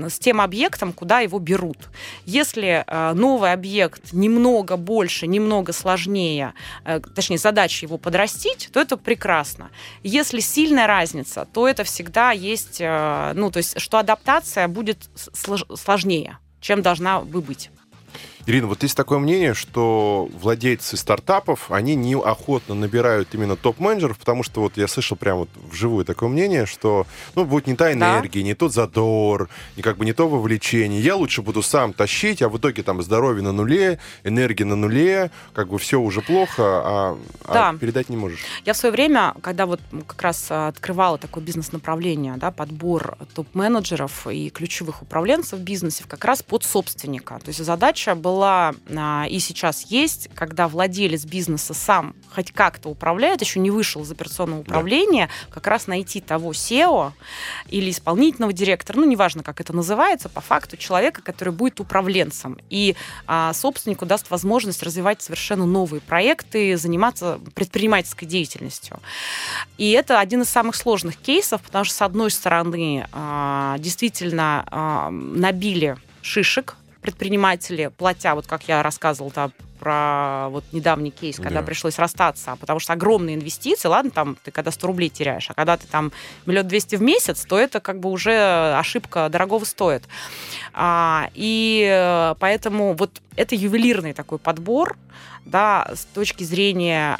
с 0.09 0.19
тем 0.19 0.41
объектом, 0.41 0.93
куда 0.93 1.21
его 1.21 1.39
берут. 1.39 1.77
Если 2.25 2.85
э, 2.87 3.13
новый 3.13 3.53
объект 3.53 4.13
немного 4.13 4.77
больше, 4.77 5.27
немного 5.27 5.73
сложнее, 5.73 6.55
э, 6.85 7.01
точнее, 7.15 7.39
задача 7.39 7.87
его 7.87 7.99
подрастить, 7.99 8.71
то 8.73 8.81
это 8.81 8.97
прекрасно. 8.97 9.71
Если 10.03 10.41
сильная 10.41 10.87
разница, 10.87 11.47
то 11.53 11.69
это 11.69 11.85
всегда 11.85 12.33
есть, 12.33 12.79
э, 12.81 13.33
ну, 13.35 13.51
то 13.51 13.59
есть, 13.59 13.79
что 13.81 13.99
адаптация 13.99 14.67
будет 14.69 15.09
сложнее, 15.75 16.39
чем 16.61 16.83
должна 16.83 17.21
бы 17.21 17.41
быть. 17.41 17.71
Ирина, 18.49 18.67
вот 18.67 18.83
есть 18.83 18.97
такое 18.97 19.19
мнение, 19.19 19.53
что 19.53 20.27
владельцы 20.33 20.97
стартапов, 20.97 21.71
они 21.71 21.95
неохотно 21.95 22.75
набирают 22.75 23.35
именно 23.35 23.57
топ-менеджеров, 23.57 24.17
потому 24.17 24.43
что 24.43 24.63
вот 24.63 24.79
я 24.79 24.89
слышал 24.89 25.19
прямо 25.19 25.41
вот 25.41 25.51
вживую 25.71 26.07
такое 26.07 26.31
мнение, 26.31 26.65
что 26.65 27.07
ну, 27.35 27.45
будет 27.45 27.67
не 27.67 27.77
та 27.77 27.93
энергия, 27.93 28.41
да. 28.41 28.47
не 28.47 28.55
тот 28.55 28.73
задор, 28.73 29.51
не 29.77 29.83
как 29.83 29.99
бы 29.99 30.07
не 30.07 30.15
то 30.15 30.27
вовлечение. 30.27 30.99
Я 30.99 31.17
лучше 31.17 31.43
буду 31.43 31.61
сам 31.61 31.93
тащить, 31.93 32.41
а 32.41 32.49
в 32.49 32.57
итоге 32.57 32.83
там 32.83 33.03
здоровье 33.03 33.43
на 33.43 33.53
нуле, 33.53 33.99
энергия 34.25 34.65
на 34.65 34.77
нуле, 34.77 35.31
как 35.53 35.69
бы 35.69 35.79
все 35.79 36.01
уже 36.01 36.23
плохо, 36.23 36.63
а, 36.63 37.19
а 37.45 37.53
да. 37.53 37.69
а 37.69 37.77
передать 37.77 38.09
не 38.09 38.17
можешь. 38.17 38.41
Я 38.65 38.73
в 38.73 38.79
свое 38.79 38.93
время, 38.93 39.35
когда 39.43 39.67
вот 39.67 39.81
как 40.07 40.23
раз 40.23 40.47
открывала 40.51 41.19
такое 41.19 41.45
бизнес-направление, 41.45 42.37
да, 42.39 42.51
подбор 42.51 43.19
топ-менеджеров 43.35 44.27
и 44.27 44.49
ключевых 44.49 45.03
управленцев 45.03 45.59
в 45.59 45.63
бизнесе, 45.63 46.05
как 46.09 46.25
раз 46.25 46.43
под 46.43 46.65
собственника. 46.65 47.39
То 47.45 47.49
есть 47.49 47.63
задача 47.63 48.15
была 48.15 48.38
а, 48.45 49.27
и 49.29 49.39
сейчас 49.39 49.83
есть, 49.83 50.29
когда 50.35 50.69
владелец 50.69 51.25
бизнеса 51.25 51.75
сам 51.75 52.15
хоть 52.35 52.53
как-то 52.53 52.89
управляет, 52.89 53.41
еще 53.41 53.59
не 53.61 53.71
вышел 53.71 54.03
из 54.03 54.11
операционного 54.11 54.61
управления, 54.61 55.27
да. 55.27 55.55
как 55.55 55.67
раз 55.67 55.87
найти 55.87 56.21
того 56.21 56.53
SEO 56.53 57.13
или 57.69 57.91
исполнительного 57.91 58.53
директора, 58.53 58.99
ну, 58.99 59.07
неважно, 59.07 59.43
как 59.43 59.61
это 59.61 59.73
называется, 59.73 60.29
по 60.29 60.41
факту 60.41 60.77
человека, 60.77 61.23
который 61.23 61.53
будет 61.53 61.81
управленцем. 61.81 62.59
И 62.71 62.97
а, 63.27 63.53
собственнику 63.53 64.07
даст 64.07 64.31
возможность 64.31 64.83
развивать 64.83 65.23
совершенно 65.23 65.67
новые 65.67 66.01
проекты, 66.01 66.77
заниматься 66.77 67.41
предпринимательской 67.55 68.27
деятельностью. 68.27 69.01
И 69.79 69.91
это 69.93 70.21
один 70.21 70.43
из 70.43 70.49
самых 70.49 70.77
сложных 70.77 71.17
кейсов, 71.17 71.63
потому 71.63 71.85
что, 71.85 71.95
с 71.95 72.03
одной 72.03 72.31
стороны, 72.31 73.09
а, 73.13 73.77
действительно 73.79 74.65
а, 74.71 75.11
набили 75.11 75.97
шишек 76.23 76.77
предприниматели, 77.01 77.91
платя, 77.97 78.35
вот 78.35 78.47
как 78.47 78.67
я 78.69 78.83
рассказывала 78.83 79.33
да, 79.35 79.51
про 79.79 80.49
вот 80.51 80.65
недавний 80.73 81.11
кейс, 81.11 81.37
когда 81.37 81.61
yeah. 81.61 81.65
пришлось 81.65 81.99
расстаться, 81.99 82.57
потому 82.61 82.81
что 82.81 82.93
огромные 82.93 83.37
инвестиции, 83.37 83.89
ладно, 83.89 84.11
там 84.11 84.37
ты 84.43 84.51
когда 84.51 84.71
100 84.71 84.87
рублей 84.87 85.09
теряешь, 85.09 85.49
а 85.51 85.55
когда 85.55 85.77
ты 85.77 85.87
там 85.87 86.13
миллион 86.47 86.67
двести 86.67 86.97
в 86.97 87.03
месяц, 87.03 87.45
то 87.45 87.59
это 87.59 87.81
как 87.81 88.01
бы 88.01 88.11
уже 88.11 88.75
ошибка 88.77 89.29
дорогого 89.29 89.65
стоит. 89.65 90.05
А, 90.73 91.31
и 91.35 92.35
поэтому 92.41 92.95
вот 92.95 93.23
это 93.37 93.55
ювелирный 93.55 94.13
такой 94.13 94.39
подбор, 94.39 94.97
да, 95.45 95.89
с 95.95 96.05
точки 96.07 96.45
зрения 96.45 97.17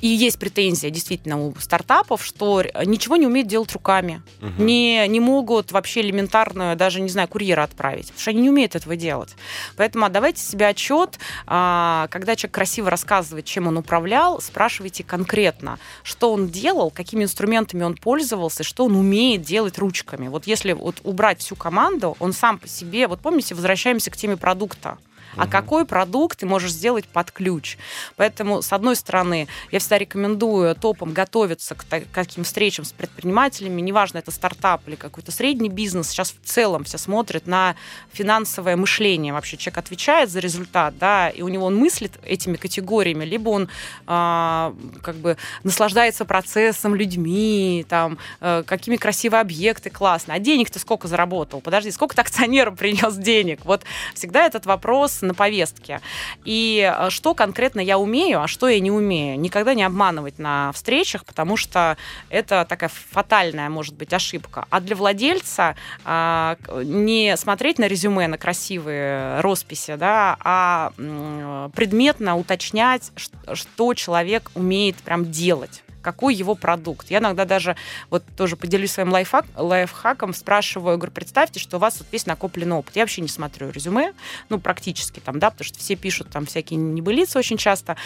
и 0.00 0.08
есть 0.08 0.38
претензия 0.38 0.90
действительно 0.90 1.46
у 1.46 1.54
стартапов, 1.58 2.24
что 2.24 2.62
ничего 2.84 3.16
не 3.16 3.26
умеют 3.26 3.48
делать 3.48 3.72
руками, 3.72 4.22
угу. 4.40 4.62
не, 4.62 5.06
не 5.08 5.20
могут 5.20 5.72
вообще 5.72 6.00
элементарную, 6.00 6.76
даже, 6.76 7.00
не 7.00 7.08
знаю, 7.08 7.28
курьера 7.28 7.62
отправить, 7.62 8.06
потому 8.06 8.20
что 8.20 8.30
они 8.30 8.42
не 8.42 8.50
умеют 8.50 8.76
этого 8.76 8.96
делать. 8.96 9.34
Поэтому 9.76 10.06
отдавайте 10.06 10.42
себе 10.42 10.68
отчет, 10.68 11.18
а, 11.46 12.06
когда 12.10 12.36
человек 12.36 12.54
красиво 12.54 12.90
рассказывает, 12.90 13.44
чем 13.44 13.66
он 13.66 13.76
управлял, 13.76 14.40
спрашивайте 14.40 15.04
конкретно, 15.04 15.78
что 16.02 16.32
он 16.32 16.48
делал, 16.48 16.90
какими 16.90 17.24
инструментами 17.24 17.82
он 17.82 17.96
пользовался, 17.96 18.62
что 18.62 18.84
он 18.84 18.96
умеет 18.96 19.42
делать 19.42 19.78
ручками. 19.78 20.28
Вот 20.28 20.46
если 20.46 20.72
вот 20.72 21.00
убрать 21.04 21.40
всю 21.40 21.56
команду, 21.56 22.16
он 22.20 22.32
сам 22.32 22.58
по 22.58 22.68
себе, 22.68 23.06
вот 23.08 23.20
помните, 23.20 23.54
возвращаемся 23.54 24.10
к 24.10 24.16
теме 24.16 24.36
продукта 24.36 24.98
а 25.38 25.46
какой 25.46 25.84
продукт 25.84 26.40
ты 26.40 26.46
можешь 26.46 26.72
сделать 26.72 27.06
под 27.06 27.30
ключ. 27.30 27.78
Поэтому, 28.16 28.62
с 28.62 28.72
одной 28.72 28.96
стороны, 28.96 29.48
я 29.70 29.78
всегда 29.78 29.98
рекомендую 29.98 30.74
топам 30.74 31.12
готовиться 31.12 31.74
к 31.74 31.84
таким 31.84 32.44
встречам 32.44 32.84
с 32.84 32.92
предпринимателями, 32.92 33.80
неважно, 33.80 34.18
это 34.18 34.30
стартап 34.30 34.86
или 34.88 34.96
какой-то 34.96 35.32
средний 35.32 35.68
бизнес, 35.68 36.08
сейчас 36.08 36.32
в 36.32 36.46
целом 36.46 36.84
все 36.84 36.98
смотрят 36.98 37.46
на 37.46 37.76
финансовое 38.12 38.76
мышление. 38.76 39.32
Вообще 39.32 39.56
человек 39.56 39.78
отвечает 39.78 40.30
за 40.30 40.40
результат, 40.40 40.98
да, 40.98 41.28
и 41.28 41.42
у 41.42 41.48
него 41.48 41.66
он 41.66 41.76
мыслит 41.76 42.18
этими 42.24 42.56
категориями, 42.56 43.24
либо 43.24 43.50
он 43.50 43.64
э, 43.64 43.68
как 44.06 45.16
бы 45.16 45.36
наслаждается 45.62 46.24
процессом, 46.24 46.94
людьми, 46.94 47.86
там, 47.88 48.18
э, 48.40 48.62
какими 48.66 48.96
красивые 48.96 49.40
объекты, 49.40 49.90
классно. 49.90 50.34
А 50.34 50.38
денег-то 50.38 50.78
сколько 50.78 51.08
заработал? 51.08 51.60
Подожди, 51.60 51.90
сколько 51.90 52.14
ты 52.14 52.20
акционерам 52.28 52.76
принес 52.76 53.14
денег? 53.16 53.64
Вот 53.64 53.84
всегда 54.14 54.46
этот 54.46 54.66
вопрос 54.66 55.22
на 55.28 55.34
повестке. 55.34 56.00
И 56.44 56.92
э, 56.92 57.10
что 57.10 57.34
конкретно 57.34 57.80
я 57.80 57.98
умею, 57.98 58.42
а 58.42 58.48
что 58.48 58.68
я 58.68 58.80
не 58.80 58.90
умею. 58.90 59.38
Никогда 59.38 59.74
не 59.74 59.84
обманывать 59.84 60.38
на 60.38 60.72
встречах, 60.72 61.24
потому 61.24 61.56
что 61.56 61.96
это 62.30 62.66
такая 62.68 62.90
фатальная, 62.90 63.68
может 63.68 63.94
быть, 63.94 64.12
ошибка. 64.12 64.66
А 64.70 64.80
для 64.80 64.96
владельца 64.96 65.76
а, 66.04 66.56
не 66.84 67.36
смотреть 67.36 67.78
на 67.78 67.86
резюме, 67.86 68.26
на 68.26 68.38
красивые 68.38 69.40
росписи, 69.40 69.94
да, 69.96 70.36
а 70.40 70.92
предметно 71.74 72.36
уточнять, 72.36 73.12
что 73.52 73.94
человек 73.94 74.50
умеет 74.54 74.96
прям 74.96 75.30
делать 75.30 75.82
какой 76.02 76.34
его 76.34 76.54
продукт. 76.54 77.10
Я 77.10 77.18
иногда 77.18 77.44
даже 77.44 77.76
вот 78.10 78.24
тоже 78.36 78.56
поделюсь 78.56 78.92
своим 78.92 79.10
лайфхак, 79.10 79.46
лайфхаком, 79.56 80.34
спрашиваю, 80.34 80.96
говорю, 80.96 81.12
представьте, 81.12 81.60
что 81.60 81.76
у 81.76 81.80
вас 81.80 81.98
вот 81.98 82.08
весь 82.12 82.26
накопленный 82.26 82.76
опыт. 82.76 82.96
Я 82.96 83.02
вообще 83.02 83.22
не 83.22 83.28
смотрю 83.28 83.70
резюме, 83.70 84.12
ну, 84.48 84.58
практически 84.58 85.20
там, 85.20 85.38
да, 85.38 85.50
потому 85.50 85.64
что 85.64 85.78
все 85.78 85.96
пишут 85.96 86.30
там 86.30 86.46
всякие 86.46 86.78
небылицы 86.78 87.38
очень 87.38 87.56
часто, 87.56 87.96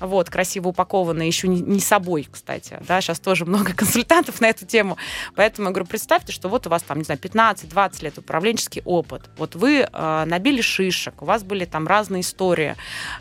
вот, 0.00 0.30
красиво 0.30 0.68
упакованные, 0.68 1.28
еще 1.28 1.48
не, 1.48 1.60
не 1.60 1.80
собой, 1.80 2.28
кстати, 2.30 2.78
да, 2.86 3.00
сейчас 3.00 3.20
тоже 3.20 3.44
много 3.44 3.72
консультантов 3.76 4.40
на 4.40 4.46
эту 4.46 4.66
тему, 4.66 4.96
поэтому 5.34 5.68
я 5.68 5.72
говорю, 5.72 5.86
представьте, 5.86 6.32
что 6.32 6.48
вот 6.48 6.66
у 6.66 6.70
вас 6.70 6.82
там, 6.82 6.98
не 6.98 7.04
знаю, 7.04 7.20
15-20 7.20 8.04
лет 8.04 8.18
управленческий 8.18 8.82
опыт, 8.84 9.30
вот 9.36 9.54
вы 9.54 9.88
э, 9.90 10.24
набили 10.26 10.60
шишек, 10.60 11.22
у 11.22 11.24
вас 11.24 11.42
были 11.42 11.64
там 11.64 11.86
разные 11.86 12.22
истории, 12.22 12.76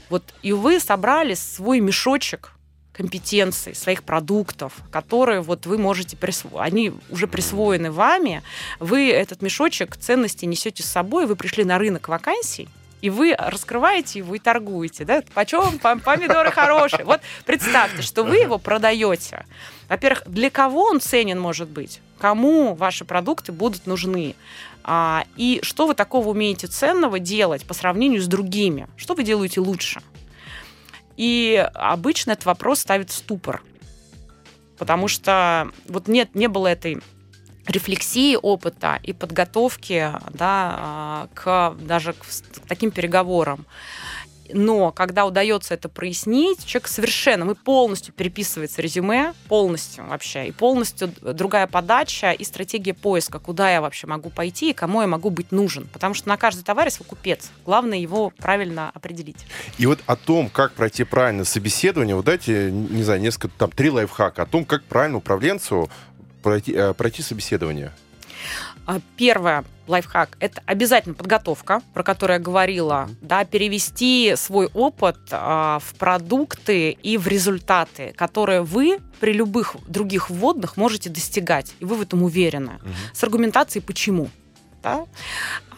вот, 0.09 0.23
и 0.41 0.53
вы 0.53 0.79
собрали 0.79 1.33
свой 1.33 1.79
мешочек 1.79 2.53
компетенций, 2.93 3.75
своих 3.75 4.03
продуктов, 4.03 4.73
которые 4.91 5.41
вот 5.41 5.65
вы 5.65 5.77
можете 5.77 6.15
присвоить, 6.15 6.65
они 6.65 6.93
уже 7.09 7.27
присвоены 7.27 7.91
вами, 7.91 8.43
вы 8.79 9.09
этот 9.11 9.41
мешочек 9.41 9.97
ценностей 9.97 10.45
несете 10.45 10.83
с 10.83 10.85
собой, 10.85 11.25
вы 11.25 11.35
пришли 11.35 11.63
на 11.63 11.77
рынок 11.79 12.07
вакансий, 12.07 12.69
и 13.01 13.09
вы 13.09 13.35
раскрываете 13.37 14.19
его 14.19 14.33
и 14.35 14.39
торгуете, 14.39 15.03
да, 15.03 15.23
почем 15.33 15.77
помидоры 15.79 16.51
хорошие. 16.51 17.03
Вот 17.03 17.19
представьте, 17.45 18.01
что 18.01 18.23
вы 18.23 18.37
его 18.37 18.57
продаете. 18.57 19.45
Во-первых, 19.89 20.23
для 20.25 20.49
кого 20.49 20.83
он 20.83 21.01
ценен 21.01 21.37
может 21.37 21.67
быть? 21.67 21.99
Кому 22.17 22.75
ваши 22.75 23.03
продукты 23.03 23.51
будут 23.51 23.87
нужны? 23.87 24.35
А, 24.85 25.25
и 25.35 25.59
что 25.63 25.85
вы 25.85 25.95
такого 25.95 26.29
умеете 26.29 26.67
ценного 26.67 27.19
делать 27.19 27.65
по 27.65 27.73
сравнению 27.73 28.21
с 28.21 28.27
другими? 28.27 28.87
Что 28.95 29.15
вы 29.15 29.23
делаете 29.23 29.59
лучше? 29.59 30.01
И 31.17 31.67
обычно 31.73 32.31
этот 32.31 32.45
вопрос 32.45 32.79
ставит 32.79 33.09
в 33.09 33.13
ступор. 33.13 33.61
Потому 34.77 35.07
что 35.07 35.69
вот 35.87 36.07
нет, 36.07 36.35
не 36.35 36.47
было 36.47 36.67
этой 36.67 36.99
рефлексии 37.67 38.37
опыта 38.41 38.99
и 39.03 39.13
подготовки 39.13 40.11
да, 40.31 40.75
а, 40.77 41.27
к 41.33 41.75
даже 41.79 42.13
к 42.13 42.25
таким 42.67 42.91
переговорам. 42.91 43.65
Но 44.51 44.91
когда 44.91 45.25
удается 45.25 45.73
это 45.73 45.89
прояснить, 45.89 46.65
человек 46.65 46.87
совершенно, 46.87 47.45
мы 47.45 47.55
полностью 47.55 48.13
переписывается 48.13 48.81
резюме, 48.81 49.33
полностью 49.47 50.05
вообще, 50.05 50.47
и 50.47 50.51
полностью 50.51 51.11
другая 51.21 51.67
подача 51.67 52.31
и 52.31 52.43
стратегия 52.43 52.93
поиска, 52.93 53.39
куда 53.39 53.71
я 53.71 53.81
вообще 53.81 54.07
могу 54.07 54.29
пойти 54.29 54.71
и 54.71 54.73
кому 54.73 55.01
я 55.01 55.07
могу 55.07 55.29
быть 55.29 55.51
нужен. 55.51 55.87
Потому 55.91 56.13
что 56.13 56.29
на 56.29 56.37
каждый 56.37 56.63
товар 56.63 56.85
есть 56.85 56.99
купец. 57.05 57.51
Главное 57.65 57.97
его 57.97 58.31
правильно 58.37 58.91
определить. 58.93 59.45
И 59.77 59.85
вот 59.85 59.99
о 60.05 60.15
том, 60.15 60.49
как 60.49 60.73
пройти 60.73 61.03
правильно 61.03 61.45
собеседование, 61.45 62.15
вот 62.15 62.25
дайте, 62.25 62.71
не 62.71 63.03
знаю, 63.03 63.21
несколько, 63.21 63.49
там, 63.49 63.71
три 63.71 63.89
лайфхака 63.89 64.43
о 64.43 64.45
том, 64.45 64.65
как 64.65 64.83
правильно 64.83 65.17
управленцу 65.17 65.89
пройти, 66.41 66.73
э, 66.73 66.93
пройти 66.93 67.21
собеседование. 67.21 67.91
А, 68.85 68.99
первое, 69.17 69.63
лайфхак, 69.87 70.37
это 70.39 70.61
обязательно 70.65 71.15
подготовка, 71.15 71.81
про 71.93 72.03
которую 72.03 72.37
я 72.37 72.43
говорила, 72.43 73.09
да, 73.21 73.45
перевести 73.45 74.33
свой 74.35 74.67
опыт 74.73 75.17
а, 75.31 75.79
в 75.79 75.95
продукты 75.95 76.91
и 76.91 77.17
в 77.17 77.27
результаты, 77.27 78.13
которые 78.17 78.61
вы 78.61 78.99
при 79.19 79.33
любых 79.33 79.75
других 79.87 80.29
вводных 80.29 80.77
можете 80.77 81.09
достигать, 81.09 81.73
и 81.79 81.85
вы 81.85 81.95
в 81.95 82.01
этом 82.01 82.23
уверены. 82.23 82.79
Угу. 82.81 82.91
С 83.13 83.23
аргументацией 83.23 83.83
почему. 83.83 84.29
Да? 84.81 85.05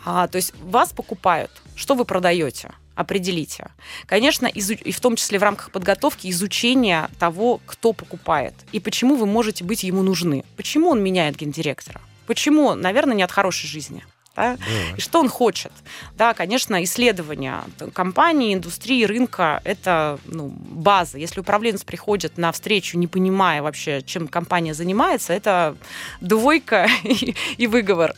А, 0.03 0.27
то 0.27 0.37
есть 0.37 0.53
вас 0.61 0.91
покупают, 0.91 1.51
что 1.75 1.95
вы 1.95 2.05
продаете 2.05 2.71
определите. 2.95 3.67
Конечно, 4.05 4.47
изу- 4.47 4.81
и 4.81 4.91
в 4.91 4.99
том 5.01 5.17
числе 5.17 5.37
в 5.37 5.43
рамках 5.43 5.69
подготовки 5.71 6.29
изучения 6.31 7.09
того, 7.19 7.59
кто 7.65 7.91
покупает 7.91 8.53
и 8.71 8.79
почему 8.79 9.15
вы 9.17 9.25
можете 9.25 9.65
быть 9.65 9.83
ему 9.83 10.01
нужны. 10.01 10.45
Почему 10.55 10.89
он 10.89 11.03
меняет 11.03 11.35
гендиректора? 11.35 11.99
Почему? 12.27 12.75
Наверное, 12.75 13.15
не 13.15 13.23
от 13.23 13.31
хорошей 13.31 13.67
жизни. 13.67 14.03
Да? 14.35 14.57
И 14.97 15.01
что 15.01 15.19
он 15.19 15.29
хочет? 15.29 15.71
Да, 16.17 16.33
конечно, 16.33 16.83
исследования 16.83 17.63
компании, 17.93 18.53
индустрии, 18.53 19.05
рынка– 19.05 19.61
это 19.63 20.19
ну, 20.25 20.49
база. 20.49 21.17
Если 21.17 21.39
управленец 21.39 21.83
приходит 21.83 22.37
на 22.37 22.51
встречу, 22.51 22.97
не 22.97 23.07
понимая 23.07 23.61
вообще, 23.61 24.01
чем 24.01 24.27
компания 24.27 24.73
занимается, 24.73 25.33
это 25.33 25.77
двойка 26.19 26.89
и, 27.03 27.35
и 27.57 27.67
выговор. 27.67 28.13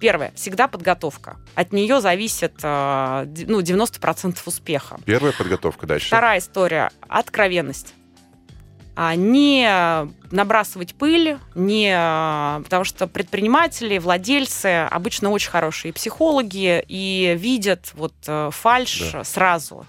Первое, 0.00 0.32
всегда 0.34 0.66
подготовка. 0.66 1.36
От 1.54 1.72
нее 1.72 2.00
зависит 2.00 2.54
э, 2.62 3.26
ну, 3.46 3.60
90% 3.60 4.38
успеха. 4.44 4.98
Первая 5.04 5.32
подготовка 5.32 5.86
дальше. 5.86 6.06
Вторая 6.06 6.38
история– 6.38 6.90
откровенность. 7.08 7.94
А 8.96 9.16
не 9.16 9.68
набрасывать 10.30 10.94
пыль, 10.94 11.38
не 11.54 11.90
потому 12.62 12.84
что 12.84 13.06
предприниматели, 13.06 13.98
владельцы 13.98 14.86
обычно 14.90 15.30
очень 15.30 15.50
хорошие 15.50 15.92
психологи 15.92 16.84
и 16.86 17.34
видят 17.36 17.92
вот 17.94 18.14
э, 18.26 18.50
фальш 18.52 19.10
да. 19.12 19.24
сразу. 19.24 19.86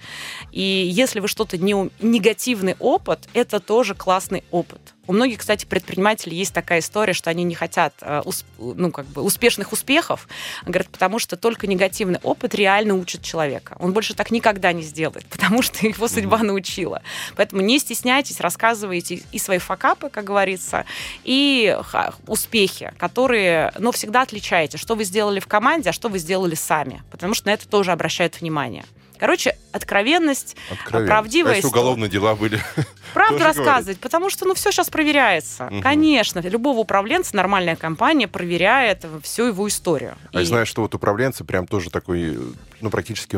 И 0.52 0.62
если 0.62 1.20
вы 1.20 1.28
что-то 1.28 1.58
не 1.58 1.90
негативный 2.00 2.76
опыт, 2.80 3.28
это 3.34 3.60
тоже 3.60 3.94
классный 3.94 4.44
опыт. 4.52 4.95
У 5.08 5.14
многих, 5.14 5.40
кстати, 5.40 5.66
предпринимателей 5.66 6.38
есть 6.38 6.54
такая 6.54 6.80
история, 6.80 7.14
что 7.14 7.30
они 7.30 7.44
не 7.44 7.56
хотят 7.56 7.94
э, 8.02 8.24
ну, 8.58 8.92
как 8.92 9.06
бы 9.06 9.22
успешных 9.22 9.72
успехов, 9.72 10.28
говорят, 10.66 10.90
потому 10.90 11.20
что 11.20 11.38
только 11.38 11.68
негативный 11.68 12.20
опыт 12.24 12.56
реально 12.56 12.96
учит 12.96 13.22
человека. 13.22 13.76
Он 13.80 13.94
больше 13.94 14.16
так 14.16 14.32
никогда 14.32 14.74
не 14.74 14.82
сделает, 14.82 15.26
потому 15.30 15.62
что 15.62 15.86
его 15.86 16.08
судьба 16.08 16.40
научила. 16.40 17.02
Поэтому 17.36 17.62
не 17.62 17.80
стесняйтесь, 17.80 18.40
рассказывайте 18.40 19.22
и 19.32 19.40
свои 19.40 19.60
факапы, 19.60 20.10
как 20.10 20.24
говорится, 20.26 20.86
и 21.24 21.78
успехи, 22.28 22.94
которые, 22.98 23.72
ну, 23.78 23.92
всегда 23.92 24.22
отличаете, 24.22 24.78
что 24.78 24.96
вы 24.96 25.04
сделали 25.04 25.40
в 25.40 25.48
команде, 25.48 25.90
а 25.90 25.94
что 25.94 26.10
вы 26.10 26.20
сделали 26.20 26.56
сами, 26.56 27.04
потому 27.12 27.34
что 27.34 27.48
на 27.48 27.54
это 27.54 27.68
тоже 27.68 27.92
обращают 27.92 28.42
внимание. 28.42 28.86
Короче, 29.18 29.58
откровенность, 29.72 30.56
Откровенно. 30.72 31.08
правдивая 31.08 31.54
а 31.54 31.56
если 31.56 31.68
уголовные 31.68 32.10
дела 32.10 32.36
были? 32.36 32.60
Правду 33.14 33.44
рассказывать, 33.44 33.84
говорить. 33.84 34.00
потому 34.00 34.30
что 34.30 34.46
ну 34.46 34.54
все 34.54 34.72
сейчас 34.72 34.90
проверяется. 34.90 35.68
Угу. 35.68 35.82
Конечно, 35.82 36.40
любого 36.40 36.80
управленца 36.80 37.36
нормальная 37.36 37.76
компания 37.76 38.28
проверяет 38.28 39.06
всю 39.24 39.46
его 39.46 39.68
историю. 39.68 40.16
А 40.34 40.38
И... 40.38 40.40
я 40.42 40.46
знаю, 40.46 40.66
что 40.66 40.82
вот 40.82 40.94
управленцы 40.96 41.44
прям 41.44 41.68
тоже 41.68 41.90
такой, 41.90 42.38
ну 42.82 42.90
практически 42.90 43.38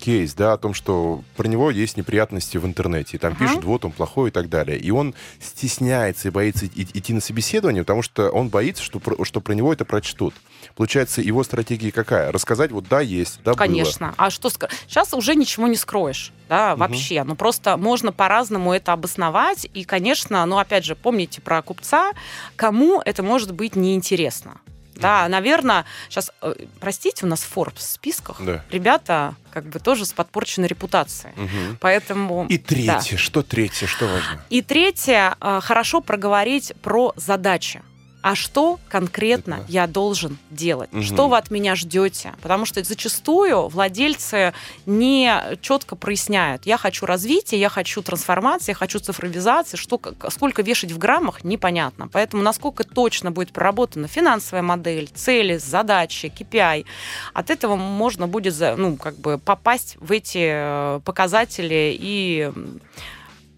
кейс, 0.00 0.34
да, 0.34 0.54
о 0.54 0.58
том, 0.58 0.74
что 0.74 1.22
про 1.36 1.46
него 1.46 1.70
есть 1.70 1.96
неприятности 1.96 2.56
в 2.56 2.66
интернете. 2.66 3.16
И 3.16 3.20
там 3.20 3.32
угу. 3.32 3.44
пишут, 3.44 3.64
вот 3.64 3.84
он 3.84 3.92
плохой 3.92 4.30
и 4.30 4.32
так 4.32 4.48
далее. 4.48 4.78
И 4.78 4.90
он 4.90 5.14
стесняется 5.40 6.28
и 6.28 6.30
боится 6.30 6.66
идти 6.66 7.12
на 7.12 7.20
собеседование, 7.20 7.84
потому 7.84 8.02
что 8.02 8.30
он 8.30 8.48
боится, 8.48 8.82
что, 8.82 9.00
что 9.24 9.40
про 9.40 9.52
него 9.52 9.72
это 9.72 9.84
прочтут. 9.84 10.34
Получается, 10.74 11.20
его 11.20 11.44
стратегия 11.44 11.92
какая? 11.92 12.32
Рассказать, 12.32 12.72
вот 12.72 12.88
да, 12.88 13.00
есть, 13.00 13.40
да, 13.44 13.54
Конечно. 13.54 14.08
Было. 14.08 14.14
А 14.16 14.30
что 14.30 14.48
сейчас 14.50 15.12
уже 15.14 15.34
ничего 15.34 15.66
не 15.66 15.76
скроешь, 15.76 16.32
да, 16.48 16.72
угу. 16.72 16.80
вообще. 16.80 17.22
Ну, 17.24 17.36
просто 17.36 17.76
можно 17.76 18.12
по-разному 18.12 18.72
это 18.72 18.92
обосновать. 18.92 19.68
И, 19.74 19.84
конечно, 19.84 20.44
ну, 20.46 20.58
опять 20.58 20.84
же, 20.84 20.96
помните 20.96 21.40
про 21.40 21.62
купца, 21.62 22.12
кому 22.56 23.02
это 23.04 23.22
может 23.22 23.52
быть 23.52 23.76
неинтересно. 23.76 24.60
Да, 25.00 25.28
наверное, 25.28 25.84
сейчас, 26.08 26.30
э, 26.42 26.54
простите, 26.80 27.26
у 27.26 27.28
нас 27.28 27.46
Forbes 27.54 27.78
в 27.78 27.82
списках. 27.82 28.40
Да. 28.40 28.64
Ребята 28.70 29.34
как 29.50 29.66
бы 29.66 29.80
тоже 29.80 30.06
с 30.06 30.12
подпорченной 30.12 30.68
репутацией. 30.68 31.32
Угу. 31.36 31.76
Поэтому... 31.80 32.46
И 32.48 32.58
третье, 32.58 33.12
да. 33.12 33.18
что 33.18 33.42
третье, 33.42 33.86
что 33.86 34.06
важно? 34.06 34.44
И 34.50 34.62
третье, 34.62 35.36
э, 35.40 35.60
хорошо 35.62 36.00
проговорить 36.00 36.72
про 36.82 37.12
задачи 37.16 37.82
а 38.22 38.34
что 38.34 38.78
конкретно 38.88 39.54
Это... 39.54 39.64
я 39.68 39.86
должен 39.86 40.38
делать, 40.50 40.92
угу. 40.92 41.02
что 41.02 41.28
вы 41.28 41.38
от 41.38 41.50
меня 41.50 41.74
ждете, 41.74 42.34
потому 42.42 42.66
что 42.66 42.82
зачастую 42.82 43.68
владельцы 43.68 44.52
не 44.86 45.32
четко 45.62 45.96
проясняют, 45.96 46.66
я 46.66 46.76
хочу 46.76 47.06
развития, 47.06 47.58
я 47.58 47.68
хочу 47.68 48.02
трансформации, 48.02 48.72
я 48.72 48.76
хочу 48.76 48.98
цифровизации, 48.98 49.76
что, 49.76 50.00
сколько 50.28 50.62
вешать 50.62 50.92
в 50.92 50.98
граммах, 50.98 51.44
непонятно. 51.44 52.08
Поэтому 52.08 52.42
насколько 52.42 52.84
точно 52.84 53.30
будет 53.30 53.52
проработана 53.52 54.08
финансовая 54.08 54.62
модель, 54.62 55.08
цели, 55.14 55.56
задачи, 55.56 56.32
KPI, 56.34 56.84
от 57.32 57.50
этого 57.50 57.76
можно 57.76 58.26
будет 58.26 58.54
ну, 58.76 58.96
как 58.96 59.16
бы 59.16 59.38
попасть 59.38 59.96
в 60.00 60.12
эти 60.12 60.50
э, 60.50 61.00
показатели 61.04 61.96
и 61.98 62.50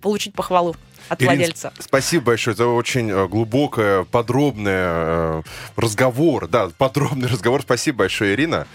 получить 0.01 0.35
похвалу 0.35 0.77
от 1.09 1.21
Ирин, 1.23 1.37
владельца. 1.37 1.73
Спасибо 1.79 2.27
большое 2.27 2.57
за 2.57 2.67
очень 2.67 3.11
э, 3.11 3.27
глубокое, 3.29 4.05
подробное 4.05 4.87
э, 4.89 5.43
разговор. 5.77 6.49
Да, 6.49 6.71
подробный 6.79 7.29
разговор. 7.33 7.63
Спасибо 7.63 7.99
большое, 7.99 8.35
Ирина. 8.35 8.67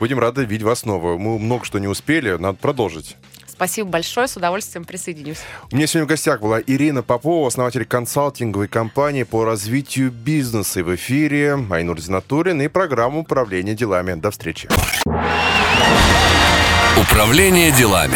Будем 0.00 0.18
рады 0.18 0.44
видеть 0.44 0.64
вас 0.64 0.80
снова. 0.80 1.18
Мы 1.18 1.38
много 1.38 1.64
что 1.64 1.78
не 1.78 1.88
успели, 1.88 2.36
надо 2.36 2.58
продолжить. 2.58 3.16
Спасибо 3.58 3.88
большое, 3.88 4.28
с 4.28 4.36
удовольствием 4.36 4.84
присоединюсь. 4.84 5.38
У 5.72 5.76
меня 5.76 5.88
сегодня 5.88 6.06
в 6.06 6.08
гостях 6.08 6.40
была 6.40 6.60
Ирина 6.64 7.02
Попова, 7.02 7.48
основатель 7.48 7.84
консалтинговой 7.84 8.68
компании 8.68 9.24
по 9.24 9.44
развитию 9.44 10.12
бизнеса. 10.12 10.84
в 10.84 10.94
эфире 10.94 11.58
Айнур 11.68 11.98
Зинатурин 11.98 12.62
и 12.62 12.68
программа 12.68 13.18
управления 13.18 13.74
делами. 13.74 14.14
До 14.14 14.30
встречи. 14.30 14.68
Управление 17.00 17.72
делами. 17.72 18.14